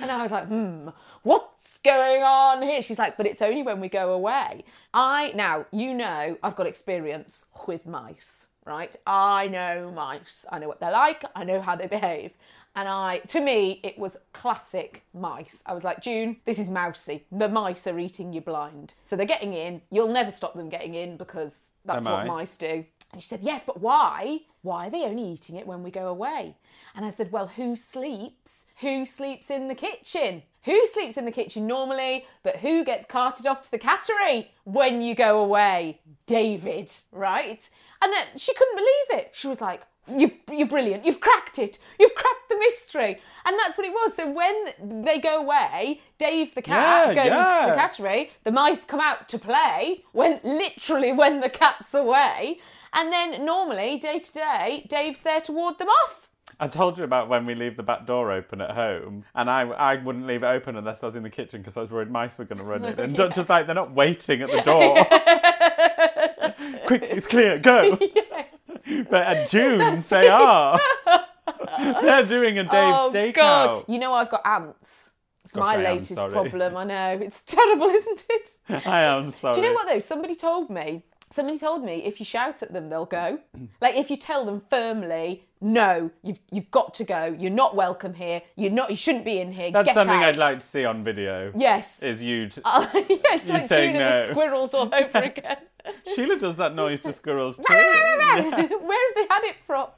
and 0.00 0.10
I 0.10 0.22
was 0.22 0.32
like, 0.32 0.46
hmm, 0.46 0.88
what's 1.22 1.78
going 1.78 2.22
on 2.22 2.62
here? 2.62 2.82
She's 2.82 2.98
like, 2.98 3.16
but 3.16 3.26
it's 3.26 3.42
only 3.42 3.62
when 3.62 3.80
we 3.80 3.88
go 3.88 4.12
away. 4.12 4.64
I 4.92 5.32
now 5.34 5.66
you 5.72 5.94
know 5.94 6.38
I've 6.42 6.56
got 6.56 6.66
experience 6.66 7.44
with 7.66 7.86
mice, 7.86 8.48
right? 8.64 8.94
I 9.06 9.48
know 9.48 9.92
mice. 9.94 10.44
I 10.50 10.58
know 10.58 10.68
what 10.68 10.80
they're 10.80 10.92
like. 10.92 11.24
I 11.34 11.44
know 11.44 11.60
how 11.60 11.76
they 11.76 11.86
behave. 11.86 12.32
And 12.76 12.88
I, 12.88 13.18
to 13.28 13.40
me, 13.40 13.80
it 13.84 13.96
was 13.98 14.16
classic 14.32 15.04
mice. 15.14 15.62
I 15.64 15.74
was 15.74 15.84
like, 15.84 16.00
June, 16.00 16.38
this 16.44 16.58
is 16.58 16.68
mousy. 16.68 17.24
The 17.30 17.48
mice 17.48 17.86
are 17.86 17.98
eating 18.00 18.32
you 18.32 18.40
blind. 18.40 18.94
So 19.04 19.14
they're 19.14 19.26
getting 19.26 19.54
in. 19.54 19.82
You'll 19.92 20.12
never 20.12 20.32
stop 20.32 20.54
them 20.54 20.68
getting 20.68 20.94
in 20.94 21.16
because 21.16 21.70
that's 21.84 22.04
They're 22.04 22.14
what 22.14 22.26
mice. 22.26 22.36
mice 22.36 22.56
do. 22.56 22.84
And 23.12 23.22
she 23.22 23.28
said, 23.28 23.40
Yes, 23.42 23.62
but 23.64 23.80
why? 23.80 24.40
Why 24.62 24.86
are 24.86 24.90
they 24.90 25.04
only 25.04 25.22
eating 25.22 25.56
it 25.56 25.66
when 25.66 25.82
we 25.82 25.90
go 25.90 26.08
away? 26.08 26.56
And 26.96 27.04
I 27.04 27.10
said, 27.10 27.30
Well, 27.30 27.48
who 27.48 27.76
sleeps? 27.76 28.64
Who 28.80 29.06
sleeps 29.06 29.50
in 29.50 29.68
the 29.68 29.74
kitchen? 29.74 30.42
Who 30.64 30.86
sleeps 30.86 31.16
in 31.16 31.24
the 31.26 31.30
kitchen 31.30 31.66
normally, 31.66 32.24
but 32.42 32.56
who 32.56 32.84
gets 32.84 33.04
carted 33.04 33.46
off 33.46 33.62
to 33.62 33.70
the 33.70 33.78
cattery 33.78 34.48
when 34.64 35.02
you 35.02 35.14
go 35.14 35.40
away? 35.42 36.00
David, 36.26 36.90
right? 37.12 37.68
And 38.02 38.12
uh, 38.12 38.36
she 38.36 38.54
couldn't 38.54 38.76
believe 38.76 39.20
it. 39.20 39.30
She 39.32 39.46
was 39.46 39.60
like, 39.60 39.82
You've, 40.08 40.36
you're 40.52 40.68
brilliant. 40.68 41.04
You've 41.04 41.20
cracked 41.20 41.58
it. 41.58 41.78
You've 41.98 42.14
cracked 42.14 42.48
the 42.48 42.58
mystery. 42.58 43.20
And 43.46 43.58
that's 43.58 43.78
what 43.78 43.86
it 43.86 43.90
was. 43.90 44.14
So 44.14 44.30
when 44.30 45.02
they 45.02 45.18
go 45.18 45.40
away, 45.40 46.00
Dave 46.18 46.54
the 46.54 46.62
cat 46.62 47.14
Yeah, 47.14 47.14
goes 47.14 47.26
to 47.26 47.72
the 47.72 48.04
cattery. 48.04 48.30
The 48.44 48.52
mice 48.52 48.84
come 48.84 49.00
out 49.00 49.28
to 49.30 49.38
play 49.38 50.04
when 50.12 50.40
literally 50.44 51.12
when 51.12 51.40
the 51.40 51.48
cat's 51.48 51.94
away. 51.94 52.58
And 52.92 53.12
then 53.12 53.44
normally, 53.44 53.98
day 53.98 54.18
to 54.18 54.32
day, 54.32 54.86
Dave's 54.88 55.20
there 55.20 55.40
to 55.42 55.52
ward 55.52 55.78
them 55.78 55.88
off. 55.88 56.28
I 56.60 56.68
told 56.68 56.98
you 56.98 57.04
about 57.04 57.28
when 57.28 57.46
we 57.46 57.54
leave 57.56 57.76
the 57.76 57.82
back 57.82 58.06
door 58.06 58.30
open 58.30 58.60
at 58.60 58.70
home, 58.70 59.24
and 59.34 59.50
I, 59.50 59.62
I 59.62 59.96
wouldn't 59.96 60.26
leave 60.26 60.44
it 60.44 60.46
open 60.46 60.76
unless 60.76 61.02
I 61.02 61.06
was 61.06 61.16
in 61.16 61.24
the 61.24 61.30
kitchen 61.30 61.60
because 61.60 61.76
I 61.76 61.80
was 61.80 61.90
worried 61.90 62.10
mice 62.10 62.38
were 62.38 62.44
going 62.44 62.58
to 62.58 62.64
run 62.64 62.84
in. 62.84 63.00
And 63.00 63.16
Dutch 63.16 63.36
was 63.36 63.48
like, 63.48 63.66
they're 63.66 63.74
not 63.74 63.92
waiting 63.92 64.42
at 64.42 64.50
the 64.50 64.62
door. 64.62 64.94
Quick, 66.86 67.02
it's 67.02 67.26
clear, 67.26 67.58
go. 67.58 67.98
But 69.10 69.22
at 69.26 69.50
June's, 69.50 70.08
they 70.08 70.28
are. 70.28 70.78
they're 71.78 72.24
doing 72.26 72.58
a 72.58 72.64
Dave 72.64 72.94
oh 72.94 73.10
stakeout. 73.12 73.34
God! 73.34 73.84
You 73.88 73.98
know 73.98 74.12
I've 74.12 74.30
got 74.30 74.42
ants. 74.46 75.12
It's 75.42 75.52
Gosh, 75.52 75.60
my 75.60 75.74
I 75.74 75.92
latest 75.92 76.16
problem. 76.16 76.76
I 76.76 76.84
know 76.84 77.18
it's 77.20 77.40
terrible, 77.46 77.86
isn't 77.86 78.24
it? 78.30 78.48
I 78.86 79.02
am 79.02 79.30
sorry. 79.30 79.54
Do 79.54 79.60
you 79.60 79.68
know 79.68 79.74
what 79.74 79.86
though? 79.88 79.98
Somebody 79.98 80.34
told 80.34 80.70
me. 80.70 81.02
Somebody 81.34 81.58
told 81.58 81.84
me 81.84 81.94
if 82.04 82.20
you 82.20 82.24
shout 82.24 82.62
at 82.62 82.72
them, 82.72 82.86
they'll 82.86 83.06
go. 83.06 83.40
Like 83.80 83.96
if 83.96 84.08
you 84.08 84.16
tell 84.16 84.44
them 84.46 84.62
firmly, 84.70 85.46
no, 85.60 86.10
you've 86.22 86.38
you've 86.52 86.70
got 86.70 86.94
to 86.94 87.04
go. 87.04 87.36
You're 87.38 87.50
not 87.50 87.74
welcome 87.74 88.14
here. 88.14 88.40
You're 88.54 88.70
not. 88.70 88.88
You 88.90 88.96
shouldn't 88.96 89.24
be 89.24 89.38
in 89.40 89.50
here. 89.50 89.72
That's 89.72 89.88
Get 89.88 89.94
something 89.94 90.14
out. 90.14 90.28
I'd 90.28 90.36
like 90.36 90.60
to 90.60 90.66
see 90.66 90.84
on 90.84 91.02
video. 91.02 91.52
Yes. 91.56 92.02
Is 92.04 92.22
you. 92.22 92.48
T- 92.50 92.60
uh, 92.64 92.86
yeah, 92.94 93.02
it's 93.10 93.48
like 93.48 93.66
saying 93.66 93.94
June 93.96 94.02
and 94.02 94.28
the 94.28 94.30
squirrels 94.30 94.74
all 94.74 94.94
over 94.94 95.18
again. 95.18 95.56
Sheila 96.14 96.38
does 96.38 96.54
that 96.56 96.74
noise 96.74 97.00
to 97.00 97.12
squirrels 97.12 97.56
too. 97.58 97.62
Where 97.66 97.78
have 98.38 99.14
they 99.16 99.26
had 99.28 99.42
it 99.44 99.56
from? 99.66 99.88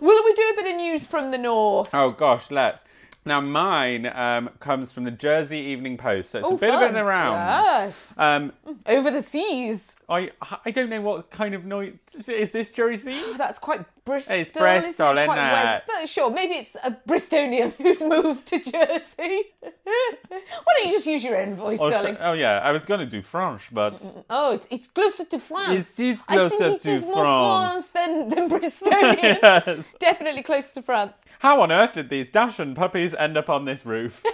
Will 0.00 0.24
we 0.24 0.32
do 0.32 0.52
a 0.52 0.62
bit 0.62 0.70
of 0.70 0.76
news 0.76 1.06
from 1.06 1.30
the 1.32 1.38
north? 1.38 1.90
Oh 1.94 2.12
gosh, 2.12 2.50
let's. 2.50 2.82
Now 3.28 3.40
mine 3.42 4.06
um, 4.06 4.48
comes 4.58 4.92
from 4.92 5.04
the 5.04 5.10
Jersey 5.10 5.58
Evening 5.58 5.96
Post, 5.98 6.30
so 6.30 6.38
it's 6.38 6.48
Oh, 6.48 6.54
a 6.54 6.58
bit 6.58 6.70
of 6.74 6.80
fun. 6.80 6.90
an 6.90 6.96
around. 6.96 7.34
Yes. 7.34 8.18
Um, 8.18 8.52
Over 8.86 9.10
the 9.10 9.22
seas. 9.22 9.96
I 10.08 10.30
I 10.64 10.70
don't 10.70 10.88
know 10.88 11.02
what 11.02 11.30
kind 11.30 11.54
of 11.54 11.64
noise 11.66 11.92
is 12.26 12.50
this 12.50 12.70
Jersey. 12.70 13.16
That's 13.36 13.58
quite 13.58 13.84
Bristol. 14.06 14.36
It's 14.36 14.48
isn't 14.50 14.62
it? 14.62 14.80
Bristol, 14.82 15.18
It's 15.18 15.26
quite 15.26 15.38
isn't 15.38 15.52
West. 15.52 15.76
it? 15.76 15.82
But 16.00 16.08
sure, 16.08 16.30
maybe 16.30 16.54
it's 16.54 16.76
a 16.82 16.90
Bristolian 17.06 17.72
who's 17.82 18.02
moved 18.02 18.46
to 18.46 18.58
Jersey. 18.58 19.42
Why 19.84 20.72
don't 20.76 20.86
you 20.86 20.92
just 20.92 21.06
use 21.06 21.22
your 21.22 21.36
own 21.36 21.54
voice, 21.54 21.78
Oh, 21.80 21.90
darling? 21.90 22.16
oh 22.20 22.32
yeah, 22.32 22.58
I 22.60 22.72
was 22.72 22.86
going 22.86 23.00
to 23.00 23.06
do 23.06 23.20
French, 23.20 23.68
but 23.70 24.02
Oh, 24.30 24.52
it's, 24.52 24.66
it's 24.70 24.86
closer 24.86 25.24
to 25.26 25.38
France. 25.38 25.98
It 25.98 26.02
is 26.06 26.18
I 26.26 26.36
closer 26.36 26.56
think 26.56 26.74
it 26.76 26.80
to 26.82 26.90
is 26.92 27.02
more 27.02 27.14
France. 27.16 27.88
France 27.88 27.88
than, 27.90 28.28
than 28.30 28.48
Bristolian. 28.48 29.38
yes. 29.42 29.88
Definitely 29.98 30.42
closer 30.42 30.72
to 30.74 30.82
France. 30.82 31.24
How 31.40 31.60
on 31.60 31.70
earth 31.70 31.92
did 31.92 32.08
these 32.08 32.28
Dachshund 32.28 32.76
puppies 32.76 33.12
end 33.18 33.36
up 33.36 33.48
on 33.50 33.64
this 33.64 33.84
roof? 33.84 34.22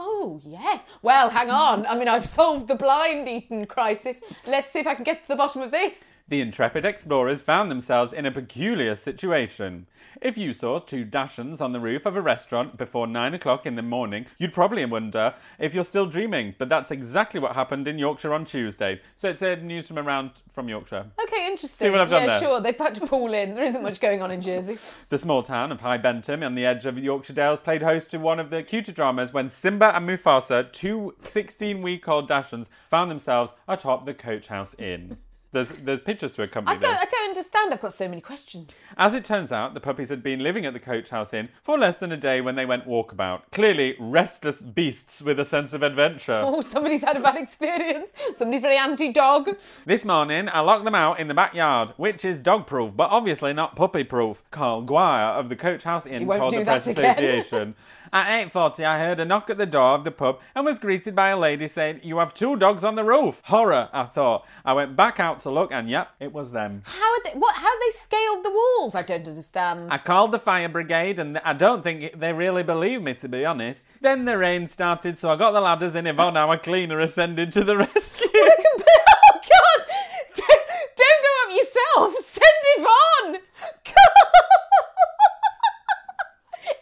Oh, 0.00 0.17
yes. 0.44 0.82
Well, 1.02 1.30
hang 1.30 1.50
on. 1.50 1.86
I 1.86 1.96
mean, 1.96 2.08
I've 2.08 2.26
solved 2.26 2.68
the 2.68 2.74
blind 2.74 3.28
eaten 3.28 3.66
crisis. 3.66 4.20
Let's 4.46 4.72
see 4.72 4.80
if 4.80 4.86
I 4.86 4.94
can 4.94 5.04
get 5.04 5.22
to 5.22 5.28
the 5.28 5.36
bottom 5.36 5.62
of 5.62 5.70
this. 5.70 6.12
The 6.28 6.40
intrepid 6.40 6.84
explorers 6.84 7.40
found 7.40 7.70
themselves 7.70 8.12
in 8.12 8.26
a 8.26 8.30
peculiar 8.30 8.96
situation. 8.96 9.86
If 10.20 10.36
you 10.36 10.52
saw 10.52 10.80
two 10.80 11.04
Dachshunds 11.04 11.60
on 11.60 11.72
the 11.72 11.78
roof 11.80 12.04
of 12.04 12.16
a 12.16 12.20
restaurant 12.20 12.76
before 12.76 13.06
nine 13.06 13.34
o'clock 13.34 13.66
in 13.66 13.76
the 13.76 13.82
morning, 13.82 14.26
you'd 14.36 14.52
probably 14.52 14.84
wonder 14.84 15.34
if 15.58 15.74
you're 15.74 15.84
still 15.84 16.06
dreaming. 16.06 16.56
But 16.58 16.68
that's 16.68 16.90
exactly 16.90 17.38
what 17.38 17.54
happened 17.54 17.86
in 17.86 17.98
Yorkshire 17.98 18.34
on 18.34 18.44
Tuesday. 18.44 19.00
So 19.16 19.28
it's 19.28 19.42
uh, 19.42 19.54
news 19.62 19.86
from 19.86 19.98
around 19.98 20.32
from 20.50 20.68
Yorkshire. 20.68 21.06
Okay, 21.22 21.46
interesting. 21.46 21.86
See 21.86 21.90
what 21.90 22.00
I've 22.00 22.10
done 22.10 22.22
yeah, 22.22 22.38
there? 22.38 22.40
sure. 22.40 22.60
They've 22.60 22.76
had 22.76 22.96
to 22.96 23.06
pull 23.06 23.32
in. 23.32 23.54
There 23.54 23.64
isn't 23.64 23.82
much 23.82 24.00
going 24.00 24.20
on 24.20 24.32
in 24.32 24.40
Jersey. 24.40 24.78
The 25.08 25.18
small 25.18 25.44
town 25.44 25.70
of 25.70 25.80
High 25.80 25.98
Bentham 25.98 26.42
on 26.42 26.56
the 26.56 26.66
edge 26.66 26.84
of 26.84 26.98
Yorkshire 26.98 27.34
Dales 27.34 27.60
played 27.60 27.82
host 27.82 28.10
to 28.10 28.18
one 28.18 28.40
of 28.40 28.50
the 28.50 28.64
cuter 28.64 28.92
dramas 28.92 29.32
when 29.32 29.48
Simba 29.48 29.94
and 29.94 30.04
Mufasa, 30.08 30.72
two 30.72 31.14
16 31.20 31.82
week 31.82 32.08
old 32.08 32.28
Dachshunds, 32.28 32.66
found 32.88 33.10
themselves 33.10 33.52
atop 33.68 34.06
the 34.06 34.14
Coach 34.14 34.48
House 34.48 34.74
Inn. 34.78 35.18
There's, 35.50 35.70
there's 35.78 36.00
pictures 36.00 36.32
to 36.32 36.42
I 36.42 36.44
accompany 36.44 36.78
don't, 36.78 36.90
this. 36.90 37.00
I 37.00 37.04
don't 37.06 37.28
understand. 37.30 37.72
I've 37.72 37.80
got 37.80 37.94
so 37.94 38.06
many 38.06 38.20
questions. 38.20 38.78
As 38.98 39.14
it 39.14 39.24
turns 39.24 39.50
out, 39.50 39.72
the 39.72 39.80
puppies 39.80 40.10
had 40.10 40.22
been 40.22 40.40
living 40.40 40.66
at 40.66 40.74
the 40.74 40.78
Coach 40.78 41.08
House 41.08 41.32
Inn 41.32 41.48
for 41.62 41.78
less 41.78 41.96
than 41.96 42.12
a 42.12 42.18
day 42.18 42.42
when 42.42 42.54
they 42.54 42.66
went 42.66 42.86
walkabout. 42.86 43.44
Clearly, 43.50 43.96
restless 43.98 44.60
beasts 44.60 45.22
with 45.22 45.40
a 45.40 45.46
sense 45.46 45.72
of 45.72 45.82
adventure. 45.82 46.42
Oh, 46.44 46.60
somebody's 46.60 47.02
had 47.02 47.16
a 47.16 47.20
bad 47.20 47.36
experience. 47.36 48.12
Somebody's 48.34 48.60
very 48.60 48.76
anti-dog. 48.76 49.56
This 49.86 50.04
morning, 50.04 50.50
I 50.52 50.60
locked 50.60 50.84
them 50.84 50.94
out 50.94 51.18
in 51.18 51.28
the 51.28 51.34
backyard, 51.34 51.94
which 51.96 52.26
is 52.26 52.38
dog 52.38 52.66
proof, 52.66 52.94
but 52.94 53.08
obviously 53.10 53.54
not 53.54 53.74
puppy 53.74 54.04
proof. 54.04 54.42
Carl 54.50 54.82
Guire 54.82 55.28
of 55.28 55.48
the 55.48 55.56
Coach 55.56 55.84
House 55.84 56.04
Inn 56.04 56.28
told 56.28 56.52
the 56.52 56.62
Press 56.62 56.86
again. 56.88 57.10
Association. 57.12 57.74
At 58.12 58.50
8.40, 58.50 58.84
I 58.84 58.98
heard 58.98 59.20
a 59.20 59.24
knock 59.24 59.50
at 59.50 59.58
the 59.58 59.66
door 59.66 59.94
of 59.94 60.04
the 60.04 60.10
pub 60.10 60.40
and 60.54 60.64
was 60.64 60.78
greeted 60.78 61.14
by 61.14 61.28
a 61.28 61.38
lady 61.38 61.68
saying, 61.68 62.00
You 62.02 62.18
have 62.18 62.32
two 62.32 62.56
dogs 62.56 62.82
on 62.84 62.94
the 62.94 63.04
roof. 63.04 63.42
Horror, 63.44 63.88
I 63.92 64.04
thought. 64.04 64.46
I 64.64 64.72
went 64.72 64.96
back 64.96 65.20
out 65.20 65.40
to 65.42 65.50
look, 65.50 65.70
and 65.72 65.90
yep, 65.90 66.10
it 66.18 66.32
was 66.32 66.52
them. 66.52 66.82
How 66.86 67.14
had 67.14 67.24
they? 67.24 67.38
What? 67.38 67.54
How 67.56 67.68
had 67.68 67.78
they 67.80 67.90
scaled 67.90 68.44
the 68.44 68.50
walls? 68.50 68.94
I 68.94 69.02
don't 69.02 69.26
understand. 69.26 69.92
I 69.92 69.98
called 69.98 70.32
the 70.32 70.38
fire 70.38 70.68
brigade, 70.68 71.18
and 71.18 71.38
I 71.38 71.52
don't 71.52 71.82
think 71.82 72.18
they 72.18 72.32
really 72.32 72.62
believed 72.62 73.04
me, 73.04 73.14
to 73.14 73.28
be 73.28 73.44
honest. 73.44 73.84
Then 74.00 74.24
the 74.24 74.38
rain 74.38 74.68
started, 74.68 75.18
so 75.18 75.30
I 75.30 75.36
got 75.36 75.52
the 75.52 75.60
ladders, 75.60 75.94
in 75.94 76.06
and 76.06 76.18
Yvonne, 76.18 76.36
our 76.36 76.58
cleaner, 76.58 77.00
ascended 77.00 77.52
to 77.52 77.64
the 77.64 77.76
rescue. 77.78 78.28
oh 78.32 79.32
God! 79.32 79.86
Don't, 80.34 80.60
don't 80.96 81.22
go 81.22 81.30
up 81.46 81.56
yourself. 81.56 82.24
Send 82.24 82.52
Yvonne. 82.76 83.42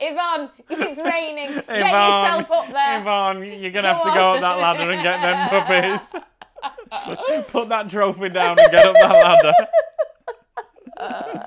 Yvonne, 0.01 0.51
it's 0.71 1.01
raining. 1.05 1.55
Get 1.55 1.69
yourself 1.69 2.51
up 2.51 2.73
there. 2.73 3.01
Yvonne, 3.01 3.43
you're 3.43 3.71
going 3.71 3.85
to 3.85 3.95
have 3.95 4.03
Go 4.05 4.11
to 4.13 4.19
go 4.19 4.33
up 4.35 4.41
that 4.41 4.59
ladder 4.59 4.91
and 4.91 5.03
get 5.03 5.21
them 5.23 5.49
puppies. 5.49 6.01
Put 7.53 7.69
that 7.69 7.89
trophy 7.91 8.29
down 8.31 8.59
and 8.59 8.71
get 8.73 8.87
up 8.87 8.95
that 8.95 9.13
ladder. 9.13 9.53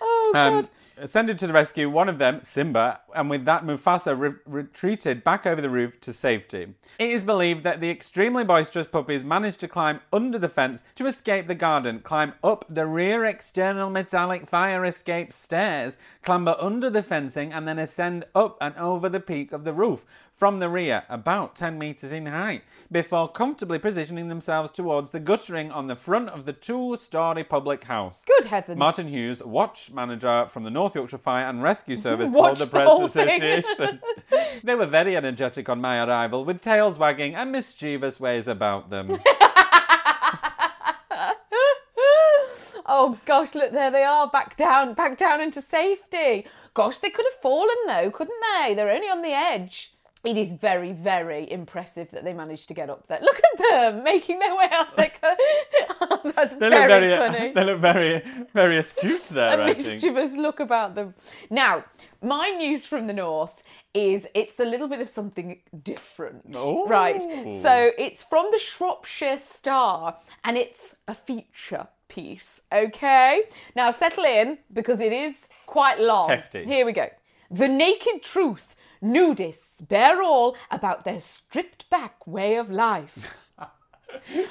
Oh 0.00 0.32
Um, 0.34 0.54
God. 0.62 0.68
Ascended 0.96 1.38
to 1.38 1.46
the 1.46 1.52
rescue, 1.52 1.88
one 1.90 2.08
of 2.08 2.18
them, 2.18 2.40
Simba, 2.42 3.00
and 3.14 3.30
with 3.30 3.44
that, 3.44 3.64
Mufasa 3.64 4.18
re- 4.18 4.34
retreated 4.46 5.24
back 5.24 5.46
over 5.46 5.60
the 5.60 5.70
roof 5.70 6.00
to 6.02 6.12
safety. 6.12 6.74
It 6.98 7.10
is 7.10 7.24
believed 7.24 7.64
that 7.64 7.80
the 7.80 7.90
extremely 7.90 8.44
boisterous 8.44 8.86
puppies 8.86 9.24
managed 9.24 9.60
to 9.60 9.68
climb 9.68 10.00
under 10.12 10.38
the 10.38 10.48
fence 10.48 10.82
to 10.96 11.06
escape 11.06 11.48
the 11.48 11.54
garden, 11.54 12.00
climb 12.00 12.34
up 12.42 12.64
the 12.68 12.86
rear 12.86 13.24
external 13.24 13.90
metallic 13.90 14.48
fire 14.48 14.84
escape 14.84 15.32
stairs, 15.32 15.96
clamber 16.22 16.56
under 16.58 16.90
the 16.90 17.02
fencing, 17.02 17.52
and 17.52 17.66
then 17.66 17.78
ascend 17.78 18.24
up 18.34 18.56
and 18.60 18.76
over 18.76 19.08
the 19.08 19.20
peak 19.20 19.52
of 19.52 19.64
the 19.64 19.72
roof. 19.72 20.04
From 20.36 20.58
the 20.58 20.68
rear, 20.68 21.04
about 21.08 21.54
10 21.54 21.78
metres 21.78 22.10
in 22.10 22.26
height, 22.26 22.62
before 22.90 23.28
comfortably 23.28 23.78
positioning 23.78 24.28
themselves 24.28 24.70
towards 24.70 25.12
the 25.12 25.20
guttering 25.20 25.70
on 25.70 25.86
the 25.86 25.96
front 25.96 26.28
of 26.28 26.44
the 26.44 26.52
two 26.52 26.96
story 26.96 27.44
public 27.44 27.84
house. 27.84 28.22
Good 28.26 28.46
heavens. 28.46 28.78
Martin 28.78 29.08
Hughes, 29.08 29.40
watch 29.42 29.90
manager 29.92 30.46
from 30.50 30.64
the 30.64 30.70
North 30.70 30.94
Yorkshire 30.94 31.18
Fire 31.18 31.48
and 31.48 31.62
Rescue 31.62 31.96
Service, 32.08 32.32
told 32.32 32.56
the 32.56 32.66
Press. 32.66 32.88
Association. 32.88 34.00
they 34.64 34.74
were 34.74 34.86
very 34.86 35.16
energetic 35.16 35.68
on 35.68 35.80
my 35.80 36.04
arrival, 36.04 36.44
with 36.44 36.60
tails 36.60 36.98
wagging 36.98 37.34
and 37.34 37.52
mischievous 37.52 38.18
ways 38.18 38.48
about 38.48 38.90
them. 38.90 39.18
Oh 42.86 43.18
gosh, 43.24 43.54
look 43.54 43.72
there 43.72 43.90
they 43.90 44.04
are, 44.04 44.28
back 44.28 44.56
down, 44.56 44.92
back 44.92 45.16
down 45.16 45.40
into 45.40 45.62
safety. 45.62 46.46
Gosh, 46.74 46.98
they 46.98 47.08
could 47.08 47.24
have 47.24 47.40
fallen 47.40 47.74
though, 47.86 48.10
couldn't 48.10 48.36
they? 48.58 48.74
They're 48.74 48.90
only 48.90 49.08
on 49.08 49.22
the 49.22 49.32
edge. 49.32 49.93
It 50.24 50.36
is 50.38 50.54
very, 50.54 50.92
very 50.92 51.50
impressive 51.50 52.10
that 52.12 52.24
they 52.24 52.32
managed 52.32 52.68
to 52.68 52.74
get 52.74 52.88
up 52.88 53.06
there. 53.06 53.20
Look 53.22 53.36
at 53.36 53.58
them 53.70 54.02
making 54.04 54.38
their 54.38 54.56
way 54.56 54.68
out. 54.70 54.88
Oh, 56.00 56.20
that's 56.36 56.56
They 56.56 56.70
very, 56.70 56.86
very, 56.88 57.12
uh, 57.12 57.18
funny. 57.32 57.52
they 57.54 57.64
look 57.64 57.80
very, 57.80 58.22
very 58.54 58.78
astute 58.78 59.28
there. 59.28 59.60
a 59.60 59.64
I 59.64 59.74
think. 59.74 59.86
mischievous 59.94 60.36
look 60.36 60.60
about 60.60 60.94
them. 60.94 61.14
Now, 61.50 61.84
my 62.22 62.48
news 62.50 62.86
from 62.86 63.06
the 63.06 63.12
north 63.12 63.62
is 63.92 64.26
it's 64.34 64.60
a 64.60 64.64
little 64.64 64.88
bit 64.88 65.00
of 65.00 65.08
something 65.08 65.60
different. 65.82 66.54
Oh. 66.56 66.86
Right. 66.88 67.22
So 67.62 67.90
it's 67.98 68.22
from 68.22 68.46
the 68.50 68.58
Shropshire 68.58 69.36
Star 69.36 70.16
and 70.44 70.56
it's 70.56 70.96
a 71.06 71.14
feature 71.14 71.86
piece. 72.08 72.62
Okay. 72.72 73.42
Now 73.76 73.90
settle 73.90 74.24
in 74.24 74.58
because 74.72 75.00
it 75.00 75.12
is 75.12 75.48
quite 75.66 76.00
long. 76.00 76.30
Hefty. 76.30 76.64
Here 76.64 76.86
we 76.86 76.92
go. 76.92 77.08
The 77.50 77.68
naked 77.68 78.22
truth. 78.22 78.74
Nudists 79.04 79.86
bear 79.86 80.22
all 80.22 80.56
about 80.70 81.04
their 81.04 81.20
stripped 81.20 81.90
back 81.90 82.26
way 82.26 82.56
of 82.56 82.70
life. 82.70 83.34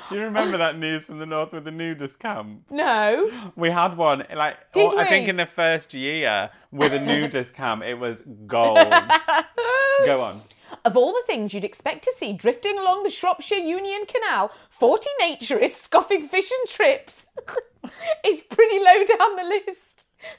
Do 0.09 0.15
you 0.15 0.21
remember 0.21 0.57
that 0.57 0.77
news 0.77 1.05
from 1.05 1.19
the 1.19 1.25
north 1.25 1.53
with 1.53 1.63
the 1.63 1.71
nudist 1.71 2.19
camp? 2.19 2.63
No. 2.69 3.51
We 3.55 3.71
had 3.71 3.97
one 3.97 4.25
like 4.35 4.57
oh, 4.59 4.65
Did 4.73 4.93
oh, 4.93 4.99
I 4.99 5.05
think 5.05 5.27
in 5.27 5.37
the 5.37 5.45
first 5.45 5.93
year 5.93 6.51
with 6.71 6.93
a 6.93 6.99
nudist 6.99 7.53
camp, 7.53 7.83
it 7.83 7.95
was 7.95 8.21
gold. 8.45 8.77
Go 10.05 10.21
on. 10.21 10.41
Of 10.85 10.97
all 10.97 11.13
the 11.13 11.23
things 11.25 11.53
you'd 11.53 11.63
expect 11.63 12.03
to 12.03 12.13
see 12.15 12.33
drifting 12.33 12.77
along 12.77 13.03
the 13.03 13.09
Shropshire 13.09 13.57
Union 13.57 14.05
Canal, 14.05 14.51
40 14.69 15.07
naturists 15.21 15.81
scoffing 15.81 16.27
fish 16.27 16.51
and 16.51 16.69
trips 16.69 17.25
is 18.25 18.43
pretty 18.43 18.79
low 18.79 19.03
down 19.05 19.35
the 19.35 19.61
list. 19.65 19.92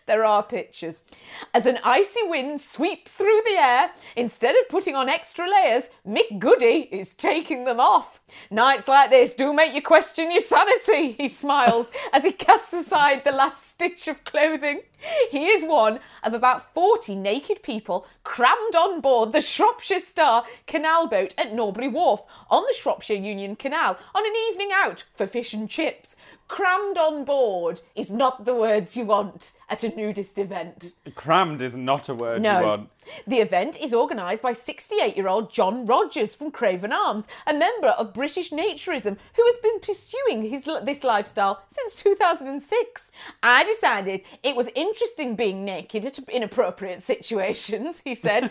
There 0.06 0.24
are 0.24 0.42
pictures. 0.42 1.04
As 1.52 1.66
an 1.66 1.78
icy 1.84 2.22
wind 2.24 2.60
sweeps 2.60 3.14
through 3.14 3.40
the 3.44 3.56
air, 3.58 3.90
instead 4.16 4.54
of 4.54 4.68
putting 4.68 4.94
on 4.94 5.08
extra 5.08 5.48
layers, 5.48 5.90
Mick 6.06 6.38
Goody 6.38 6.88
is 6.90 7.12
taking 7.12 7.64
them 7.64 7.80
off. 7.80 8.20
Nights 8.50 8.88
like 8.88 9.10
this 9.10 9.34
do 9.34 9.52
make 9.52 9.74
you 9.74 9.82
question 9.82 10.30
your 10.30 10.40
sanity, 10.40 11.12
he 11.12 11.28
smiles 11.28 11.90
as 12.12 12.24
he 12.24 12.32
casts 12.32 12.72
aside 12.72 13.24
the 13.24 13.32
last 13.32 13.66
stitch 13.66 14.08
of 14.08 14.24
clothing. 14.24 14.82
He 15.30 15.46
is 15.46 15.64
one 15.64 16.00
of 16.22 16.34
about 16.34 16.72
40 16.74 17.14
naked 17.14 17.62
people 17.62 18.06
crammed 18.22 18.74
on 18.76 19.00
board 19.00 19.32
the 19.32 19.40
Shropshire 19.40 20.00
Star 20.00 20.44
canal 20.66 21.06
boat 21.08 21.34
at 21.38 21.54
Norbury 21.54 21.88
Wharf 21.88 22.22
on 22.50 22.62
the 22.62 22.74
Shropshire 22.78 23.16
Union 23.16 23.56
Canal 23.56 23.98
on 24.14 24.26
an 24.26 24.32
evening 24.50 24.70
out 24.72 25.04
for 25.14 25.26
fish 25.26 25.52
and 25.54 25.68
chips. 25.68 26.16
Crammed 26.46 26.98
on 26.98 27.24
board 27.24 27.80
is 27.94 28.12
not 28.12 28.44
the 28.44 28.54
words 28.54 28.96
you 28.96 29.04
want 29.06 29.52
at 29.70 29.82
a 29.82 29.88
nudist 29.88 30.38
event. 30.38 30.92
Crammed 31.14 31.62
is 31.62 31.74
not 31.74 32.08
a 32.08 32.14
word 32.14 32.42
No. 32.42 32.60
you 32.60 32.66
want. 32.66 32.90
The 33.26 33.38
event 33.38 33.80
is 33.80 33.94
organised 33.94 34.42
by 34.42 34.52
68 34.52 35.16
year 35.16 35.28
old 35.28 35.52
John 35.52 35.86
Rogers 35.86 36.34
from 36.34 36.50
Craven 36.50 36.92
Arms, 36.92 37.28
a 37.46 37.54
member 37.54 37.88
of 37.88 38.12
British 38.12 38.50
Naturism 38.50 39.16
who 39.36 39.44
has 39.44 39.58
been 39.58 39.80
pursuing 39.80 40.42
his, 40.42 40.64
this 40.82 41.04
lifestyle 41.04 41.62
since 41.68 42.02
2006. 42.02 43.12
I 43.42 43.64
decided 43.64 44.22
it 44.42 44.56
was 44.56 44.68
interesting 44.74 45.36
being 45.36 45.64
naked 45.64 46.04
at 46.04 46.18
inappropriate 46.28 47.02
situations, 47.02 48.02
he 48.04 48.14
said. 48.14 48.50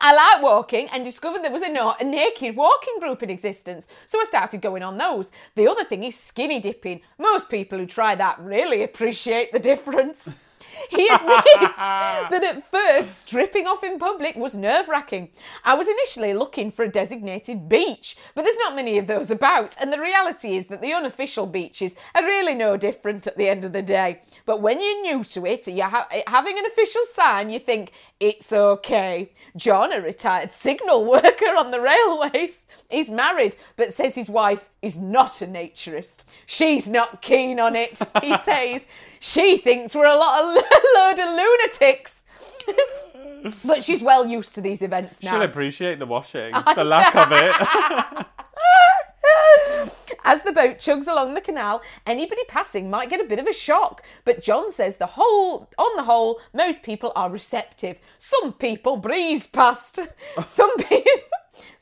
I 0.00 0.14
like 0.14 0.42
walking 0.42 0.88
and 0.92 1.04
discovered 1.04 1.42
there 1.42 1.52
was 1.52 1.62
a, 1.62 1.68
no- 1.68 1.94
a 1.98 2.04
naked 2.04 2.56
walking 2.56 2.98
group 3.00 3.22
in 3.22 3.30
existence, 3.30 3.86
so 4.06 4.20
I 4.20 4.24
started 4.24 4.60
going 4.60 4.82
on 4.82 4.98
those. 4.98 5.30
The 5.54 5.68
other 5.68 5.84
thing 5.84 6.04
is 6.04 6.18
skinny 6.18 6.60
dipping. 6.60 7.00
Most 7.18 7.48
people 7.48 7.78
who 7.78 7.86
try 7.86 8.14
that 8.14 8.38
really 8.40 8.82
appreciate 8.82 9.52
the 9.52 9.58
difference. 9.58 10.34
He 10.90 11.08
admits 11.08 11.44
that 11.46 12.42
at 12.44 12.70
first 12.70 13.20
stripping 13.20 13.66
off 13.66 13.82
in 13.82 13.98
public 13.98 14.36
was 14.36 14.54
nerve 14.54 14.88
wracking. 14.88 15.30
I 15.64 15.74
was 15.74 15.86
initially 15.88 16.34
looking 16.34 16.70
for 16.70 16.84
a 16.84 16.88
designated 16.90 17.68
beach, 17.68 18.16
but 18.34 18.42
there's 18.42 18.56
not 18.58 18.76
many 18.76 18.98
of 18.98 19.06
those 19.06 19.30
about, 19.30 19.76
and 19.80 19.92
the 19.92 20.00
reality 20.00 20.56
is 20.56 20.66
that 20.66 20.82
the 20.82 20.92
unofficial 20.92 21.46
beaches 21.46 21.94
are 22.14 22.22
really 22.24 22.54
no 22.54 22.76
different 22.76 23.26
at 23.26 23.36
the 23.36 23.48
end 23.48 23.64
of 23.64 23.72
the 23.72 23.82
day. 23.82 24.20
But 24.44 24.60
when 24.60 24.80
you're 24.80 25.02
new 25.02 25.24
to 25.24 25.46
it, 25.46 25.66
you're 25.66 25.86
ha- 25.86 26.08
having 26.26 26.58
an 26.58 26.66
official 26.66 27.02
sign, 27.04 27.50
you 27.50 27.58
think 27.58 27.92
it's 28.22 28.52
okay. 28.52 29.32
John, 29.56 29.92
a 29.92 30.00
retired 30.00 30.52
signal 30.52 31.04
worker 31.10 31.56
on 31.58 31.72
the 31.72 31.80
railways, 31.80 32.66
he's 32.88 33.10
married, 33.10 33.56
but 33.76 33.92
says 33.92 34.14
his 34.14 34.30
wife 34.30 34.70
is 34.80 34.96
not 34.96 35.42
a 35.42 35.46
naturist. 35.46 36.22
She's 36.46 36.88
not 36.88 37.20
keen 37.20 37.58
on 37.58 37.74
it, 37.74 38.00
he 38.22 38.36
says. 38.44 38.86
She 39.18 39.56
thinks 39.58 39.94
we're 39.96 40.06
a 40.06 40.16
lot 40.16 40.40
of 40.40 40.54
load 40.94 41.18
of 41.18 41.34
lunatics. 41.34 42.22
but 43.64 43.82
she's 43.82 44.02
well 44.02 44.24
used 44.24 44.54
to 44.54 44.60
these 44.60 44.82
events 44.82 45.20
now. 45.22 45.32
She'll 45.32 45.42
appreciate 45.42 45.98
the 45.98 46.06
washing, 46.06 46.52
the 46.52 46.84
lack 46.84 47.16
of 47.16 47.28
it. 47.32 48.26
As 50.24 50.42
the 50.42 50.52
boat 50.52 50.78
chugs 50.78 51.08
along 51.08 51.34
the 51.34 51.40
canal, 51.40 51.82
anybody 52.06 52.42
passing 52.48 52.90
might 52.90 53.10
get 53.10 53.20
a 53.20 53.28
bit 53.28 53.38
of 53.38 53.46
a 53.46 53.52
shock. 53.52 54.02
But 54.24 54.42
John 54.42 54.70
says 54.70 54.96
the 54.96 55.06
whole, 55.06 55.68
on 55.78 55.96
the 55.96 56.04
whole, 56.04 56.40
most 56.54 56.82
people 56.82 57.12
are 57.16 57.30
receptive. 57.30 57.98
Some 58.18 58.52
people 58.52 58.96
breeze 58.96 59.46
past. 59.46 59.98
Some 60.44 60.76
people. 60.76 61.31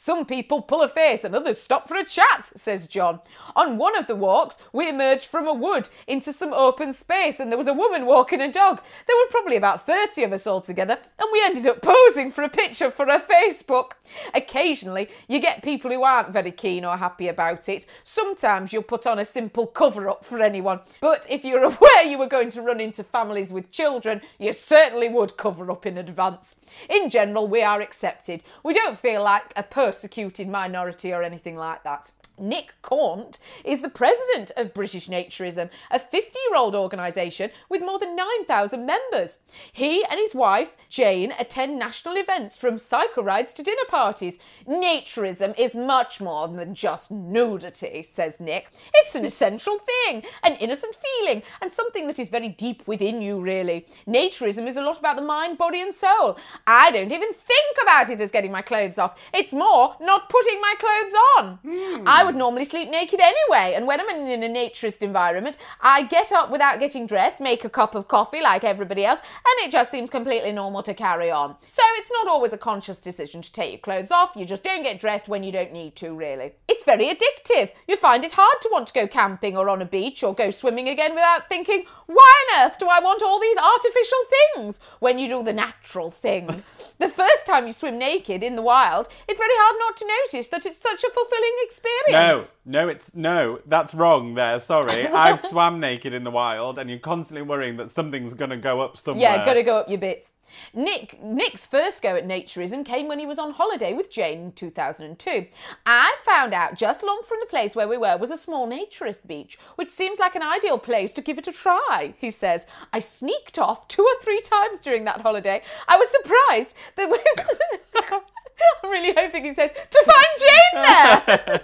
Some 0.03 0.25
people 0.25 0.63
pull 0.63 0.81
a 0.81 0.89
face 0.89 1.25
and 1.25 1.35
others 1.35 1.61
stop 1.61 1.87
for 1.87 1.95
a 1.95 2.07
chat, 2.07 2.51
says 2.57 2.87
John. 2.87 3.21
On 3.55 3.77
one 3.77 3.95
of 3.99 4.07
the 4.07 4.17
walks, 4.17 4.57
we 4.73 4.89
emerged 4.89 5.27
from 5.27 5.47
a 5.47 5.53
wood 5.53 5.91
into 6.07 6.33
some 6.33 6.55
open 6.55 6.95
space 6.95 7.39
and 7.39 7.51
there 7.51 7.59
was 7.59 7.67
a 7.67 7.75
woman 7.75 8.07
walking 8.07 8.41
a 8.41 8.51
dog. 8.51 8.81
There 9.07 9.17
were 9.19 9.31
probably 9.31 9.57
about 9.57 9.85
30 9.85 10.25
of 10.25 10.33
us 10.33 10.47
all 10.47 10.63
together 10.63 10.99
and 11.19 11.29
we 11.31 11.43
ended 11.45 11.67
up 11.67 11.83
posing 11.83 12.33
for 12.33 12.41
a 12.41 12.49
picture 12.49 12.91
for 12.91 13.05
her 13.05 13.19
Facebook. 13.19 13.91
Occasionally, 14.33 15.11
you 15.29 15.39
get 15.39 15.63
people 15.63 15.91
who 15.91 16.03
aren't 16.03 16.33
very 16.33 16.51
keen 16.51 16.87
or 16.87 16.97
happy 16.97 17.29
about 17.29 17.69
it. 17.69 17.85
Sometimes 18.03 18.73
you'll 18.73 18.83
put 18.83 19.07
on 19.07 19.19
a 19.19 19.25
simple 19.27 19.67
cover 19.67 20.09
up 20.09 20.25
for 20.25 20.41
anyone. 20.41 20.81
But 21.03 21.27
if 21.29 21.45
you're 21.45 21.65
aware 21.77 22.05
you 22.05 22.17
were 22.17 22.27
going 22.27 22.49
to 22.53 22.63
run 22.63 22.81
into 22.81 23.05
families 23.05 23.53
with 23.53 23.71
children, 23.71 24.23
you 24.39 24.55
certainly 24.55 25.11
would 25.11 25.37
cover 25.37 25.71
up 25.71 25.85
in 25.85 25.99
advance. 25.99 26.57
In 26.89 27.11
general, 27.11 27.47
we 27.47 27.63
are 27.63 27.83
accepted. 27.83 28.43
We 28.65 28.73
don't 28.73 28.99
feel 28.99 29.23
like 29.23 29.53
a 29.57 29.63
persecuted 29.91 30.47
minority 30.49 31.13
or 31.13 31.21
anything 31.21 31.57
like 31.57 31.83
that. 31.83 32.13
Nick 32.41 32.75
Cornt 32.83 33.39
is 33.65 33.83
the 33.83 33.89
president 33.89 34.51
of 34.57 34.75
British 34.75 35.09
Naturism, 35.09 35.69
a 35.91 35.99
50 35.99 36.39
year 36.49 36.57
old 36.57 36.75
organisation 36.75 37.51
with 37.69 37.83
more 37.83 37.99
than 37.99 38.17
9,000 38.17 38.87
members. 38.87 39.39
He 39.73 40.05
and 40.05 40.19
his 40.19 40.35
wife, 40.35 40.77
Jane, 40.89 41.33
attend 41.39 41.79
national 41.79 42.17
events 42.17 42.57
from 42.57 42.79
cycle 42.79 43.23
rides 43.23 43.53
to 43.55 43.63
dinner 43.63 43.77
parties. 43.89 44.39
Naturism 44.67 45.59
is 45.59 45.75
much 45.75 46.21
more 46.21 46.49
than 46.49 46.75
just 46.75 47.11
nudity, 47.11 48.03
says 48.03 48.41
Nick. 48.41 48.73
It's 48.95 49.15
an 49.15 49.25
essential 49.25 49.79
thing, 49.79 50.23
an 50.43 50.55
innocent 50.57 50.97
feeling, 50.97 51.43
and 51.61 51.71
something 51.71 52.07
that 52.07 52.19
is 52.19 52.29
very 52.29 52.49
deep 52.49 52.87
within 52.87 53.21
you, 53.21 53.41
really. 53.41 53.87
Naturism 54.07 54.67
is 54.67 54.77
a 54.77 54.83
lot 54.83 54.99
about 54.99 55.17
the 55.17 55.23
mind, 55.23 55.59
body, 55.59 55.83
and 55.83 55.93
soul. 55.93 56.39
I 56.67 56.91
don't 56.91 57.13
even 57.13 57.33
think 57.35 57.77
about 57.83 58.11
it 58.11 58.21
as 58.21 58.31
getting 58.31 58.53
my 58.53 58.63
clothes 58.63 58.99
off. 58.99 59.19
It's 59.35 59.53
more 59.53 59.97
not 60.01 60.29
putting 60.29 60.61
my 60.61 60.75
clothes 60.79 61.15
on. 61.37 61.59
Hmm. 61.63 62.05
I 62.07 62.30
would 62.31 62.39
normally 62.39 62.65
sleep 62.65 62.91
naked 62.91 63.21
anyway, 63.21 63.75
and 63.75 63.87
when 63.87 64.01
I'm 64.01 64.09
in 64.09 64.43
a 64.43 64.49
naturist 64.49 65.03
environment, 65.03 65.59
I 65.81 66.03
get 66.03 66.33
up 66.33 66.51
without 66.51 66.81
getting 66.81 67.07
dressed, 67.07 67.41
make 67.41 67.65
a 67.65 67.71
cup 67.71 67.95
of 67.95 68.09
coffee 68.09 68.41
like 68.41 68.65
everybody 68.65 69.05
else, 69.05 69.21
and 69.21 69.67
it 69.67 69.73
just 69.73 69.91
seems 69.91 70.11
completely 70.11 70.53
normal 70.53 70.83
to 70.83 70.95
carry 70.95 71.31
on. 71.31 71.57
So 71.69 71.83
it's 71.97 72.13
not 72.13 72.29
always 72.29 72.53
a 72.53 72.59
conscious 72.59 72.99
decision 72.99 73.43
to 73.43 73.53
take 73.53 73.73
your 73.73 73.81
clothes 73.81 74.11
off, 74.11 74.37
you 74.37 74.45
just 74.45 74.65
don't 74.65 74.83
get 74.83 75.01
dressed 75.01 75.29
when 75.29 75.43
you 75.43 75.53
don't 75.53 75.73
need 75.73 75.97
to, 75.97 76.15
really. 76.15 76.53
It's 76.69 76.85
very 76.85 77.07
addictive. 77.07 77.71
You 77.89 77.97
find 77.97 78.25
it 78.25 78.33
hard 78.33 78.61
to 78.63 78.71
want 78.73 78.89
to 78.89 78.93
go 78.93 79.07
camping 79.07 79.57
or 79.57 79.69
on 79.69 79.83
a 79.83 79.87
beach 79.87 80.23
or 80.23 80.35
go 80.35 80.51
swimming 80.51 80.89
again 80.89 81.13
without 81.13 81.49
thinking, 81.49 81.85
why 82.07 82.45
on 82.53 82.67
earth 82.67 82.79
do 82.79 82.89
I 82.89 83.01
want 83.01 83.23
all 83.23 83.41
these 83.41 83.57
artificial 83.57 84.19
things 84.55 84.81
when 84.99 85.19
you 85.19 85.29
do 85.29 85.43
the 85.43 85.53
natural 85.53 86.11
thing? 86.11 86.65
the 86.99 87.09
first 87.09 87.47
time 87.47 87.67
you 87.67 87.73
swim 87.73 87.99
naked 87.99 88.43
in 88.43 88.57
the 88.57 88.63
wild, 88.63 89.09
it's 89.29 89.39
very 89.39 89.55
hard 89.55 89.71
hard 89.71 89.79
not 89.79 89.97
to 89.97 90.07
notice 90.07 90.49
that 90.49 90.67
it's 90.67 90.79
such 90.79 91.05
a 91.05 91.11
fulfilling 91.11 91.57
experience. 91.63 92.10
No, 92.13 92.45
no, 92.65 92.89
it's 92.89 93.15
no. 93.15 93.61
That's 93.67 93.95
wrong. 93.95 94.35
There, 94.35 94.61
sorry. 94.61 95.07
I've 95.09 95.41
swam 95.41 95.81
naked 95.81 96.13
in 96.13 96.25
the 96.25 96.31
wild, 96.31 96.79
and 96.79 96.91
you're 96.91 96.99
constantly 96.99 97.43
worrying 97.43 97.77
that 97.79 97.91
something's 97.91 98.35
gonna 98.35 98.57
go 98.57 98.81
up 98.81 98.97
somewhere. 98.97 99.23
Yeah, 99.23 99.45
gotta 99.45 99.63
go 99.63 99.79
up 99.79 99.89
your 99.89 99.99
bits. 99.99 100.33
Nick 100.75 101.23
Nick's 101.23 101.67
first 101.67 102.03
go 102.03 102.17
at 102.17 102.27
naturism 102.27 102.85
came 102.85 103.09
when 103.09 103.19
he 103.19 103.27
was 103.27 103.39
on 103.39 103.53
holiday 103.53 103.93
with 103.93 104.11
Jane 104.11 104.41
in 104.41 104.53
2002. 104.53 105.47
I 105.87 106.17
found 106.25 106.55
out 106.55 106.75
just 106.75 107.03
along 107.03 107.23
from 107.25 107.39
the 107.41 107.47
place 107.47 107.77
where 107.77 107.89
we 107.89 107.97
were 107.97 108.17
was 108.17 108.31
a 108.31 108.37
small 108.37 108.69
naturist 108.69 109.27
beach, 109.27 109.59
which 109.77 109.91
seemed 109.91 110.19
like 110.19 110.35
an 110.35 110.43
ideal 110.43 110.79
place 110.79 111.13
to 111.15 111.23
give 111.23 111.39
it 111.39 111.49
a 111.49 111.53
try, 111.53 112.15
he 112.19 112.31
says. 112.31 112.67
I 112.93 112.99
sneaked 112.99 113.59
off 113.59 113.89
two 113.89 114.03
or 114.03 114.23
three 114.23 114.41
times 114.41 114.81
during 114.81 115.05
that 115.05 115.21
holiday. 115.21 115.63
I 115.89 115.97
was 115.97 116.09
surprised 116.09 116.75
that 116.97 117.11
I'm 118.85 118.91
really 118.91 119.15
hoping 119.17 119.45
he 119.45 119.55
says, 119.55 119.71
to 119.73 120.05
find 120.05 120.27
Jane 120.39 120.83
there! 120.83 121.61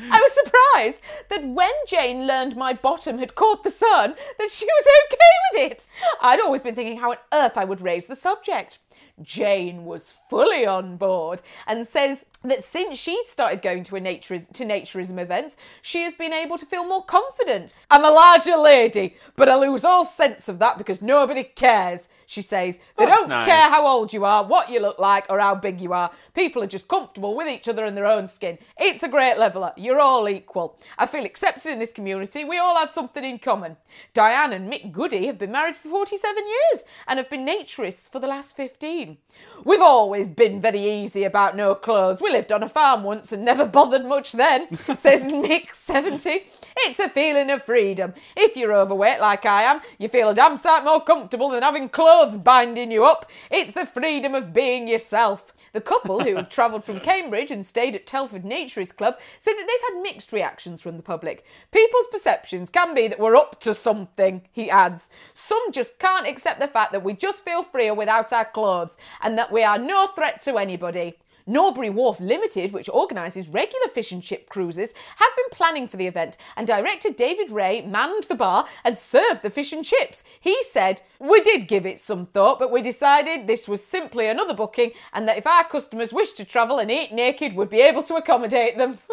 I 0.10 0.20
was 0.20 0.32
surprised 0.32 1.02
that 1.28 1.46
when 1.46 1.72
Jane 1.86 2.26
learned 2.26 2.56
my 2.56 2.72
bottom 2.72 3.18
had 3.18 3.34
caught 3.34 3.62
the 3.62 3.70
sun, 3.70 4.14
that 4.38 4.50
she 4.50 4.66
was 4.66 4.86
okay 5.06 5.16
with 5.52 5.72
it. 5.72 5.88
I'd 6.20 6.40
always 6.40 6.62
been 6.62 6.74
thinking 6.74 6.98
how 6.98 7.12
on 7.12 7.18
earth 7.32 7.56
I 7.56 7.64
would 7.64 7.80
raise 7.80 8.06
the 8.06 8.16
subject. 8.16 8.78
Jane 9.22 9.84
was 9.84 10.14
fully 10.28 10.66
on 10.66 10.96
board 10.96 11.40
and 11.66 11.86
says 11.86 12.26
that 12.42 12.64
since 12.64 12.98
she'd 12.98 13.26
started 13.26 13.62
going 13.62 13.84
to 13.84 13.96
a 13.96 14.00
naturism, 14.00 14.52
to 14.52 14.64
naturism 14.64 15.20
events, 15.20 15.56
she 15.82 16.02
has 16.02 16.14
been 16.14 16.32
able 16.32 16.58
to 16.58 16.66
feel 16.66 16.84
more 16.84 17.04
confident. 17.04 17.76
I'm 17.90 18.04
a 18.04 18.10
larger 18.10 18.56
lady, 18.56 19.16
but 19.36 19.48
I 19.48 19.56
lose 19.56 19.84
all 19.84 20.04
sense 20.04 20.48
of 20.48 20.58
that 20.58 20.78
because 20.78 21.00
nobody 21.00 21.44
cares. 21.44 22.08
She 22.34 22.42
says 22.42 22.80
oh, 22.98 23.04
they 23.04 23.06
That's 23.06 23.20
don't 23.20 23.28
nice. 23.28 23.44
care 23.44 23.68
how 23.68 23.86
old 23.86 24.12
you 24.12 24.24
are, 24.24 24.44
what 24.44 24.68
you 24.68 24.80
look 24.80 24.98
like, 24.98 25.26
or 25.30 25.38
how 25.38 25.54
big 25.54 25.80
you 25.80 25.92
are. 25.92 26.10
People 26.34 26.64
are 26.64 26.66
just 26.66 26.88
comfortable 26.88 27.36
with 27.36 27.46
each 27.46 27.68
other 27.68 27.84
in 27.84 27.94
their 27.94 28.06
own 28.06 28.26
skin. 28.26 28.58
It's 28.76 29.04
a 29.04 29.08
great 29.08 29.38
leveler. 29.38 29.72
You're 29.76 30.00
all 30.00 30.28
equal. 30.28 30.76
I 30.98 31.06
feel 31.06 31.24
accepted 31.24 31.70
in 31.72 31.78
this 31.78 31.92
community. 31.92 32.44
We 32.44 32.58
all 32.58 32.76
have 32.76 32.90
something 32.90 33.22
in 33.22 33.38
common. 33.38 33.76
Diane 34.14 34.52
and 34.52 34.68
Mick 34.70 34.90
Goody 34.90 35.26
have 35.26 35.38
been 35.38 35.52
married 35.52 35.76
for 35.76 35.88
47 35.88 36.44
years 36.44 36.84
and 37.06 37.18
have 37.18 37.30
been 37.30 37.46
naturists 37.46 38.10
for 38.10 38.18
the 38.18 38.26
last 38.26 38.56
15. 38.56 39.16
We've 39.64 39.80
always 39.80 40.32
been 40.32 40.60
very 40.60 40.80
easy 40.80 41.22
about 41.22 41.56
no 41.56 41.76
clothes. 41.76 42.20
We 42.20 42.30
lived 42.32 42.50
on 42.50 42.64
a 42.64 42.68
farm 42.68 43.04
once 43.04 43.30
and 43.30 43.44
never 43.44 43.64
bothered 43.78 44.04
much 44.04 44.32
then, 44.32 44.76
says 44.98 45.22
Mick, 45.22 45.72
70. 45.74 46.42
It's 46.78 46.98
a 46.98 47.08
feeling 47.08 47.50
of 47.50 47.62
freedom. 47.62 48.12
If 48.36 48.56
you're 48.56 48.74
overweight 48.74 49.20
like 49.20 49.46
I 49.46 49.62
am, 49.62 49.80
you 49.98 50.08
feel 50.08 50.30
a 50.30 50.34
damn 50.34 50.56
sight 50.56 50.82
more 50.84 51.00
comfortable 51.02 51.50
than 51.50 51.62
having 51.62 51.88
clothes 51.88 52.23
binding 52.32 52.90
you 52.90 53.04
up. 53.04 53.30
It's 53.50 53.72
the 53.72 53.86
freedom 53.86 54.34
of 54.34 54.52
being 54.52 54.88
yourself. 54.88 55.52
The 55.72 55.80
couple, 55.80 56.22
who 56.22 56.36
have 56.36 56.48
travelled 56.48 56.84
from 56.84 57.00
Cambridge 57.00 57.50
and 57.50 57.66
stayed 57.66 57.96
at 57.96 58.06
Telford 58.06 58.44
Naturist 58.44 58.96
Club, 58.96 59.18
say 59.40 59.52
that 59.52 59.66
they've 59.66 59.94
had 59.94 60.02
mixed 60.02 60.32
reactions 60.32 60.80
from 60.80 60.96
the 60.96 61.02
public. 61.02 61.44
People's 61.72 62.06
perceptions 62.12 62.70
can 62.70 62.94
be 62.94 63.08
that 63.08 63.18
we're 63.18 63.34
up 63.34 63.58
to 63.60 63.74
something, 63.74 64.42
he 64.52 64.70
adds. 64.70 65.10
Some 65.32 65.72
just 65.72 65.98
can't 65.98 66.28
accept 66.28 66.60
the 66.60 66.68
fact 66.68 66.92
that 66.92 67.02
we 67.02 67.12
just 67.12 67.44
feel 67.44 67.64
freer 67.64 67.92
without 67.92 68.32
our 68.32 68.44
clothes 68.44 68.96
and 69.20 69.36
that 69.36 69.50
we 69.50 69.64
are 69.64 69.78
no 69.78 70.06
threat 70.06 70.40
to 70.42 70.58
anybody. 70.58 71.18
Norbury 71.46 71.90
Wharf 71.90 72.20
Limited, 72.20 72.72
which 72.72 72.88
organises 72.88 73.48
regular 73.48 73.88
fish 73.88 74.12
and 74.12 74.22
chip 74.22 74.48
cruises, 74.48 74.94
has 75.16 75.32
been 75.36 75.50
planning 75.50 75.86
for 75.88 75.96
the 75.96 76.06
event, 76.06 76.38
and 76.56 76.66
director 76.66 77.10
David 77.10 77.50
Ray 77.50 77.82
manned 77.82 78.24
the 78.24 78.34
bar 78.34 78.66
and 78.84 78.96
served 78.96 79.42
the 79.42 79.50
fish 79.50 79.72
and 79.72 79.84
chips. 79.84 80.24
He 80.40 80.56
said, 80.64 81.02
We 81.20 81.40
did 81.42 81.68
give 81.68 81.86
it 81.86 81.98
some 81.98 82.26
thought, 82.26 82.58
but 82.58 82.70
we 82.70 82.82
decided 82.82 83.46
this 83.46 83.68
was 83.68 83.84
simply 83.84 84.26
another 84.28 84.54
booking, 84.54 84.92
and 85.12 85.28
that 85.28 85.38
if 85.38 85.46
our 85.46 85.64
customers 85.64 86.12
wished 86.12 86.36
to 86.38 86.44
travel 86.44 86.78
and 86.78 86.90
eat 86.90 87.12
naked, 87.12 87.54
we'd 87.54 87.70
be 87.70 87.80
able 87.80 88.02
to 88.04 88.14
accommodate 88.16 88.78
them. 88.78 88.98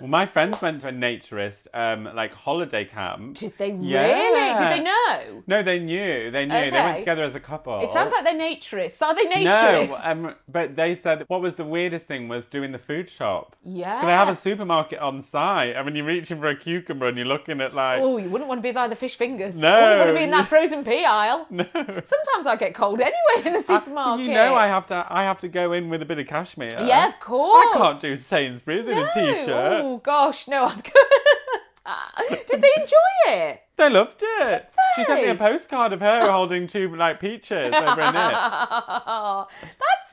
Well, 0.00 0.08
my 0.08 0.26
friends 0.26 0.60
went 0.60 0.80
to 0.80 0.88
a 0.88 0.92
naturist, 0.92 1.68
um, 1.72 2.12
like 2.16 2.32
holiday 2.34 2.84
camp. 2.84 3.36
Did 3.36 3.56
they 3.56 3.70
really? 3.70 4.58
Did 4.58 4.72
they 4.72 4.80
know? 4.80 5.44
No, 5.46 5.62
they 5.62 5.78
knew. 5.78 6.28
They 6.32 6.44
knew. 6.44 6.52
They 6.52 6.70
went 6.72 6.98
together 6.98 7.22
as 7.22 7.36
a 7.36 7.40
couple. 7.40 7.78
It 7.78 7.92
sounds 7.92 8.10
like 8.10 8.24
they're 8.24 8.34
naturists. 8.34 9.00
Are 9.00 9.14
they 9.14 9.26
No, 9.44 9.50
naturists? 9.50 10.04
um, 10.04 10.34
but 10.48 10.74
they 10.74 10.96
said 10.96 11.22
what 11.28 11.40
was 11.40 11.54
the 11.54 11.64
weirdest 11.72 12.06
thing 12.06 12.28
was 12.28 12.46
doing 12.46 12.70
the 12.72 12.78
food 12.78 13.10
shop. 13.10 13.56
Yeah. 13.64 13.94
Because 13.96 14.06
they 14.06 14.12
have 14.12 14.28
a 14.28 14.36
supermarket 14.36 15.00
on 15.00 15.22
site, 15.22 15.74
I 15.76 15.82
mean, 15.82 15.96
you're 15.96 16.04
reaching 16.06 16.38
for 16.38 16.46
a 16.48 16.54
cucumber 16.56 17.08
and 17.08 17.16
you're 17.16 17.26
looking 17.26 17.60
at 17.60 17.74
like, 17.74 17.98
Oh, 18.00 18.16
you 18.18 18.30
wouldn't 18.30 18.48
want 18.48 18.58
to 18.58 18.62
be 18.62 18.70
by 18.72 18.86
the 18.86 18.94
fish 18.94 19.16
fingers. 19.16 19.56
No. 19.56 19.68
You 19.68 19.82
wouldn't 19.82 19.98
want 19.98 20.08
to 20.10 20.14
be 20.20 20.22
in 20.24 20.30
that 20.30 20.48
frozen 20.48 20.84
pea 20.84 21.04
aisle. 21.04 21.46
no. 21.50 21.64
Sometimes 21.74 22.46
I 22.46 22.56
get 22.56 22.74
cold 22.74 23.00
anyway 23.00 23.46
in 23.46 23.52
the 23.54 23.58
I- 23.58 23.62
supermarket. 23.62 24.26
you 24.26 24.32
know, 24.32 24.54
I 24.54 24.66
have 24.68 24.86
to. 24.88 25.06
I 25.08 25.24
have 25.24 25.40
to 25.40 25.48
go 25.48 25.72
in 25.72 25.88
with 25.90 26.02
a 26.02 26.04
bit 26.06 26.18
of 26.20 26.26
cashmere. 26.28 26.78
Yeah, 26.84 27.08
of 27.08 27.18
course. 27.18 27.74
I 27.74 27.78
can't 27.78 28.00
do 28.00 28.16
Sainsbury's 28.16 28.86
in 28.86 28.92
a 28.98 29.00
No. 29.00 29.08
t-shirt. 29.14 29.48
Oh 29.82 29.96
gosh, 29.98 30.46
no. 30.46 30.66
I'd. 30.66 30.82
Did 32.46 32.62
they 32.62 32.70
enjoy 32.76 32.96
it? 33.26 33.62
They 33.76 33.88
loved 33.90 34.20
it. 34.22 34.68
She 34.96 35.04
sent 35.04 35.22
me 35.22 35.28
a 35.30 35.34
postcard 35.34 35.92
of 35.94 36.00
her 36.00 36.30
holding 36.30 36.66
two 36.66 36.94
like 36.94 37.18
peaches 37.20 37.74
over. 37.74 37.96
That's 38.12 39.48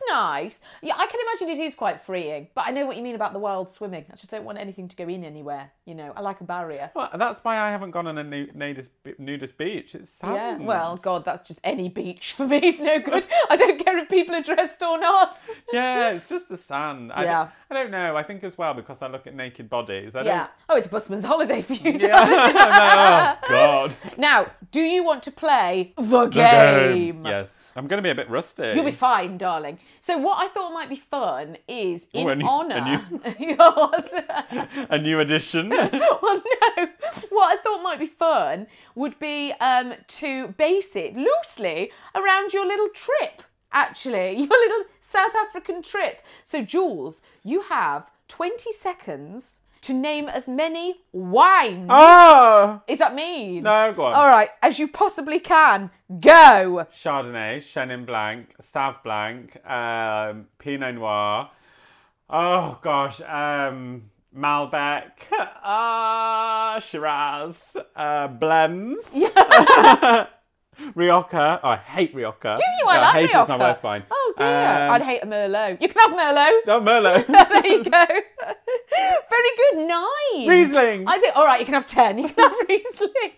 nice. 0.09 0.59
Yeah, 0.81 0.93
I 0.97 1.05
can 1.07 1.19
imagine 1.21 1.61
it 1.61 1.65
is 1.65 1.75
quite 1.75 2.01
freeing. 2.01 2.47
But 2.55 2.65
I 2.67 2.71
know 2.71 2.85
what 2.85 2.95
you 2.97 3.03
mean 3.03 3.15
about 3.15 3.33
the 3.33 3.39
wild 3.39 3.69
swimming. 3.69 4.05
I 4.11 4.15
just 4.15 4.31
don't 4.31 4.45
want 4.45 4.57
anything 4.57 4.87
to 4.87 4.95
go 4.95 5.07
in 5.07 5.23
anywhere. 5.23 5.71
You 5.85 5.95
know, 5.95 6.13
I 6.15 6.21
like 6.21 6.41
a 6.41 6.45
barrier. 6.45 6.91
Well, 6.95 7.09
that's 7.17 7.43
why 7.43 7.57
I 7.59 7.69
haven't 7.71 7.91
gone 7.91 8.07
on 8.07 8.17
a 8.17 8.23
nu- 8.23 8.49
nudist, 8.53 8.91
nudist 9.17 9.57
beach. 9.57 9.95
It's 9.95 10.11
sad. 10.11 10.33
Yeah, 10.33 10.57
well, 10.65 10.97
God, 10.97 11.25
that's 11.25 11.47
just 11.47 11.59
any 11.63 11.89
beach 11.89 12.33
for 12.33 12.47
me. 12.47 12.59
It's 12.69 12.79
no 12.79 12.99
good. 12.99 13.25
I 13.49 13.55
don't 13.55 13.83
care 13.83 13.97
if 13.97 14.09
people 14.09 14.35
are 14.35 14.41
dressed 14.43 14.81
or 14.83 14.99
not. 14.99 15.43
Yeah, 15.73 16.11
it's 16.11 16.29
just 16.29 16.49
the 16.49 16.57
sand. 16.57 17.11
I, 17.13 17.23
Yeah. 17.23 17.49
don't, 17.69 17.77
I 17.77 17.81
don't 17.83 17.91
know. 17.91 18.15
I 18.17 18.23
think 18.23 18.43
as 18.43 18.57
well 18.57 18.73
because 18.73 19.01
I 19.01 19.07
look 19.07 19.27
at 19.27 19.35
naked 19.35 19.69
bodies. 19.69 20.15
I 20.15 20.21
Yeah. 20.21 20.47
Oh, 20.67 20.75
it's 20.77 20.87
a 20.87 20.89
busman's 20.89 21.25
holiday 21.25 21.61
for 21.61 21.73
you. 21.73 21.93
Don't, 21.93 22.09
yeah. 22.09 22.19
I'm 22.19 22.55
like, 22.55 23.37
oh 23.43 23.48
God. 23.49 23.91
Now, 24.17 24.47
do 24.71 24.81
you 24.81 25.03
want 25.03 25.23
to 25.23 25.31
play 25.31 25.93
the 25.97 26.25
game? 26.27 27.25
Yes. 27.25 27.55
I'm 27.75 27.87
going 27.87 27.97
to 27.99 28.03
be 28.03 28.09
a 28.09 28.15
bit 28.15 28.29
rusty. 28.29 28.71
You'll 28.75 28.83
be 28.83 28.91
fine, 28.91 29.37
darling. 29.37 29.79
So, 29.99 30.17
what 30.17 30.37
I 30.43 30.47
thought 30.49 30.73
might 30.73 30.89
be 30.89 30.95
fun 30.95 31.57
is 31.67 32.07
in 32.13 32.27
Ooh, 32.27 32.29
a 32.31 32.35
new- 32.35 32.45
a 32.45 32.49
honour. 32.49 32.81
new- 32.81 33.35
Yours. 33.39 34.09
a 34.89 34.97
new 34.97 35.19
edition. 35.19 35.69
well, 35.69 35.89
no. 36.21 36.87
What 37.29 37.53
I 37.53 37.61
thought 37.63 37.81
might 37.83 37.99
be 37.99 38.05
fun 38.07 38.67
would 38.95 39.17
be 39.19 39.53
um, 39.61 39.93
to 40.19 40.49
base 40.49 40.95
it 40.95 41.15
loosely 41.15 41.91
around 42.15 42.53
your 42.53 42.65
little 42.65 42.89
trip. 42.89 43.43
Actually, 43.71 44.31
your 44.33 44.47
little 44.47 44.85
South 44.99 45.35
African 45.35 45.81
trip. 45.83 46.21
So, 46.43 46.63
Jules, 46.63 47.21
you 47.43 47.61
have 47.61 48.09
20 48.27 48.71
seconds 48.73 49.58
to 49.81 49.93
name 49.93 50.27
as 50.27 50.47
many 50.47 51.01
wines. 51.11 51.87
oh! 51.89 52.81
Is 52.87 52.97
that 52.99 53.13
mean? 53.15 53.63
No, 53.63 53.93
go 53.95 54.05
on. 54.05 54.13
All 54.13 54.27
right, 54.27 54.49
as 54.61 54.79
you 54.79 54.87
possibly 54.87 55.39
can. 55.39 55.91
Go. 56.19 56.87
Chardonnay, 56.93 57.59
Chenin 57.59 58.05
Blanc, 58.05 58.53
Sauv 58.73 59.03
Blanc, 59.03 59.55
um, 59.65 60.47
Pinot 60.57 60.95
Noir. 60.95 61.51
Oh 62.29 62.79
gosh, 62.81 63.21
um, 63.21 64.09
Malbec, 64.35 65.11
ah, 65.31 66.79
Shiraz, 66.83 67.55
uh, 67.95 68.27
blends. 68.27 69.09
Rioja. 70.95 71.59
Oh, 71.63 71.69
I 71.69 71.75
hate 71.77 72.13
Rioja. 72.15 72.55
Do 72.55 72.63
you? 72.63 72.87
I 72.87 72.95
No, 72.95 73.01
like 73.01 73.13
hate 73.13 73.21
Rioja. 73.33 73.39
It's 73.41 73.49
my 73.49 73.57
worst 73.57 73.83
wine. 73.83 74.03
Oh 74.09 74.33
dear. 74.37 74.47
Um, 74.47 74.91
I'd 74.91 75.01
hate 75.01 75.23
a 75.23 75.25
Merlot. 75.25 75.81
You 75.81 75.87
can 75.89 76.01
have 76.09 76.11
Merlot. 76.17 76.59
Oh, 76.67 76.81
Merlot. 76.81 77.27
there 77.49 77.67
you 77.67 77.83
go. 77.83 78.05
Very 79.29 79.49
good. 79.57 79.87
Nine. 79.87 80.47
Riesling. 80.47 81.07
I 81.07 81.19
think. 81.19 81.35
All 81.35 81.45
right. 81.45 81.59
You 81.59 81.65
can 81.65 81.73
have 81.75 81.85
ten. 81.85 82.17
You 82.17 82.29
can 82.29 82.49
have 82.49 82.57
Riesling. 82.69 83.31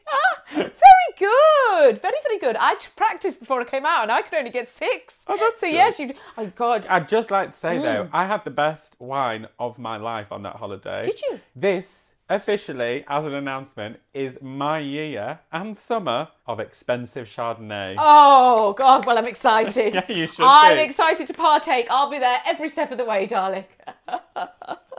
Very 0.54 1.12
good. 1.18 2.02
Very 2.02 2.18
very 2.24 2.38
good. 2.40 2.56
I 2.60 2.76
practiced 2.96 3.40
before 3.40 3.62
I 3.62 3.66
came 3.66 3.86
out, 3.86 4.04
and 4.04 4.12
I 4.12 4.22
could 4.22 4.38
only 4.38 4.50
get 4.52 4.68
six. 4.70 5.24
Oh, 5.28 5.38
that's 5.38 5.60
so 5.62 5.68
good. 5.68 5.74
yes, 5.74 6.00
you. 6.00 6.14
Oh 6.38 6.48
God. 6.56 6.88
I'd 6.90 7.08
just 7.10 7.32
like 7.32 7.52
to 7.54 7.58
say 7.58 7.78
though, 7.78 7.92
Mm. 8.06 8.10
I 8.14 8.26
had 8.26 8.44
the 8.46 8.52
best 8.52 8.96
wine 9.00 9.48
of 9.60 9.78
my 9.78 9.98
life 9.98 10.32
on 10.32 10.44
that 10.44 10.56
holiday. 10.58 11.02
Did 11.04 11.22
you? 11.22 11.40
This 11.56 12.11
officially, 12.36 13.04
as 13.08 13.26
an 13.26 13.34
announcement, 13.34 14.00
is 14.14 14.38
my 14.42 14.80
year 14.80 15.40
and 15.52 15.76
summer 15.78 16.30
of 16.48 16.60
expensive 16.60 17.28
Chardonnay. 17.28 17.96
Oh 17.98 18.74
God. 18.74 19.06
Well, 19.06 19.18
I'm 19.18 19.28
excited. 19.28 19.94
Yeah, 20.02 20.12
you 20.12 20.28
should 20.28 20.46
I'm 20.46 20.78
be. 20.78 20.84
excited 20.84 21.28
to 21.28 21.34
partake. 21.34 21.88
I'll 21.90 22.10
be 22.10 22.20
there 22.20 22.40
every 22.46 22.68
step 22.70 22.92
of 22.92 22.98
the 22.98 23.06
way, 23.06 23.26
darling. 23.26 23.66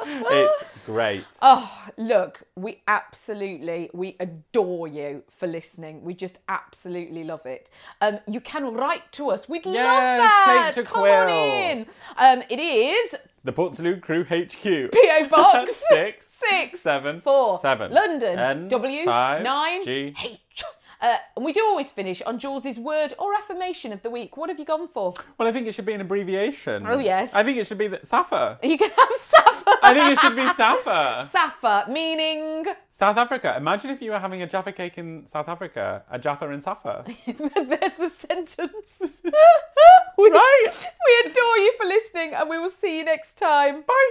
It's 0.04 0.84
great. 0.86 1.24
Oh, 1.40 1.86
look, 1.96 2.42
we 2.56 2.82
absolutely, 2.88 3.88
we 3.94 4.16
adore 4.18 4.88
you 4.88 5.22
for 5.30 5.46
listening. 5.46 6.02
We 6.02 6.14
just 6.14 6.40
absolutely 6.48 7.22
love 7.22 7.46
it. 7.46 7.70
Um, 8.00 8.18
you 8.26 8.40
can 8.40 8.74
write 8.74 9.12
to 9.12 9.30
us. 9.30 9.48
We'd 9.48 9.64
love 9.64 9.74
that. 9.74 10.72
take 10.74 10.84
to 10.84 10.90
Come 10.90 11.04
on 11.04 11.28
in. 11.28 11.86
Um, 12.16 12.42
it 12.50 12.58
is 12.58 13.14
The 13.44 13.52
Portsaloo 13.52 14.00
Crew 14.00 14.24
HQ. 14.24 14.90
PO 14.92 15.28
Box 15.28 15.76
Six. 15.90 16.31
Six 16.48 16.80
seven, 16.80 17.20
four 17.20 17.60
seven. 17.60 17.92
London 17.92 18.38
N, 18.38 18.68
W 18.68 19.04
five, 19.04 19.42
nine 19.42 19.84
G. 19.84 20.14
H. 20.24 20.64
Uh, 21.02 21.16
and 21.34 21.44
we 21.44 21.52
do 21.52 21.60
always 21.64 21.90
finish 21.90 22.22
on 22.22 22.38
Jules's 22.38 22.78
word 22.78 23.12
or 23.18 23.34
affirmation 23.34 23.92
of 23.92 24.02
the 24.02 24.10
week. 24.10 24.36
What 24.36 24.48
have 24.50 24.60
you 24.60 24.64
gone 24.64 24.86
for? 24.86 25.12
Well, 25.36 25.48
I 25.48 25.52
think 25.52 25.66
it 25.66 25.74
should 25.74 25.84
be 25.84 25.94
an 25.94 26.00
abbreviation. 26.00 26.86
Oh, 26.86 26.98
yes. 27.00 27.34
I 27.34 27.42
think 27.42 27.58
it 27.58 27.66
should 27.66 27.78
be 27.78 27.88
the, 27.88 27.98
Safa. 28.04 28.60
You 28.62 28.78
can 28.78 28.90
have 28.90 29.08
Safa. 29.16 29.78
I 29.82 29.94
think 29.94 30.12
it 30.12 30.20
should 30.20 30.36
be 30.36 30.46
Safa. 30.54 31.26
Safa, 31.30 31.86
meaning 31.90 32.66
South 32.92 33.16
Africa. 33.16 33.54
Imagine 33.56 33.90
if 33.90 34.00
you 34.00 34.12
were 34.12 34.20
having 34.20 34.42
a 34.42 34.46
Jaffa 34.46 34.70
cake 34.70 34.96
in 34.96 35.26
South 35.32 35.48
Africa, 35.48 36.04
a 36.08 36.20
Jaffa 36.20 36.48
in 36.50 36.62
Safa. 36.62 37.04
there's 37.26 37.94
the 37.94 38.08
sentence. 38.08 39.02
we, 40.18 40.30
Right. 40.30 40.70
We 41.06 41.30
adore 41.30 41.58
you 41.58 41.74
for 41.76 41.84
listening, 41.86 42.34
and 42.34 42.48
we 42.48 42.60
will 42.60 42.70
see 42.70 42.98
you 42.98 43.04
next 43.04 43.36
time. 43.36 43.82
Bye. 43.82 44.10